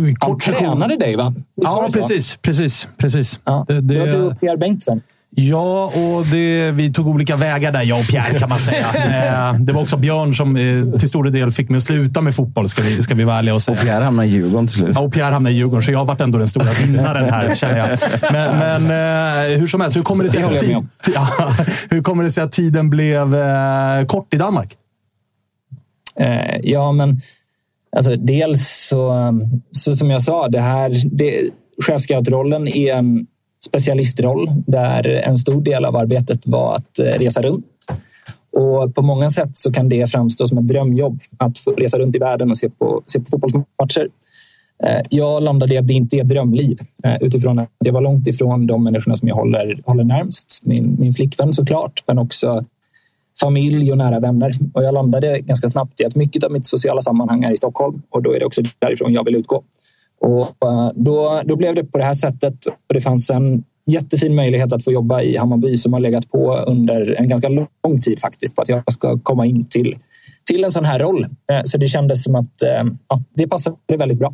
[0.00, 0.58] Han kort session.
[0.58, 1.34] tränade dig, va?
[1.54, 2.36] Ja, precis.
[2.42, 3.40] precis, precis.
[3.44, 3.64] Ja.
[3.68, 5.00] Det, Det var du och Pierre Bengtsson.
[5.30, 8.86] Ja, och det, vi tog olika vägar där, jag och Pierre kan man säga.
[9.18, 12.34] Eh, det var också Björn som eh, till stor del fick mig att sluta med
[12.34, 13.76] fotboll, ska vi, ska vi vara ärliga och säga.
[13.76, 14.92] Pierre hamnar i Djurgården till slut.
[14.94, 17.54] Ja, och Pierre hamnade i Djurgården, så jag har varit ändå den stora vinnaren här,
[17.54, 17.98] känner jag.
[18.32, 18.82] Men, men
[19.52, 21.54] eh, hur som helst, hur kommer det sig, att, tid- ja,
[21.90, 24.76] hur kommer det sig att tiden blev eh, kort i Danmark?
[26.20, 27.20] Eh, ja, men
[27.96, 29.32] alltså, dels så,
[29.70, 31.50] så som jag sa, det här, det,
[31.86, 33.26] chefscoutrollen är en
[33.64, 37.66] specialistroll där en stor del av arbetet var att eh, resa runt.
[38.52, 42.16] Och på många sätt så kan det framstå som ett drömjobb att få resa runt
[42.16, 44.08] i världen och se på, se på fotbollsmatcher.
[44.84, 48.00] Eh, jag landade i att det inte är ett drömliv eh, utifrån att jag var
[48.00, 50.60] långt ifrån de människorna som jag håller, håller närmst.
[50.64, 52.64] Min, min flickvän såklart, men också
[53.40, 54.52] familj och nära vänner.
[54.72, 58.02] Och jag landade ganska snabbt i att mycket av mitt sociala sammanhang är i Stockholm
[58.10, 59.62] och då är det också därifrån jag vill utgå.
[60.20, 64.34] Och eh, då, då blev det på det här sättet och det fanns en jättefin
[64.34, 68.20] möjlighet att få jobba i Hammarby som har legat på under en ganska lång tid
[68.20, 69.96] faktiskt på att jag ska komma in till,
[70.46, 71.24] till en sån här roll.
[71.24, 74.32] Eh, så det kändes som att eh, ja, det passade väldigt bra.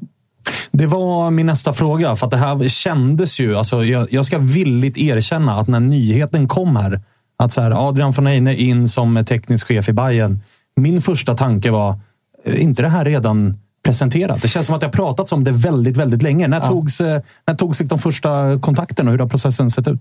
[0.72, 3.56] Det var min nästa fråga, för att det här kändes ju...
[3.56, 7.00] Alltså, jag, jag ska villigt erkänna att när nyheten kom här,
[7.36, 10.40] att så här, Adrian von Eine in som teknisk chef i Bayern.
[10.76, 11.98] Min första tanke var,
[12.44, 14.42] är inte det här redan presenterat?
[14.42, 16.48] Det känns som att det har pratats om det väldigt, väldigt länge.
[16.48, 20.00] När, togs, eh, när togs de första kontakterna och hur har processen sett ut?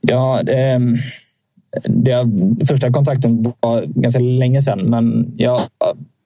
[0.00, 0.80] Ja, det,
[1.84, 5.62] det, första kontakten var ganska länge sedan, men jag,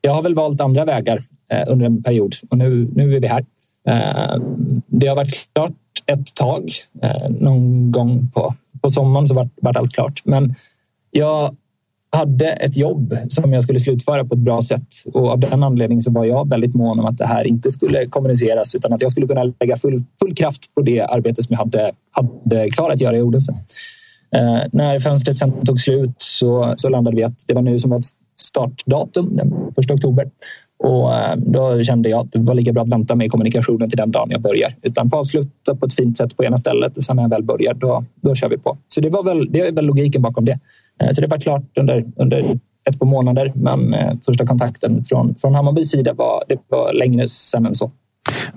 [0.01, 1.23] jag har väl valt andra vägar
[1.53, 3.45] eh, under en period och nu, nu är vi här.
[3.89, 4.43] Eh,
[4.87, 5.73] det har varit klart
[6.07, 6.71] ett tag.
[7.03, 10.23] Eh, någon gång på, på sommaren så vart, vart allt klart.
[10.25, 10.55] Men
[11.11, 11.57] jag
[12.17, 16.03] hade ett jobb som jag skulle slutföra på ett bra sätt och av den anledningen
[16.03, 19.11] så var jag väldigt mån om att det här inte skulle kommuniceras utan att jag
[19.11, 23.01] skulle kunna lägga full, full kraft på det arbete som jag hade, hade kvar att
[23.01, 23.53] göra i Odense.
[24.37, 27.91] Eh, när fönstret sen tog slut så, så landade vi att det var nu som
[27.91, 28.01] var
[28.41, 30.31] startdatum, den 1 oktober.
[30.85, 33.97] Och eh, då kände jag att det var lika bra att vänta med kommunikationen till
[33.97, 34.71] den dagen jag börjar.
[34.83, 37.43] Utan få avsluta på ett fint sätt på ena stället och sen när jag väl
[37.43, 38.79] börjar, då, då kör vi på.
[38.89, 40.59] Så det var väl, det är väl logiken bakom det.
[41.03, 42.59] Eh, så det var klart under, under
[42.89, 47.29] ett par månader, men eh, första kontakten från, från Hammarbys sida var, det var längre
[47.29, 47.91] sedan än så.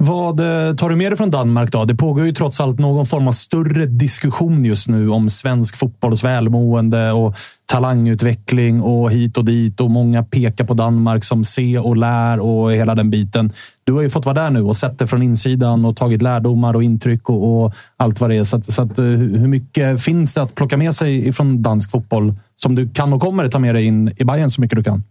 [0.04, 1.72] Vad eh, tar du med dig från Danmark?
[1.72, 1.86] då?
[1.86, 6.24] Det pågår ju trots allt någon form av större diskussion just nu om svensk fotbolls
[6.24, 9.82] välmående och talangutveckling och hit och dit.
[9.82, 13.52] Och Många pekar på Danmark som se och lär och hela den biten.
[13.84, 16.76] Du har ju fått vara där nu och sett det från insidan och tagit lärdomar
[16.76, 18.44] och intryck och, och allt vad det är.
[18.44, 21.92] Så, att, så att, eh, hur mycket finns det att plocka med sig från dansk
[21.92, 24.84] fotboll som du kan och kommer ta med dig in i Bayern så mycket du
[24.84, 25.04] kan?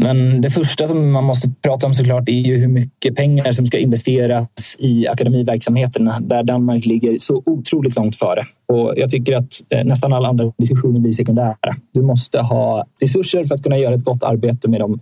[0.00, 3.66] Men det första som man måste prata om såklart är ju hur mycket pengar som
[3.66, 8.46] ska investeras i akademiverksamheterna där Danmark ligger så otroligt långt före.
[8.68, 11.56] Och jag tycker att eh, nästan alla andra diskussioner blir sekundära.
[11.92, 15.00] Du måste ha resurser för att kunna göra ett gott arbete med de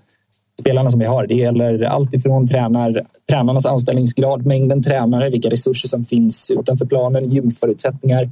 [0.61, 1.27] spelarna som vi har.
[1.27, 7.31] Det gäller allt ifrån tränar, tränarnas anställningsgrad, mängden tränare, vilka resurser som finns utanför planen,
[7.31, 8.31] gymförutsättningar,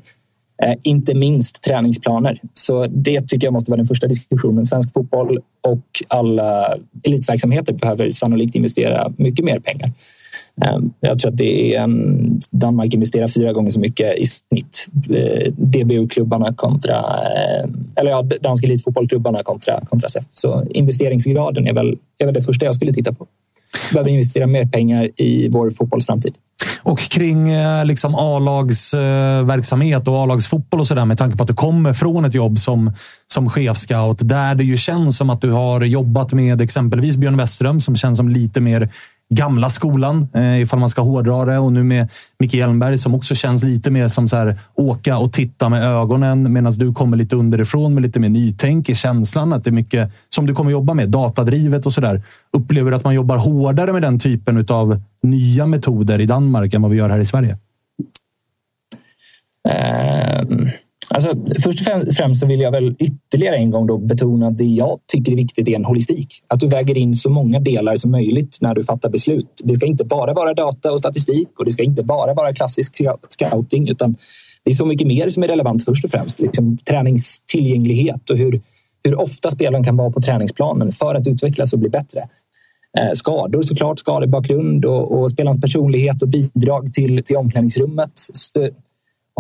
[0.65, 2.41] Eh, inte minst träningsplaner.
[2.53, 4.67] Så det tycker jag måste vara den första diskussionen.
[4.67, 9.93] Svensk fotboll och alla elitverksamheter behöver sannolikt investera mycket mer pengar.
[10.65, 14.87] Eh, jag tror att det är en, Danmark investerar fyra gånger så mycket i snitt.
[15.11, 17.05] Eh, DBU-klubbarna kontra,
[17.97, 20.25] eller ja, danska elitfotbollklubbarna kontra, kontra SEF.
[20.29, 23.27] Så investeringsgraden är väl, är väl det första jag skulle titta på.
[23.91, 26.35] Vi behöver investera mer pengar i vår fotbollsframtid.
[26.85, 31.55] Och kring eh, liksom A-lagsverksamhet eh, och A-lagsfotboll och sådär med tanke på att du
[31.55, 32.93] kommer från ett jobb som,
[33.27, 37.81] som chefscout där det ju känns som att du har jobbat med exempelvis Björn Westerström
[37.81, 38.91] som känns som lite mer
[39.35, 41.59] gamla skolan, eh, ifall man ska hårdra det.
[41.59, 42.09] Och nu med
[42.39, 46.53] Micke Hjelmberg som också känns lite mer som så här, åka och titta med ögonen
[46.53, 49.53] medan du kommer lite underifrån med lite mer nytänk i känslan.
[49.53, 52.23] Att det är mycket som du kommer jobba med, datadrivet och sådär.
[52.57, 56.83] Upplever du att man jobbar hårdare med den typen av nya metoder i Danmark än
[56.83, 57.59] vad vi gör här i Sverige?
[59.69, 60.69] Eh,
[61.15, 64.65] Alltså, först och främst så vill jag väl ytterligare en gång då betona att det
[64.65, 66.29] jag tycker är viktigt är en holistik.
[66.49, 69.63] Att du väger in så många delar som möjligt när du fattar beslut.
[69.65, 72.95] Det ska inte bara vara data och statistik och det ska inte bara vara klassisk
[73.29, 74.17] scouting utan
[74.65, 76.41] det är så mycket mer som är relevant först och främst.
[76.41, 78.61] Liksom, träningstillgänglighet och hur,
[79.05, 82.21] hur ofta spelaren kan vara på träningsplanen för att utvecklas och bli bättre.
[82.99, 88.11] Eh, skador såklart, skadebakgrund och, och spelarens personlighet och bidrag till, till omklädningsrummet.
[88.15, 88.69] Så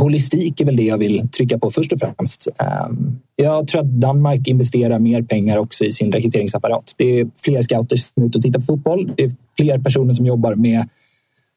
[0.00, 2.48] holistik är väl det jag vill trycka på först och främst.
[2.58, 6.94] Ehm, jag tror att Danmark investerar mer pengar också i sin rekryteringsapparat.
[6.96, 9.12] Det är fler scouter som är ute och tittar på fotboll.
[9.16, 10.88] Det är fler personer som jobbar med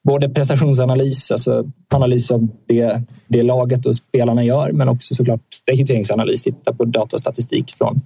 [0.04, 1.64] både prestationsanalys, alltså
[1.94, 7.16] analys av det, det laget och spelarna gör, men också såklart rekryteringsanalys, titta på data
[7.16, 8.00] och statistik från,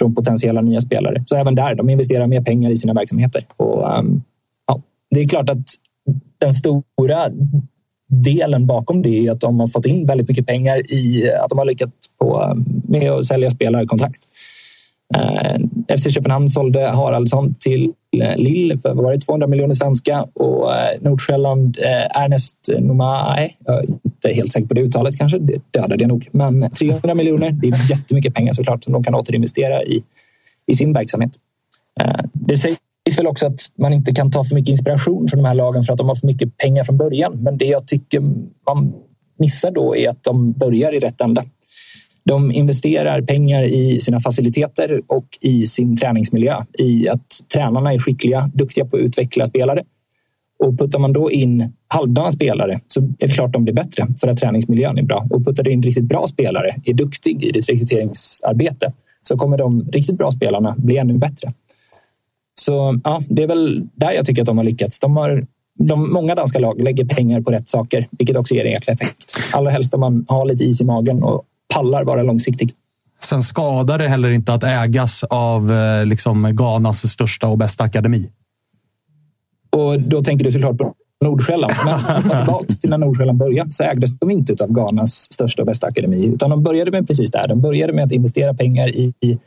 [0.00, 1.22] från potentiella nya spelare.
[1.26, 3.42] Så även där, de investerar mer pengar i sina verksamheter.
[3.56, 4.22] Och, um,
[4.66, 5.66] ja, det är klart att
[6.38, 7.30] den stora
[8.08, 11.58] delen bakom det är att de har fått in väldigt mycket pengar i att de
[11.58, 14.24] har lyckats på, ehm, med att sälja spelarkontrakt.
[15.16, 17.92] Uh, ehm, FC Köpenhamn sålde Haraldsson till
[18.36, 23.76] Lille för vad var det, 200 miljoner svenska och eh, Nordsjälland eh, Ernest Nomai, jag
[23.76, 27.50] är inte helt säker på det uttalet kanske, det dödade jag nog, men 300 miljoner.
[27.50, 30.02] Det är jättemycket pengar såklart som de kan återinvestera i,
[30.66, 31.30] i sin verksamhet.
[32.00, 32.78] Eh, det sägs
[33.18, 35.92] väl också att man inte kan ta för mycket inspiration från de här lagen för
[35.92, 37.42] att de har för mycket pengar från början.
[37.42, 38.20] Men det jag tycker
[38.66, 38.92] man
[39.38, 41.44] missar då är att de börjar i rätt ända.
[42.24, 46.56] De investerar pengar i sina faciliteter och i sin träningsmiljö.
[46.78, 49.82] I att tränarna är skickliga, duktiga på att utveckla spelare.
[50.64, 54.28] Och puttar man då in halvdana spelare så är det klart de blir bättre för
[54.28, 55.26] att träningsmiljön är bra.
[55.30, 58.92] Och puttar du in riktigt bra spelare, är duktig i ditt rekryteringsarbete
[59.22, 61.52] så kommer de riktigt bra spelarna bli ännu bättre.
[62.60, 65.00] Så ja, det är väl där jag tycker att de har lyckats.
[65.00, 65.46] De har,
[65.78, 69.38] de, många danska lag lägger pengar på rätt saker, vilket också ger en jäkla effekt.
[69.52, 71.44] Allra helst om man har lite is i magen och
[71.80, 72.72] pallar vara långsiktig.
[73.22, 78.30] Sen skadar det heller inte att ägas av eh, liksom, Ghanas största och bästa akademi.
[79.70, 80.94] Och då tänker du såklart på
[81.24, 81.72] Nordsjälland.
[81.84, 85.86] Men tillbaka till när Nordsjälland började så ägdes de inte av Ghanas största och bästa
[85.86, 87.48] akademi, utan de började med precis där.
[87.48, 89.38] De började med att investera pengar i, i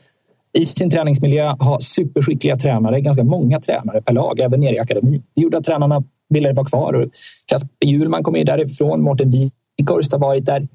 [0.57, 5.23] i sin träningsmiljö ha superskickliga tränare, ganska många tränare per lag, även nere i akademin.
[5.35, 6.93] Det gjorde att tränarna ville vara kvar.
[6.93, 7.09] Och
[7.45, 9.31] Kasper Hjulman kommer ju därifrån, Mårten
[9.77, 10.67] Wikhorst har varit där.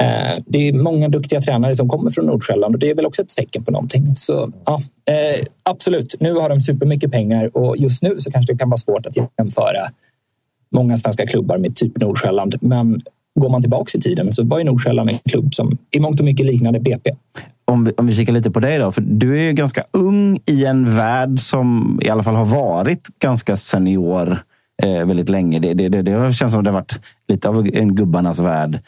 [0.00, 3.22] Eh, det är många duktiga tränare som kommer från Nordsjälland och det är väl också
[3.22, 4.06] ett tecken på någonting.
[4.06, 8.58] Så ja, eh, absolut, nu har de supermycket pengar och just nu så kanske det
[8.58, 9.88] kan vara svårt att jämföra
[10.74, 12.54] många svenska klubbar med typ Nordsjälland.
[12.60, 13.00] Men
[13.40, 16.24] går man tillbaka i tiden så var ju Nordsjälland en klubb som i mångt och
[16.24, 17.10] mycket liknade BP
[17.70, 18.92] om vi, om vi kikar lite på dig då.
[18.92, 23.08] För du är ju ganska ung i en värld som i alla fall har varit
[23.18, 24.38] ganska senior
[24.82, 25.58] eh, väldigt länge.
[25.58, 26.98] Det, det, det, det känns som det har varit
[27.28, 28.78] lite av en gubbarnas värld.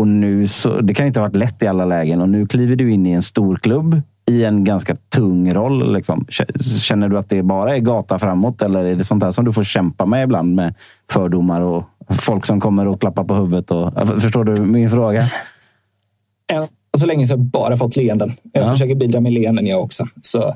[0.00, 2.20] Och nu så, det kan inte ha varit lätt i alla lägen.
[2.20, 5.92] Och nu kliver du in i en stor klubb i en ganska tung roll.
[5.92, 6.26] Liksom.
[6.80, 9.52] Känner du att det bara är gata framåt eller är det sånt här som du
[9.52, 10.74] får kämpa med ibland med
[11.10, 13.70] fördomar och folk som kommer och klappar på huvudet?
[13.70, 15.20] Och, förstår du min fråga?
[16.98, 18.30] så länge så har jag bara fått leenden.
[18.52, 18.72] Jag ja.
[18.72, 20.04] försöker bidra med leenden jag också.
[20.20, 20.48] Så,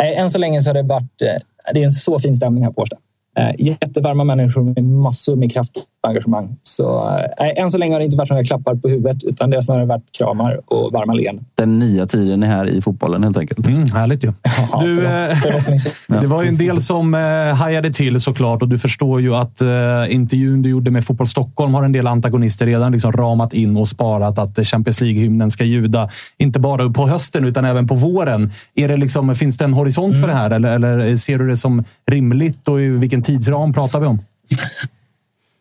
[0.00, 2.64] äh, än så länge så har det varit äh, det är en så fin stämning
[2.64, 2.96] här på Årsta.
[3.38, 6.56] Äh, jättevarma människor med massor med kraft och engagemang.
[6.62, 7.08] Så
[7.40, 9.62] äh, än så länge har det inte varit några klappar på huvudet utan det har
[9.62, 11.44] snarare varit kramar och varma leenden.
[11.54, 13.68] Den nya tiden är här i fotbollen helt enkelt.
[13.68, 14.32] Mm, härligt ju.
[14.72, 14.96] Ja, du,
[16.20, 17.20] det var ju en del som eh,
[17.54, 19.68] hajade till såklart och du förstår ju att eh,
[20.08, 23.88] intervjun du gjorde med Fotboll Stockholm har en del antagonister redan liksom ramat in och
[23.88, 26.08] sparat att Champions League-hymnen ska ljuda.
[26.38, 28.50] Inte bara på hösten utan även på våren.
[28.74, 30.20] Är det liksom, finns det en horisont mm.
[30.20, 34.00] för det här eller, eller ser du det som rimligt och i vilken tidsram pratar
[34.00, 34.18] vi om?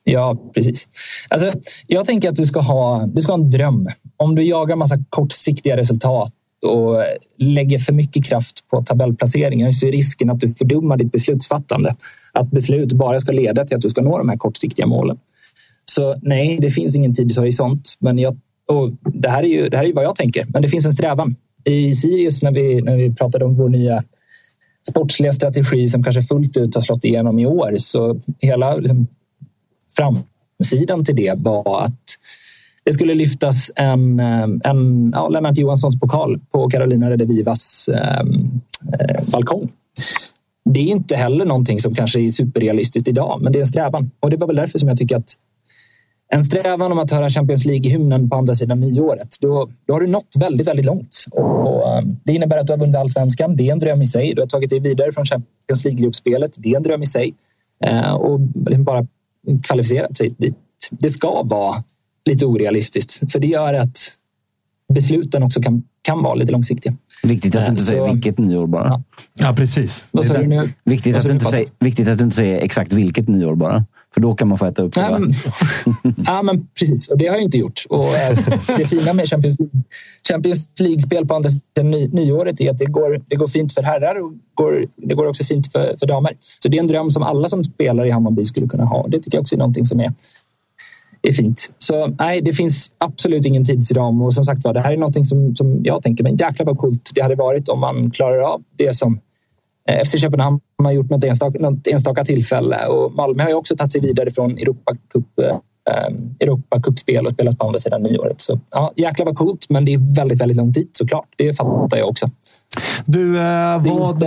[0.03, 0.87] Ja, precis.
[1.29, 1.53] Alltså,
[1.87, 3.87] jag tänker att du ska, ha, du ska ha en dröm.
[4.17, 6.33] Om du jagar massa kortsiktiga resultat
[6.65, 7.03] och
[7.37, 11.95] lägger för mycket kraft på tabellplaceringar så är risken att du fördummar ditt beslutsfattande.
[12.33, 15.17] Att beslut bara ska leda till att du ska nå de här kortsiktiga målen.
[15.85, 17.95] Så nej, det finns ingen tidshorisont.
[17.99, 20.67] Men jag, och det, här är ju, det här är vad jag tänker, men det
[20.67, 21.35] finns en strävan.
[21.65, 24.03] I Sirius, när vi, när vi pratade om vår nya
[24.91, 29.07] sportsliga strategi som kanske fullt ut har slått igenom i år, så hela liksom,
[29.97, 32.17] framsidan till det var att
[32.83, 39.31] det skulle lyftas en, eh, en ja, Lennart Johanssons pokal på Carolina Redevivas eh, eh,
[39.33, 39.69] balkong.
[40.65, 44.11] Det är inte heller någonting som kanske är superrealistiskt idag, men det är en strävan.
[44.19, 45.35] Och det var väl därför som jag tycker att
[46.33, 50.07] en strävan om att höra Champions League-hymnen på andra sidan nyåret, då, då har du
[50.07, 51.25] nått väldigt, väldigt långt.
[51.31, 53.55] Och, och, eh, det innebär att du har vunnit allsvenskan.
[53.55, 54.33] Det är en dröm i sig.
[54.35, 56.51] Du har tagit dig vidare från Champions League-gruppspelet.
[56.57, 57.33] Det är en dröm i sig.
[57.85, 59.07] Eh, och liksom bara
[59.63, 60.55] kvalificerat sig dit.
[60.91, 61.83] Det ska vara
[62.25, 63.31] lite orealistiskt.
[63.31, 63.97] För det gör att
[64.93, 66.93] besluten också kan, kan vara lite långsiktiga.
[67.23, 68.87] Viktigt att du inte Eh, säger så- vilket nyår bara.
[68.87, 69.01] Ja.
[69.33, 70.05] Ja, precis.
[70.11, 70.69] Vad sa du nu?
[70.85, 73.85] Viktigt, att du inte säger, viktigt att du inte säger exakt vilket nyår bara.
[74.13, 75.03] För då kan man få äta upp sig.
[76.27, 77.07] Ja, men, precis.
[77.07, 77.85] Och det har jag inte gjort.
[77.89, 78.37] Och, eh,
[78.77, 79.57] det fina med Champions,
[80.27, 83.83] Champions League-spel på andra sidan ny, nyåret är att det går, det går fint för
[83.83, 86.31] herrar och går, det går också fint för, för damer.
[86.39, 89.05] Så det är en dröm som alla som spelar i Hammarby skulle kunna ha.
[89.07, 90.13] Det tycker jag också är någonting som är,
[91.21, 91.73] är fint.
[91.77, 94.21] Så nej, det finns absolut ingen tidsram.
[94.21, 96.77] Och som sagt var, det här är någonting som, som jag tänker, men jäklar vad
[96.77, 99.19] coolt det hade varit om man klarar av det som
[99.89, 103.75] Eh, FC Köpenhamn har gjort något enstaka, något enstaka tillfälle och Malmö har ju också
[103.75, 105.55] tagit sig vidare från Europa Cup, eh,
[106.39, 108.41] Europa Cup-spel och spelat på andra sidan nyåret.
[108.41, 111.27] Så ja, jäklar vad coolt, men det är väldigt, väldigt lång tid såklart.
[111.37, 112.29] Det fattar jag också.
[113.05, 114.23] Du, eh, vad...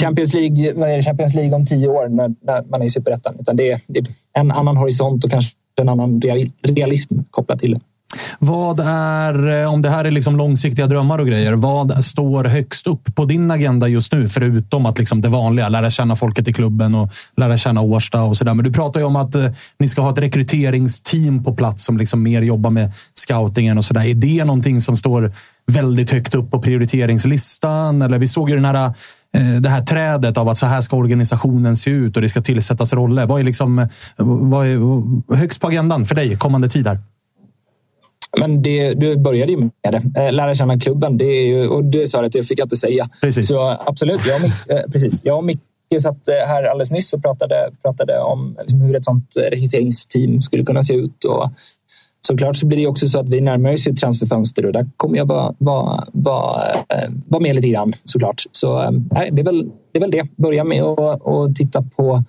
[0.00, 2.90] Champions League, vad är det, Champions League om tio år när, när man är i
[2.90, 3.36] superettan.
[3.40, 7.58] Utan det är, det är en annan horisont och kanske en annan real- realism kopplat
[7.58, 7.80] till det.
[8.38, 12.86] Vad är, eh, om det här är liksom långsiktiga drömmar och grejer, vad står högst
[12.86, 14.28] upp på din agenda just nu?
[14.28, 18.36] Förutom att liksom det vanliga, lära känna folket i klubben och lära känna Årsta och
[18.36, 18.54] sådär.
[18.54, 21.98] Men du pratar ju om att eh, ni ska ha ett rekryteringsteam på plats som
[21.98, 24.04] liksom mer jobbar med scoutingen och sådär.
[24.04, 25.32] Är det någonting som står
[25.66, 28.02] väldigt högt upp på prioriteringslistan?
[28.02, 28.94] Eller vi såg ju den här
[29.34, 32.40] eh, det här trädet av att så här ska organisationen se ut och det ska
[32.40, 33.26] tillsättas roller.
[33.26, 36.98] Vad är, liksom, vad är högst på agendan för dig kommande tid här?
[38.38, 40.20] Men det, du började ju med det.
[40.20, 41.18] Eh, Lära känna klubben.
[41.18, 43.08] Det är ju, och det sa jag att det fick jag inte säga.
[43.20, 43.48] Precis.
[43.48, 45.20] Så absolut, jag och Mic- eh, precis.
[45.24, 45.60] Jag och Micke
[46.00, 50.64] satt eh, här alldeles nyss och pratade, pratade om liksom hur ett sånt rekryteringsteam skulle
[50.64, 51.24] kunna se ut.
[51.24, 51.50] Och
[52.26, 55.16] såklart så blir det också så att vi närmar oss ett transferfönster och där kommer
[55.16, 56.84] jag vara, vara, vara,
[57.26, 58.42] vara med lite grann såklart.
[58.52, 60.26] Så nej, det, är väl, det är väl det.
[60.36, 62.22] Börja med att titta på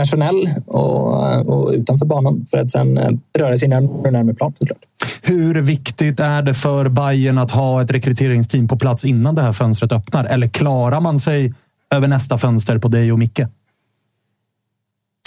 [0.00, 4.52] personell och, och utanför banan för att sen eh, röra sig närmare och närmare plan
[4.58, 4.78] såklart.
[5.22, 9.52] Hur viktigt är det för Bayern att ha ett rekryteringsteam på plats innan det här
[9.52, 10.24] fönstret öppnar?
[10.24, 11.54] Eller klarar man sig
[11.94, 13.40] över nästa fönster på dig och Micke?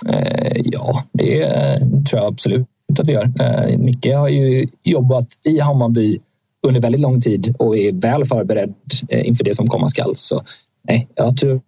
[0.07, 2.67] Eh, ja, det eh, tror jag absolut
[2.99, 3.77] att vi gör.
[3.77, 6.19] Micke har ju jobbat i Hammarby
[6.67, 8.73] under väldigt lång tid och är väl förberedd
[9.09, 10.13] inför det som komma skall.
[10.15, 10.41] Så
[10.87, 11.61] nej, jag tror,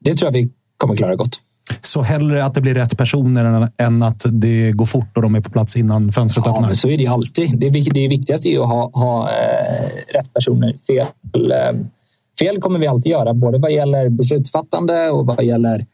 [0.00, 1.40] det tror jag vi kommer klara gott.
[1.82, 5.40] Så hellre att det blir rätt personer än- att det går fort och de är
[5.40, 6.70] på plats innan fönstret Ja, öppnar.
[6.72, 7.58] så är det alltid.
[7.58, 10.74] Det, det viktigaste är ju att ha, ha eh, rätt personer.
[10.86, 11.80] Fel, eh,
[12.38, 15.84] fel kommer vi alltid göra, både vad gäller beslutsfattande och vad gäller,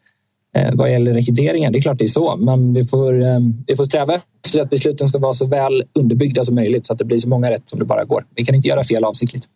[0.56, 1.72] eh, vad gäller rekryteringen.
[1.72, 3.12] Det är klart det är så, men vi får,
[3.66, 6.98] vi får sträva efter att besluten ska vara så väl underbyggda som möjligt så att
[6.98, 8.24] det blir så många rätt som det bara går.
[8.34, 9.46] Vi kan inte göra fel avsiktligt.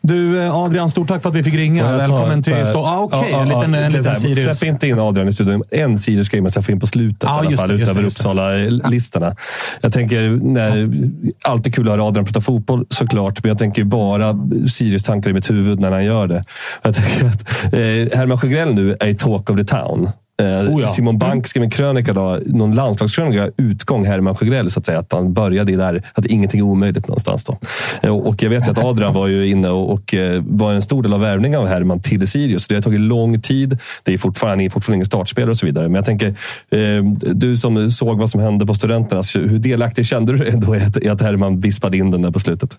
[0.00, 1.96] Du eh, Adrian, stort tack för att vi fick ringa.
[1.96, 2.78] Välkommen till par- stå.
[2.78, 4.58] Ah, Okej, Ja, en ja, liten, ja, en liten Sirius.
[4.58, 5.62] Släpp inte in Adrian i studion.
[5.70, 8.04] En Sirius-grej måste jag få in på slutet Ja, i alla fall, det, utöver.
[8.04, 9.36] Uppsala-listorna.
[9.80, 10.88] Jag tänker, när,
[11.44, 14.34] alltid kul att höra Adrian prata fotboll såklart, men jag tänker bara
[14.68, 16.44] Sirius-tankar i mitt huvud när han gör det.
[16.82, 20.08] Jag tänker att eh, Herman Sjögrell nu är talk of the town.
[20.42, 20.86] Eh, Oh ja.
[20.86, 24.98] Simon Bank skrev en krönika, då, någon landslagskrönika, utgång Herman Sjögrell, så att säga.
[24.98, 27.44] Att han började i där, att ingenting är omöjligt någonstans.
[27.44, 27.58] Då.
[28.02, 30.82] Eh, Och jag vet ju att Adrian var ju inne och, och eh, var en
[30.82, 32.68] stor del av värvningen av Herman till Sirius.
[32.68, 33.78] Det har tagit lång tid.
[34.02, 35.88] Det är fortfarande, han är fortfarande ingen startspelare och så vidare.
[35.88, 36.28] Men jag tänker,
[36.70, 37.04] eh,
[37.34, 40.80] du som såg vad som hände på Studenterna, hur delaktig kände du dig ändå i
[40.80, 42.78] att, i att Herman vispade in den där på slutet?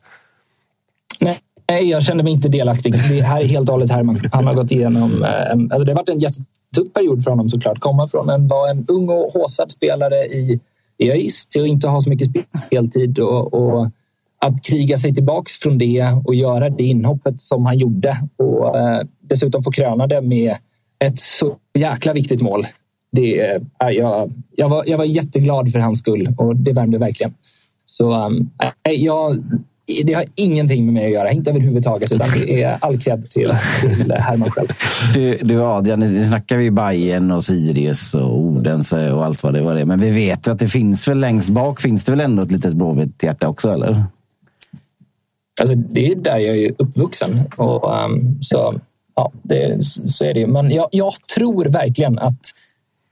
[1.20, 2.94] Nej, nej, jag kände mig inte delaktig.
[2.94, 4.20] Det här är helt och hållet Herman.
[4.32, 5.26] Han har gått igenom...
[5.52, 6.20] En, alltså det har varit en
[6.76, 7.80] tuff period för honom såklart.
[7.80, 10.60] Komma från en, vara en ung och håsad spelare i,
[10.98, 12.28] i ÖIS till att inte ha så mycket
[12.68, 13.90] speltid och, och
[14.40, 19.02] att kriga sig tillbaks från det och göra det inhoppet som han gjorde och eh,
[19.20, 20.54] dessutom få kröna det med
[21.06, 22.64] ett så jäkla viktigt mål.
[23.12, 23.40] Det,
[23.80, 27.34] är jag, jag, var, jag var jätteglad för hans skull och det värmde verkligen.
[27.86, 28.14] Så
[28.84, 29.44] eh, jag,
[30.04, 33.54] det har ingenting med mig att göra, inte överhuvudtaget, utan det är all cred till,
[33.82, 34.68] till Herman själv.
[35.14, 39.62] Du, du Adrian, nu snackar vi Bayern och Sirius och Odense och allt vad det
[39.62, 39.76] var.
[39.76, 39.86] Det.
[39.86, 42.52] Men vi vet ju att det finns väl längst bak finns det väl ändå ett
[42.52, 44.04] litet Blåvitt-hjärta också, eller?
[45.62, 47.40] Alltså, det är där jag är uppvuxen.
[47.58, 48.74] Och, um, så,
[49.16, 50.48] ja, det, så är det ju.
[50.48, 52.40] Men jag, jag tror verkligen att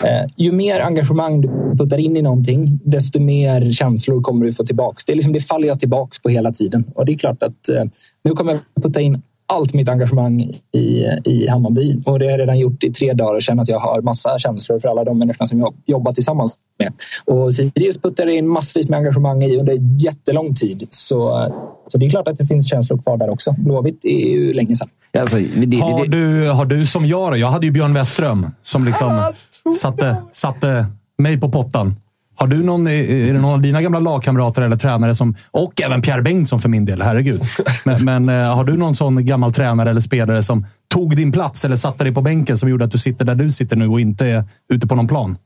[0.03, 1.47] eh, ju mer engagemang du
[1.77, 4.95] puttar in i någonting, desto mer känslor kommer du få tillbaka.
[5.05, 6.83] Det, är liksom, det faller jag tillbaka på hela tiden.
[6.95, 7.83] Och det är klart att eh,
[8.23, 9.21] nu kommer jag putta in
[9.53, 10.41] allt mitt engagemang
[10.71, 11.95] i, i Hammarby.
[12.05, 14.39] Och det har jag redan gjort i tre dagar och känner att jag har massa
[14.39, 16.93] känslor för alla de människorna som jag jobbar tillsammans med.
[17.25, 20.87] Och Sirius puttar in massvis med engagemang i under jättelång tid.
[20.89, 21.51] Så,
[21.91, 23.55] så det är klart att det finns känslor kvar där också.
[23.57, 24.89] Blåvitt är ju länge sedan.
[25.19, 27.37] Alltså, det, det, Har du, har du som jag då?
[27.37, 29.33] Jag hade ju Björn Westström som liksom
[29.75, 30.85] satte, satte
[31.23, 31.95] mig på pottan.
[32.35, 36.01] Har du någon, är det någon av dina gamla lagkamrater eller tränare, som, och även
[36.01, 37.41] Pierre Bengtsson för min del, herregud.
[37.85, 41.65] Men, men eh, har du någon sån gammal tränare eller spelare som tog din plats
[41.65, 44.01] eller satte dig på bänken som gjorde att du sitter där du sitter nu och
[44.01, 45.37] inte är ute på någon plan?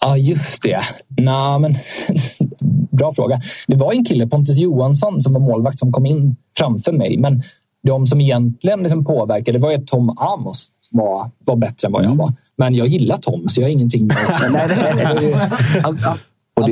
[0.00, 0.78] Ja, just det.
[1.22, 1.74] Nå, men,
[2.90, 3.40] bra fråga.
[3.66, 7.18] Det var en kille, Pontus Johansson, som var målvakt som kom in framför mig.
[7.18, 7.42] Men
[7.86, 12.16] de som egentligen liksom påverkade var ju Tom Amos var, var bättre än vad jag
[12.16, 12.32] var.
[12.58, 14.16] Men jag gillar Tom, så jag har ingenting med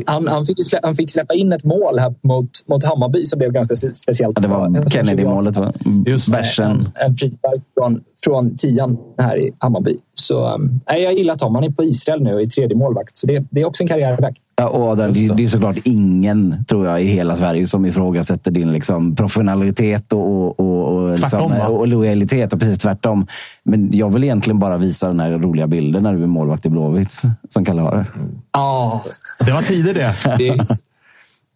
[0.07, 3.39] han, han, fick släppa, han fick släppa in ett mål här mot, mot Hammarby som
[3.39, 4.39] blev ganska spe, speciellt.
[4.41, 5.73] Ja, det var Kennedy-målet, va?
[6.07, 6.71] Just Bärsen.
[6.71, 9.97] En, en frispark från, från tian här i Hammarby.
[10.15, 11.55] Så um, jag gillar Tom.
[11.55, 13.17] Han är på Israel nu och är tredje målvakt.
[13.17, 14.37] Så det, det är också en karriärväg.
[14.59, 18.73] Ja, och det, det är såklart ingen, tror jag, i hela Sverige som ifrågasätter din
[18.73, 22.53] liksom, professionalitet och, och, och, liksom, och lojalitet.
[22.53, 23.27] Och precis tvärtom.
[23.62, 26.70] Men jag vill egentligen bara visa den här roliga bilden när du är målvakt i
[26.70, 28.07] Blåvitt, som Kalle har det.
[28.53, 29.03] Ja.
[29.47, 30.15] Det var tider det.
[30.39, 30.66] det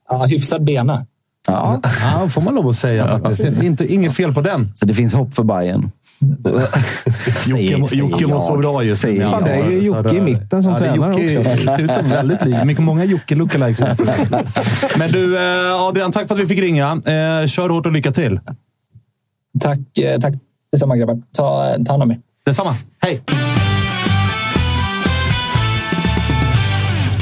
[0.08, 1.06] ja, hyfsad bena.
[1.48, 1.80] Ja.
[2.02, 3.44] ja, får man lov att säga faktiskt.
[3.44, 4.72] Inte, inget fel på den.
[4.74, 5.90] Så det finns hopp för Bayern.
[7.92, 9.16] Jocke mår så bra just nu.
[9.16, 11.66] Fan, det är ju Jocke i mitten som ja, tränare Jocke, också.
[11.66, 12.64] Det ser ut som väldigt lik.
[12.64, 13.80] Mycket många Jocke lookalikes.
[14.98, 16.90] Men du, eh, Adrian, tack för att vi fick ringa.
[16.90, 18.40] Eh, kör hårt och lycka till.
[19.60, 20.34] Tack, eh, tack
[20.72, 21.22] detsamma grabbar.
[21.32, 22.18] Ta, ta hand om er.
[22.44, 22.76] Detsamma.
[23.00, 23.22] Hej!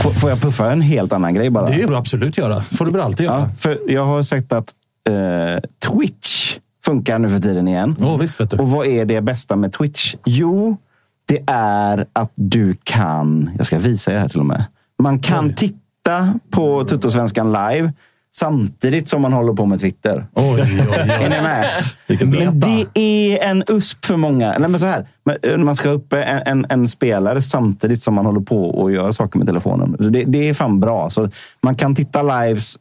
[0.02, 1.66] Får, får jag puffa en helt annan grej bara?
[1.66, 2.60] Det får du absolut göra.
[2.60, 3.40] får du väl alltid göra.
[3.40, 4.74] Ja, för jag har sett att
[5.08, 7.96] eh, Twitch funkar nu för tiden igen.
[8.00, 8.56] Oh, visst, vet du.
[8.56, 10.14] Och vad är det bästa med Twitch?
[10.24, 10.76] Jo,
[11.24, 13.50] det är att du kan...
[13.56, 14.64] Jag ska visa er här till och med.
[15.02, 15.54] Man kan Oj.
[15.54, 17.92] titta på Tuttosvenskan live
[18.34, 20.26] samtidigt som man håller på med Twitter.
[20.34, 21.10] Oj, oj, oj.
[21.10, 21.66] är ni med?
[22.28, 24.58] Men det är en USP för många.
[24.58, 25.06] Nej, men så här,
[25.58, 29.38] man ska upp en, en, en, spelare samtidigt som man håller på och gör saker
[29.38, 29.96] med telefonen.
[29.98, 31.10] Det, det är fan bra.
[31.10, 31.30] Så
[31.60, 32.78] man kan titta lives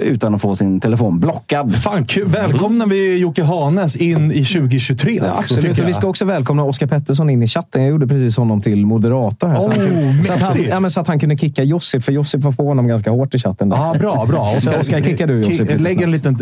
[0.00, 1.76] utan att få sin telefon blockad.
[1.76, 2.28] Fan kul.
[2.28, 5.20] Välkomnar vi Jocke Hanes in i 2023.
[5.22, 5.78] Ja, absolut.
[5.78, 7.82] Och vi ska också välkomna Oskar Pettersson in i chatten.
[7.82, 9.48] Jag gjorde precis honom till moderator.
[9.48, 12.04] Här, oh, så, han, så, att han, ja, men så att han kunde kicka Josip,
[12.04, 13.68] för Josip var på honom ganska hårt i chatten.
[13.68, 14.52] Ja, ah, bra, bra.
[14.56, 15.80] Oskar, Oskar kickar du Josip.
[15.80, 16.38] Lägg en liten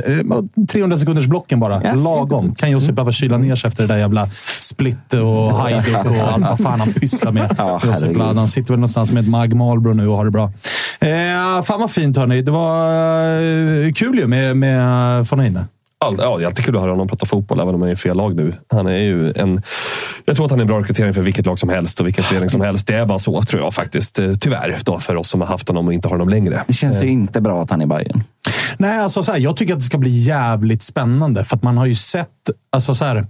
[0.69, 1.83] 300 sekunders blocken bara.
[1.85, 2.55] Ja, Lagom.
[2.55, 4.29] Kan Josip behöva kyla ner sig efter det där jävla
[4.61, 7.55] split och hajduk och allt vad fan han pysslar med.
[7.59, 7.81] Ja.
[8.35, 10.53] Han sitter väl någonstans med ett Mag Marlboro nu och har det bra.
[11.01, 12.43] Eh, fan vad fint hörni.
[12.43, 12.91] Det var
[13.41, 15.65] eh, kul ju med, med von Heine.
[16.01, 17.97] Ja, det är alltid kul att höra honom prata fotboll, även om han är i
[17.97, 18.53] fel lag nu.
[18.69, 19.63] Han är ju en,
[20.25, 22.25] jag tror att han är en bra rekrytering för vilket lag som helst och vilken
[22.25, 22.87] förening som helst.
[22.87, 24.19] Det är bara så, tror jag faktiskt.
[24.19, 26.65] Eh, tyvärr, då, för oss som har haft honom och inte har honom längre.
[26.67, 28.23] Det känns ju inte bra att han är i Bayern.
[28.77, 31.45] Nej, alltså så här, jag tycker att det ska bli jävligt spännande.
[31.45, 32.29] För att man har ju sett...
[32.73, 33.27] Alltså så här,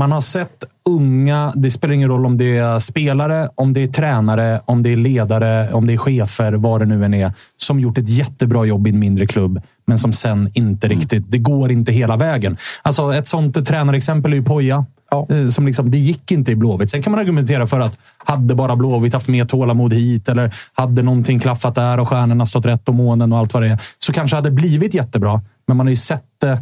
[0.00, 3.88] man har sett unga, det spelar ingen roll om det är spelare, om det är
[3.88, 7.80] tränare, om det är ledare, om det är chefer, vad det nu än är, som
[7.80, 11.24] gjort ett jättebra jobb i en mindre klubb, men som sen inte riktigt...
[11.28, 12.56] Det går inte hela vägen.
[12.82, 14.86] Alltså ett sånt tränarexempel är ju Poja.
[15.10, 15.26] Ja.
[15.50, 16.90] Som liksom, det gick inte i Blåvitt.
[16.90, 21.02] Sen kan man argumentera för att hade bara Blåvitt haft mer tålamod hit eller hade
[21.02, 24.12] någonting klaffat där och stjärnorna stått rätt och månen och allt vad det är, så
[24.12, 25.42] kanske hade blivit jättebra.
[25.66, 26.58] Men man har ju sett det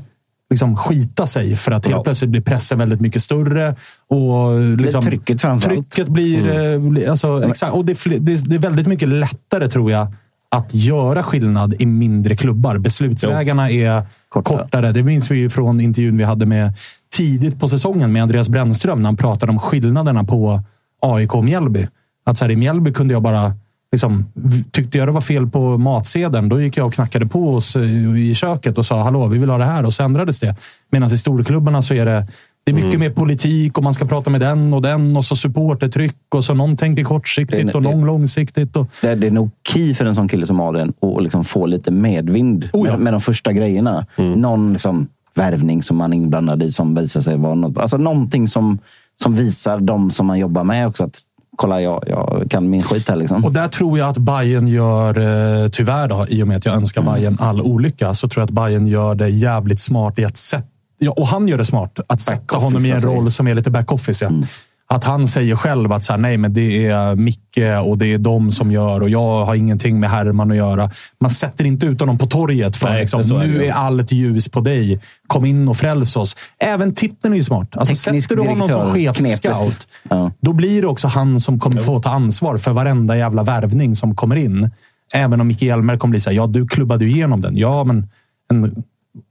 [0.50, 2.02] liksom skita sig för att helt ja.
[2.02, 3.74] plötsligt blir pressen väldigt mycket större.
[4.08, 5.90] Och liksom, det trycket framförallt.
[5.90, 6.50] Trycket blir...
[6.50, 7.10] Mm.
[7.10, 10.12] Alltså, exakt, och det, det, det är väldigt mycket lättare, tror jag,
[10.50, 12.78] att göra skillnad i mindre klubbar.
[12.78, 13.80] Beslutsvägarna jo.
[13.80, 14.62] är kortare.
[14.62, 14.92] kortare.
[14.92, 16.72] Det minns vi ju från intervjun vi hade med
[17.10, 20.62] tidigt på säsongen med Andreas Brännström när han pratade om skillnaderna på
[21.02, 21.88] AIK och Mjällby.
[22.24, 23.52] Att så här, I Mjällby kunde jag bara...
[23.92, 24.24] Liksom,
[24.70, 27.76] tyckte jag det var fel på matsedeln, då gick jag och knackade på oss
[28.18, 29.84] i köket och sa hallå, vi vill ha det här.
[29.84, 30.56] Och så ändrades det.
[30.90, 32.26] Medan i storklubbarna så är det
[32.68, 33.00] det är mycket mm.
[33.00, 36.54] mer politik och man ska prata med den och den och så supportertryck och så
[36.54, 38.76] någon tänker kortsiktigt det, och någon det, långsiktigt.
[38.76, 38.90] Och...
[39.02, 41.90] Det, det, är nog key för en sån kille som Adrian att liksom få lite
[41.90, 42.92] medvind oh ja.
[42.92, 44.06] med, med, de första grejerna.
[44.16, 44.32] Mm.
[44.32, 47.78] Någon liksom, värvning som man är inblandad i som visar sig vara något.
[47.78, 48.78] Alltså någonting som,
[49.22, 51.20] som visar de som man jobbar med också att
[51.58, 53.16] kolla, jag, jag kan min skit här.
[53.16, 53.44] Liksom.
[53.44, 56.74] Och där tror jag att Bayern gör, eh, tyvärr då, i och med att jag
[56.74, 57.14] önskar mm.
[57.14, 60.66] Bayern all olycka, så tror jag att Bayern gör det jävligt smart i att sätta
[60.98, 61.98] Ja, och han gör det smart.
[62.06, 63.08] Att sätta honom i en alltså.
[63.08, 64.24] roll som är lite back-office.
[64.24, 64.28] Ja.
[64.28, 64.46] Mm.
[64.90, 68.18] Att han säger själv att så här, nej, men det är Micke och det är
[68.18, 70.90] de som gör och jag har ingenting med Herman att göra.
[71.20, 74.60] Man sätter inte ut honom på torget för nej, liksom, nu är allt ljus på
[74.60, 75.00] dig.
[75.26, 76.36] Kom in och fräls oss.
[76.58, 77.76] Även titeln är ju smart.
[77.76, 80.32] Alltså, sätter du honom som chefscout, ja.
[80.40, 84.16] då blir det också han som kommer få ta ansvar för varenda jävla värvning som
[84.16, 84.70] kommer in.
[85.14, 87.56] Även om Micke Hjelmer kommer bli så här, ja, du klubbade ju igenom den.
[87.56, 88.08] Ja, men
[88.50, 88.84] en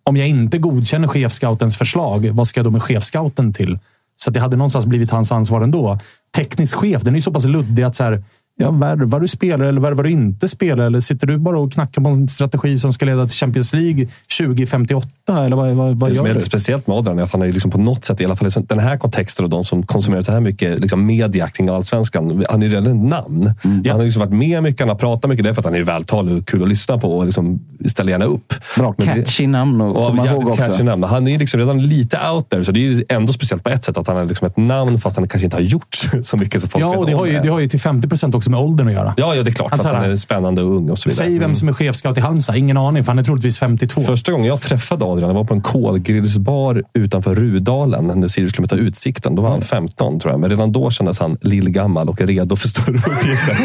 [0.04, 3.80] om jag inte godkänner chefscoutens förslag, vad ska jag då med chefscouten till?
[4.18, 5.98] Så det hade någonstans blivit hans ansvar ändå.
[6.35, 8.23] Teknisk chef, den är ju så pass luddig att så här,
[8.58, 10.88] ja, värvar du spelare eller värvar du inte spelare?
[10.88, 14.08] Eller sitter du bara och knackar på en strategi som ska leda till Champions League
[14.38, 15.08] 2058?
[15.46, 17.52] Eller vad, vad, vad Det som är lite speciellt med Adrian är att han är
[17.54, 20.22] liksom på något sätt, i alla fall i den här kontexten och de som konsumerar
[20.22, 22.46] så här mycket liksom media kring allsvenskan.
[22.50, 23.54] Han är redan ett namn.
[23.64, 25.44] Han har liksom varit med mycket, han har pratat mycket.
[25.44, 28.12] Det är för att han är vältalig och kul att lyssna på och liksom ställer
[28.12, 28.54] gärna upp.
[28.78, 30.56] Bra catchy namn att Ja, komma ihåg också.
[30.64, 31.04] catchy namn.
[31.04, 33.98] Han är liksom redan lite out there, så det är ändå speciellt på ett sätt
[33.98, 36.70] att han är liksom ett namn fast han kanske inte har gjort så mycket som
[36.70, 38.88] folk Ja, och det har, ju, det har ju till 50 procent också med åldern
[38.88, 39.14] att göra.
[39.18, 39.72] Ja, ja, det är klart.
[39.72, 41.26] Alltså, att han är spännande och ung och så vidare.
[41.26, 41.56] Säg vem Mm.
[41.56, 42.56] som är chefscout i Halmstad.
[42.57, 44.02] Ingen aning, för han är troligtvis 52.
[44.02, 48.76] Första gången jag träffade Adrian var på en kolgrillsbar utanför Rudalen när Sirius skulle ta
[48.76, 49.36] utsikten.
[49.36, 50.40] Då var han 15 tror jag.
[50.40, 53.57] Men redan då kändes han lillgammal och redo för större uppgifter.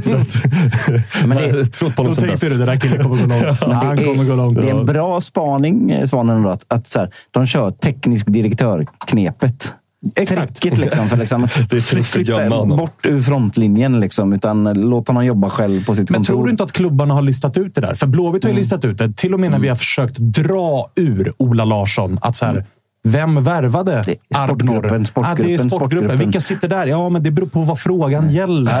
[0.02, 2.76] så att, Men det- jag har trott på Då honom sen tänkte du, det där
[2.76, 3.60] killen kommer gå långt.
[3.66, 4.56] Men Han kommer gå är, långt.
[4.60, 9.72] det är en bra spaning, eh, Svanen, att, att så här, de kör teknisk direktör-knepet.
[10.16, 10.60] Exakt.
[10.60, 11.06] Tricket liksom.
[11.08, 14.00] För liksom Det är flytta bort ur frontlinjen.
[14.00, 16.34] Liksom, utan låt honom jobba själv på sitt Men kontor.
[16.34, 17.94] tror du inte att klubbarna har listat ut det där?
[17.94, 18.56] För Blåvitt har Mm.
[18.56, 19.12] ju listat ut det.
[19.16, 22.18] Till och med när vi har försökt dra ur Ola Larsson.
[22.22, 22.64] Att så här,
[23.04, 24.04] vem värvade Mm.
[24.04, 24.56] Det är Arbnor?
[24.56, 25.70] sportgruppen, Ah, det är sportgruppen, sportgruppen.
[25.70, 26.18] sportgruppen.
[26.18, 26.86] Vilka sitter där?
[26.86, 28.72] Ja, men det beror på vad frågan gäller.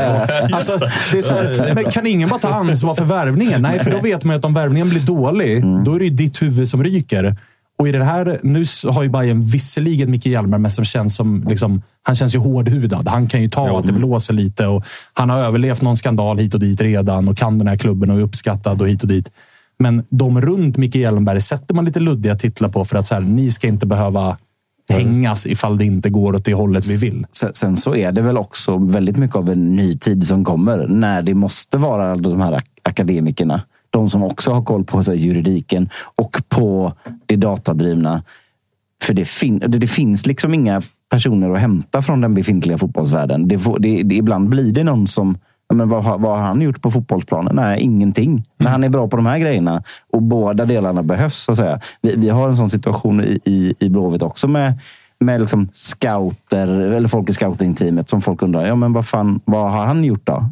[0.54, 0.78] Alltså,
[1.12, 3.62] det är så här, men kan ingen bara ta ansvar för värvningen?
[3.62, 5.84] Nej, för då vet man att om värvningen blir dålig, Mm.
[5.84, 7.36] då är det ju ditt huvud som ryker.
[7.82, 11.44] Och i det här, nu har ju Bayern visserligen Micke Hjelmer, men som känns som,
[11.48, 13.08] liksom, han känns ju hårdhudad.
[13.08, 16.54] Han kan ju ta att det blåser lite och han har överlevt någon skandal hit
[16.54, 19.30] och dit redan och kan den här klubben och är uppskattad och hit och dit.
[19.78, 23.22] Men de runt Micke Hjelmberg sätter man lite luddiga titlar på för att så här,
[23.22, 24.36] ni ska inte behöva
[24.88, 27.26] hängas ifall det inte går åt det hållet vi vill.
[27.32, 30.86] Sen, sen så är det väl också väldigt mycket av en ny tid som kommer.
[30.88, 33.62] När det måste vara de här ak- akademikerna.
[33.92, 36.92] De som också har koll på så här, juridiken och på
[37.26, 38.22] det datadrivna.
[39.04, 43.48] För det, fin det, det finns liksom inga personer att hämta från den befintliga fotbollsvärlden.
[43.48, 45.38] Det det, det, ibland blir det någon som
[45.68, 47.56] ja, men vad, har- vad har han gjort på fotbollsplanen?
[47.56, 48.44] Nej, ingenting.
[48.58, 49.82] Men han är bra på de här grejerna
[50.12, 51.36] och båda delarna behövs.
[51.44, 51.80] Så att säga.
[52.02, 54.74] Vi, vi har en sån situation i, i, i Blåvitt också med,
[55.20, 59.72] med liksom scouter, eller folk i scoutingteamet som folk undrar, ja men vad fan, vad
[59.72, 60.50] har han gjort då?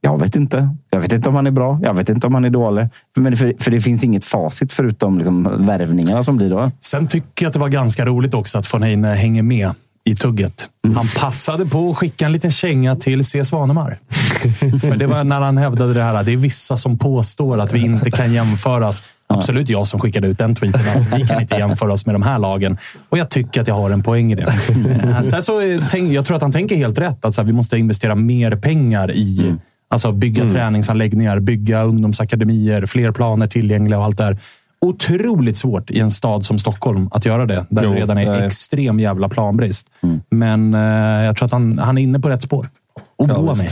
[0.00, 0.76] Jag vet inte.
[0.90, 1.80] Jag vet inte om han är bra.
[1.82, 2.88] Jag vet inte om han är dålig.
[3.16, 6.70] Men för, för det finns inget facit förutom liksom värvningarna som blir då.
[6.80, 9.70] Sen tycker jag att det var ganska roligt också att von Heine hänger med
[10.04, 10.68] i tugget.
[10.94, 13.44] Han passade på att skicka en liten känga till C.
[13.44, 13.98] Svanemar.
[14.80, 16.24] För det var när han hävdade det här.
[16.24, 19.02] Det är vissa som påstår att vi inte kan jämföras.
[19.26, 20.80] Absolut jag som skickade ut den tweeten.
[20.80, 22.78] Att vi kan inte jämföras med de här lagen.
[23.08, 24.42] Och jag tycker att jag har en poäng i det.
[25.02, 27.24] Eh, Sen så, eh, jag tror att han tänker helt rätt.
[27.24, 29.54] Att så här, vi måste investera mer pengar i
[29.90, 34.38] Alltså bygga träningsanläggningar, bygga ungdomsakademier, fler planer tillgängliga och allt det här.
[34.80, 37.66] Otroligt svårt i en stad som Stockholm att göra det.
[37.70, 38.46] Där Jo, det redan är nej.
[38.46, 39.86] extrem jävla planbrist.
[40.30, 40.80] Men eh,
[41.24, 42.68] jag tror att han, han är inne på rätt spår.
[43.16, 43.68] Oroar mig.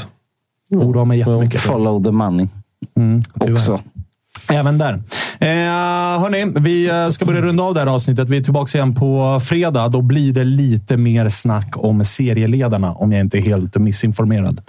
[0.71, 1.61] Oroar mig jättemycket.
[1.61, 2.49] Follow the money.
[2.95, 3.55] tyvärr.
[3.55, 3.81] också.
[4.53, 5.03] Även där.
[5.39, 8.31] Eh, hörni, vi eh, ska börja runda av det här avsnittet.
[8.31, 9.89] Vi är tillbaka igen på fredag.
[9.89, 14.61] Då blir det lite mer snack om serieledarna, om jag inte är helt missinformerad.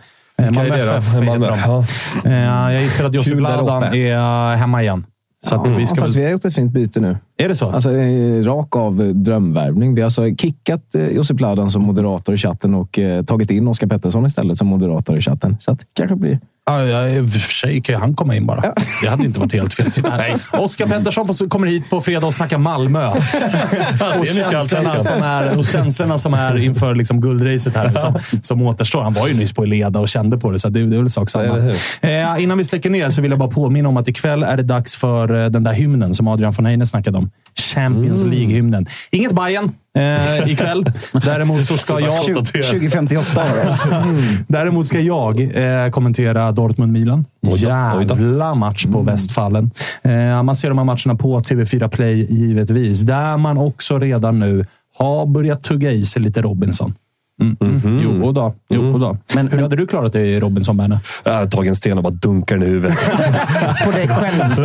[0.41, 0.75] Eh, Malmö?
[0.75, 1.59] FF heter Malmö, de.
[1.59, 1.83] ja.
[2.25, 3.97] Eh, jag gissar att Josip Kul där Ladan uppe.
[3.97, 5.05] är hemma igen.
[5.45, 6.19] Så att vi ska Fast väl...
[6.19, 7.17] vi har gjort ett fint byte nu.
[7.37, 7.69] Är det så?
[7.69, 9.95] Alltså, eh, rak av drömvärvning.
[9.95, 13.87] Vi har alltså kickat Josip Ladan som moderator i chatten och eh, tagit in Oskar
[13.87, 15.57] Pettersson istället som moderator i chatten.
[15.59, 16.39] Så att det kanske blir...
[16.69, 18.73] Ja, ja, I och för sig kan ju han komma in bara.
[19.01, 19.85] Det hade inte varit helt fel.
[20.11, 20.35] Här.
[20.51, 23.07] Oskar Pettersson kommer hit på fredag och snackar Malmö.
[24.19, 29.01] och, känslorna som är, och känslorna som är inför liksom guldracet här som, som återstår.
[29.01, 31.09] Han var ju nyss på Eleda och kände på det, så det, det är väl
[31.09, 31.57] sak samma.
[32.01, 34.63] Eh, innan vi släcker ner så vill jag bara påminna om att ikväll är det
[34.63, 37.29] dags för eh, den där hymnen som Adrian von Heine snackade om.
[37.73, 38.85] Champions League-hymnen.
[39.11, 40.85] Inget Bayern eh, ikväll.
[41.25, 42.25] Däremot så ska jag...
[42.25, 44.03] 2058 var det.
[44.47, 47.25] Däremot ska jag eh, kommentera Dortmund-Milan.
[47.41, 49.71] Jävla match på Westfallen.
[50.01, 53.01] Eh, man ser de här matcherna på TV4 Play givetvis.
[53.01, 54.65] Där man också redan nu
[54.97, 56.93] har börjat tugga i sig lite Robinson.
[57.41, 57.57] Mm.
[57.61, 57.99] Mm.
[58.03, 58.53] Jo då.
[58.69, 59.17] Jo då.
[59.35, 60.99] Men hur hade du klarat dig i Robinson, Berne?
[61.25, 62.97] Jag hade tagit en sten och bara dunkar den i huvudet.
[63.85, 64.55] På dig själv.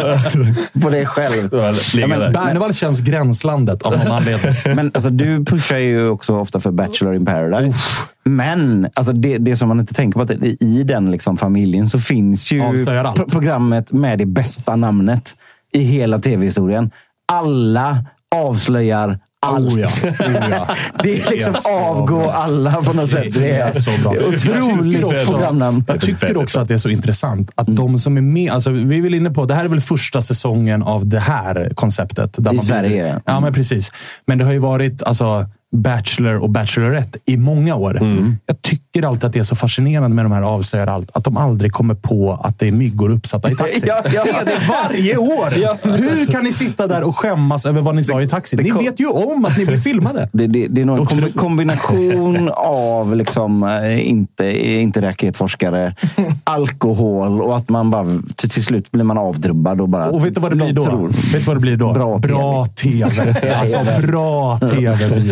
[0.83, 1.51] På dig själv.
[1.95, 2.33] Ligga men-.
[2.33, 4.53] Bernevall känns gränslandet av någon anledning.
[4.77, 7.79] Men alltså, du pushar ju också ofta för Bachelor in paradise.
[8.25, 10.31] Men alltså, det, det som man inte tänker på, att
[10.61, 13.17] i den liksom, familjen så finns ju Avslöjar allt.
[13.17, 15.31] pro- programmet med det bästa namnet
[15.73, 16.91] i hela tv-historien.
[17.33, 18.05] Alla
[18.35, 19.73] avslöjar allt.
[19.73, 19.89] Oh ja.
[20.05, 20.77] Oh ja.
[21.03, 22.33] Det är liksom så avgå bra.
[22.33, 23.35] alla på något sätt.
[23.35, 24.11] Det är, så bra.
[24.13, 25.85] otroligt också- programnamn.
[25.89, 28.51] Jag tycker också att det är så intressant att de som är med...
[28.53, 31.73] Alltså, vi är väl inne på, det här är väl första säsongen av det här
[31.75, 32.35] konceptet.
[32.39, 33.21] Där I man Sverige, ja.
[33.25, 33.93] Ja, men precis.
[34.27, 35.47] Men det har ju varit alltså,
[35.77, 37.99] Bachelor och Bachelorette i många år.
[38.47, 41.11] Jag tycker tycker alltid att det är så fascinerande med de här avslöjar allt.
[41.15, 43.83] Att de aldrig kommer på att det är myggor uppsatta i taxin.
[43.87, 44.25] Ja, ja.
[44.25, 45.51] Det är det varje år!
[45.99, 48.61] Hur kan ni sitta där och skämmas över vad ni sa i taxin?
[48.63, 50.29] Ni vet ju om att ni blir filmade.
[50.33, 55.95] Det, det, det är nog en kombi- kombination av liksom, eh, inte, inte raketforskare,
[56.45, 58.07] alkohol och att man bara
[58.37, 59.81] till, till slut blir man avdrubbad.
[59.81, 60.85] Och, bara, Och vet du vad det blir då?
[60.85, 61.93] Tror- Vet du vad det blir då?
[61.93, 62.23] Bra TV.
[62.23, 63.55] Bra TV.
[63.55, 65.23] Alltså, bra TV.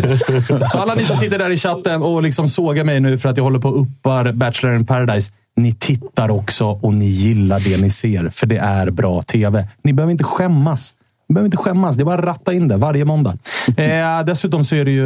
[0.67, 3.37] Så alla ni som sitter där i chatten och liksom sågar mig nu för att
[3.37, 5.31] jag håller på och uppar Bachelor in paradise.
[5.55, 9.67] Ni tittar också och ni gillar det ni ser, för det är bra TV.
[9.83, 10.93] Ni behöver inte skämmas.
[11.29, 11.95] Ni behöver inte skämmas.
[11.95, 13.37] Det är bara att ratta in det varje måndag.
[13.77, 15.05] Eh, dessutom så är det ju,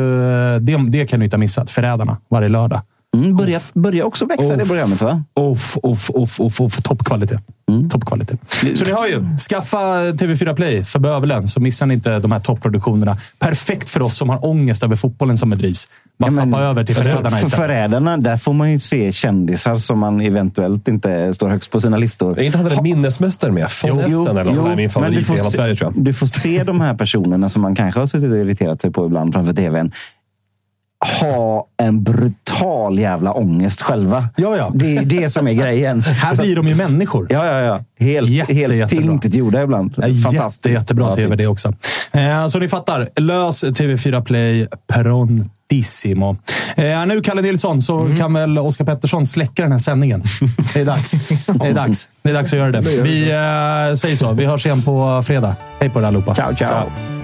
[0.59, 2.81] det, det kan ni inte ha missat, Förrädarna varje lördag.
[3.23, 4.69] Mm, börjar, börjar också växa det Uff.
[4.69, 5.23] programmet va?
[5.33, 6.81] Off, off, off, off, off.
[6.81, 7.39] Toppkvalitet.
[7.89, 8.39] Toppkvalitet.
[8.75, 9.77] Så ni har ju, skaffa
[10.11, 13.17] TV4 Play för bövelen så missar ni inte de här topproduktionerna.
[13.39, 15.87] Perfekt för oss som har ångest över fotbollen som bedrivs.
[16.19, 17.67] Bara Ja, men sappa över till Förrädarna för, för istället.
[17.67, 21.97] Förrädarna, där får man ju se kändisar som man eventuellt inte står högst på sina
[21.97, 22.39] listor.
[22.39, 23.67] Är inte han den minnesmästaren med?
[23.83, 24.69] Von Essen eller något?
[24.69, 26.03] Det min men favorit du i får hela se- Sverige tror jag.
[26.03, 29.05] Du får se de här personerna som man kanske har suttit och irriterat sig på
[29.05, 29.91] ibland framför tvn.
[31.21, 34.29] Ha en brutal jävla ångest själva.
[34.37, 34.71] Ja, ja.
[34.73, 36.01] Det är det som är grejen.
[36.01, 37.27] Här Så- blir de ju människor.
[37.29, 37.79] Ja, ja, ja.
[38.05, 38.87] Helt, Jätte, helt jättebra.
[39.01, 39.93] tillintetgjorda ibland.
[39.97, 40.73] Ja, Jätte, Fantastiskt.
[40.73, 41.73] jättebra tv det också.
[42.11, 43.09] Eh, så ni fattar.
[43.19, 46.37] Lös TV4 Play prontissimo.
[46.75, 48.17] Eh, nu, Kalle Nilsson, så Mm.
[48.17, 50.23] kan väl Oskar Pettersson släcka den här sändningen.
[50.73, 51.11] Det är dags.
[51.61, 52.07] Det är dags.
[52.23, 52.79] Det är dags att göra det.
[52.81, 54.31] Vi eh, säger så.
[54.31, 55.55] Vi hörs igen på fredag.
[55.79, 56.35] Hej på er allihopa.
[56.35, 57.14] Ciao, ciao.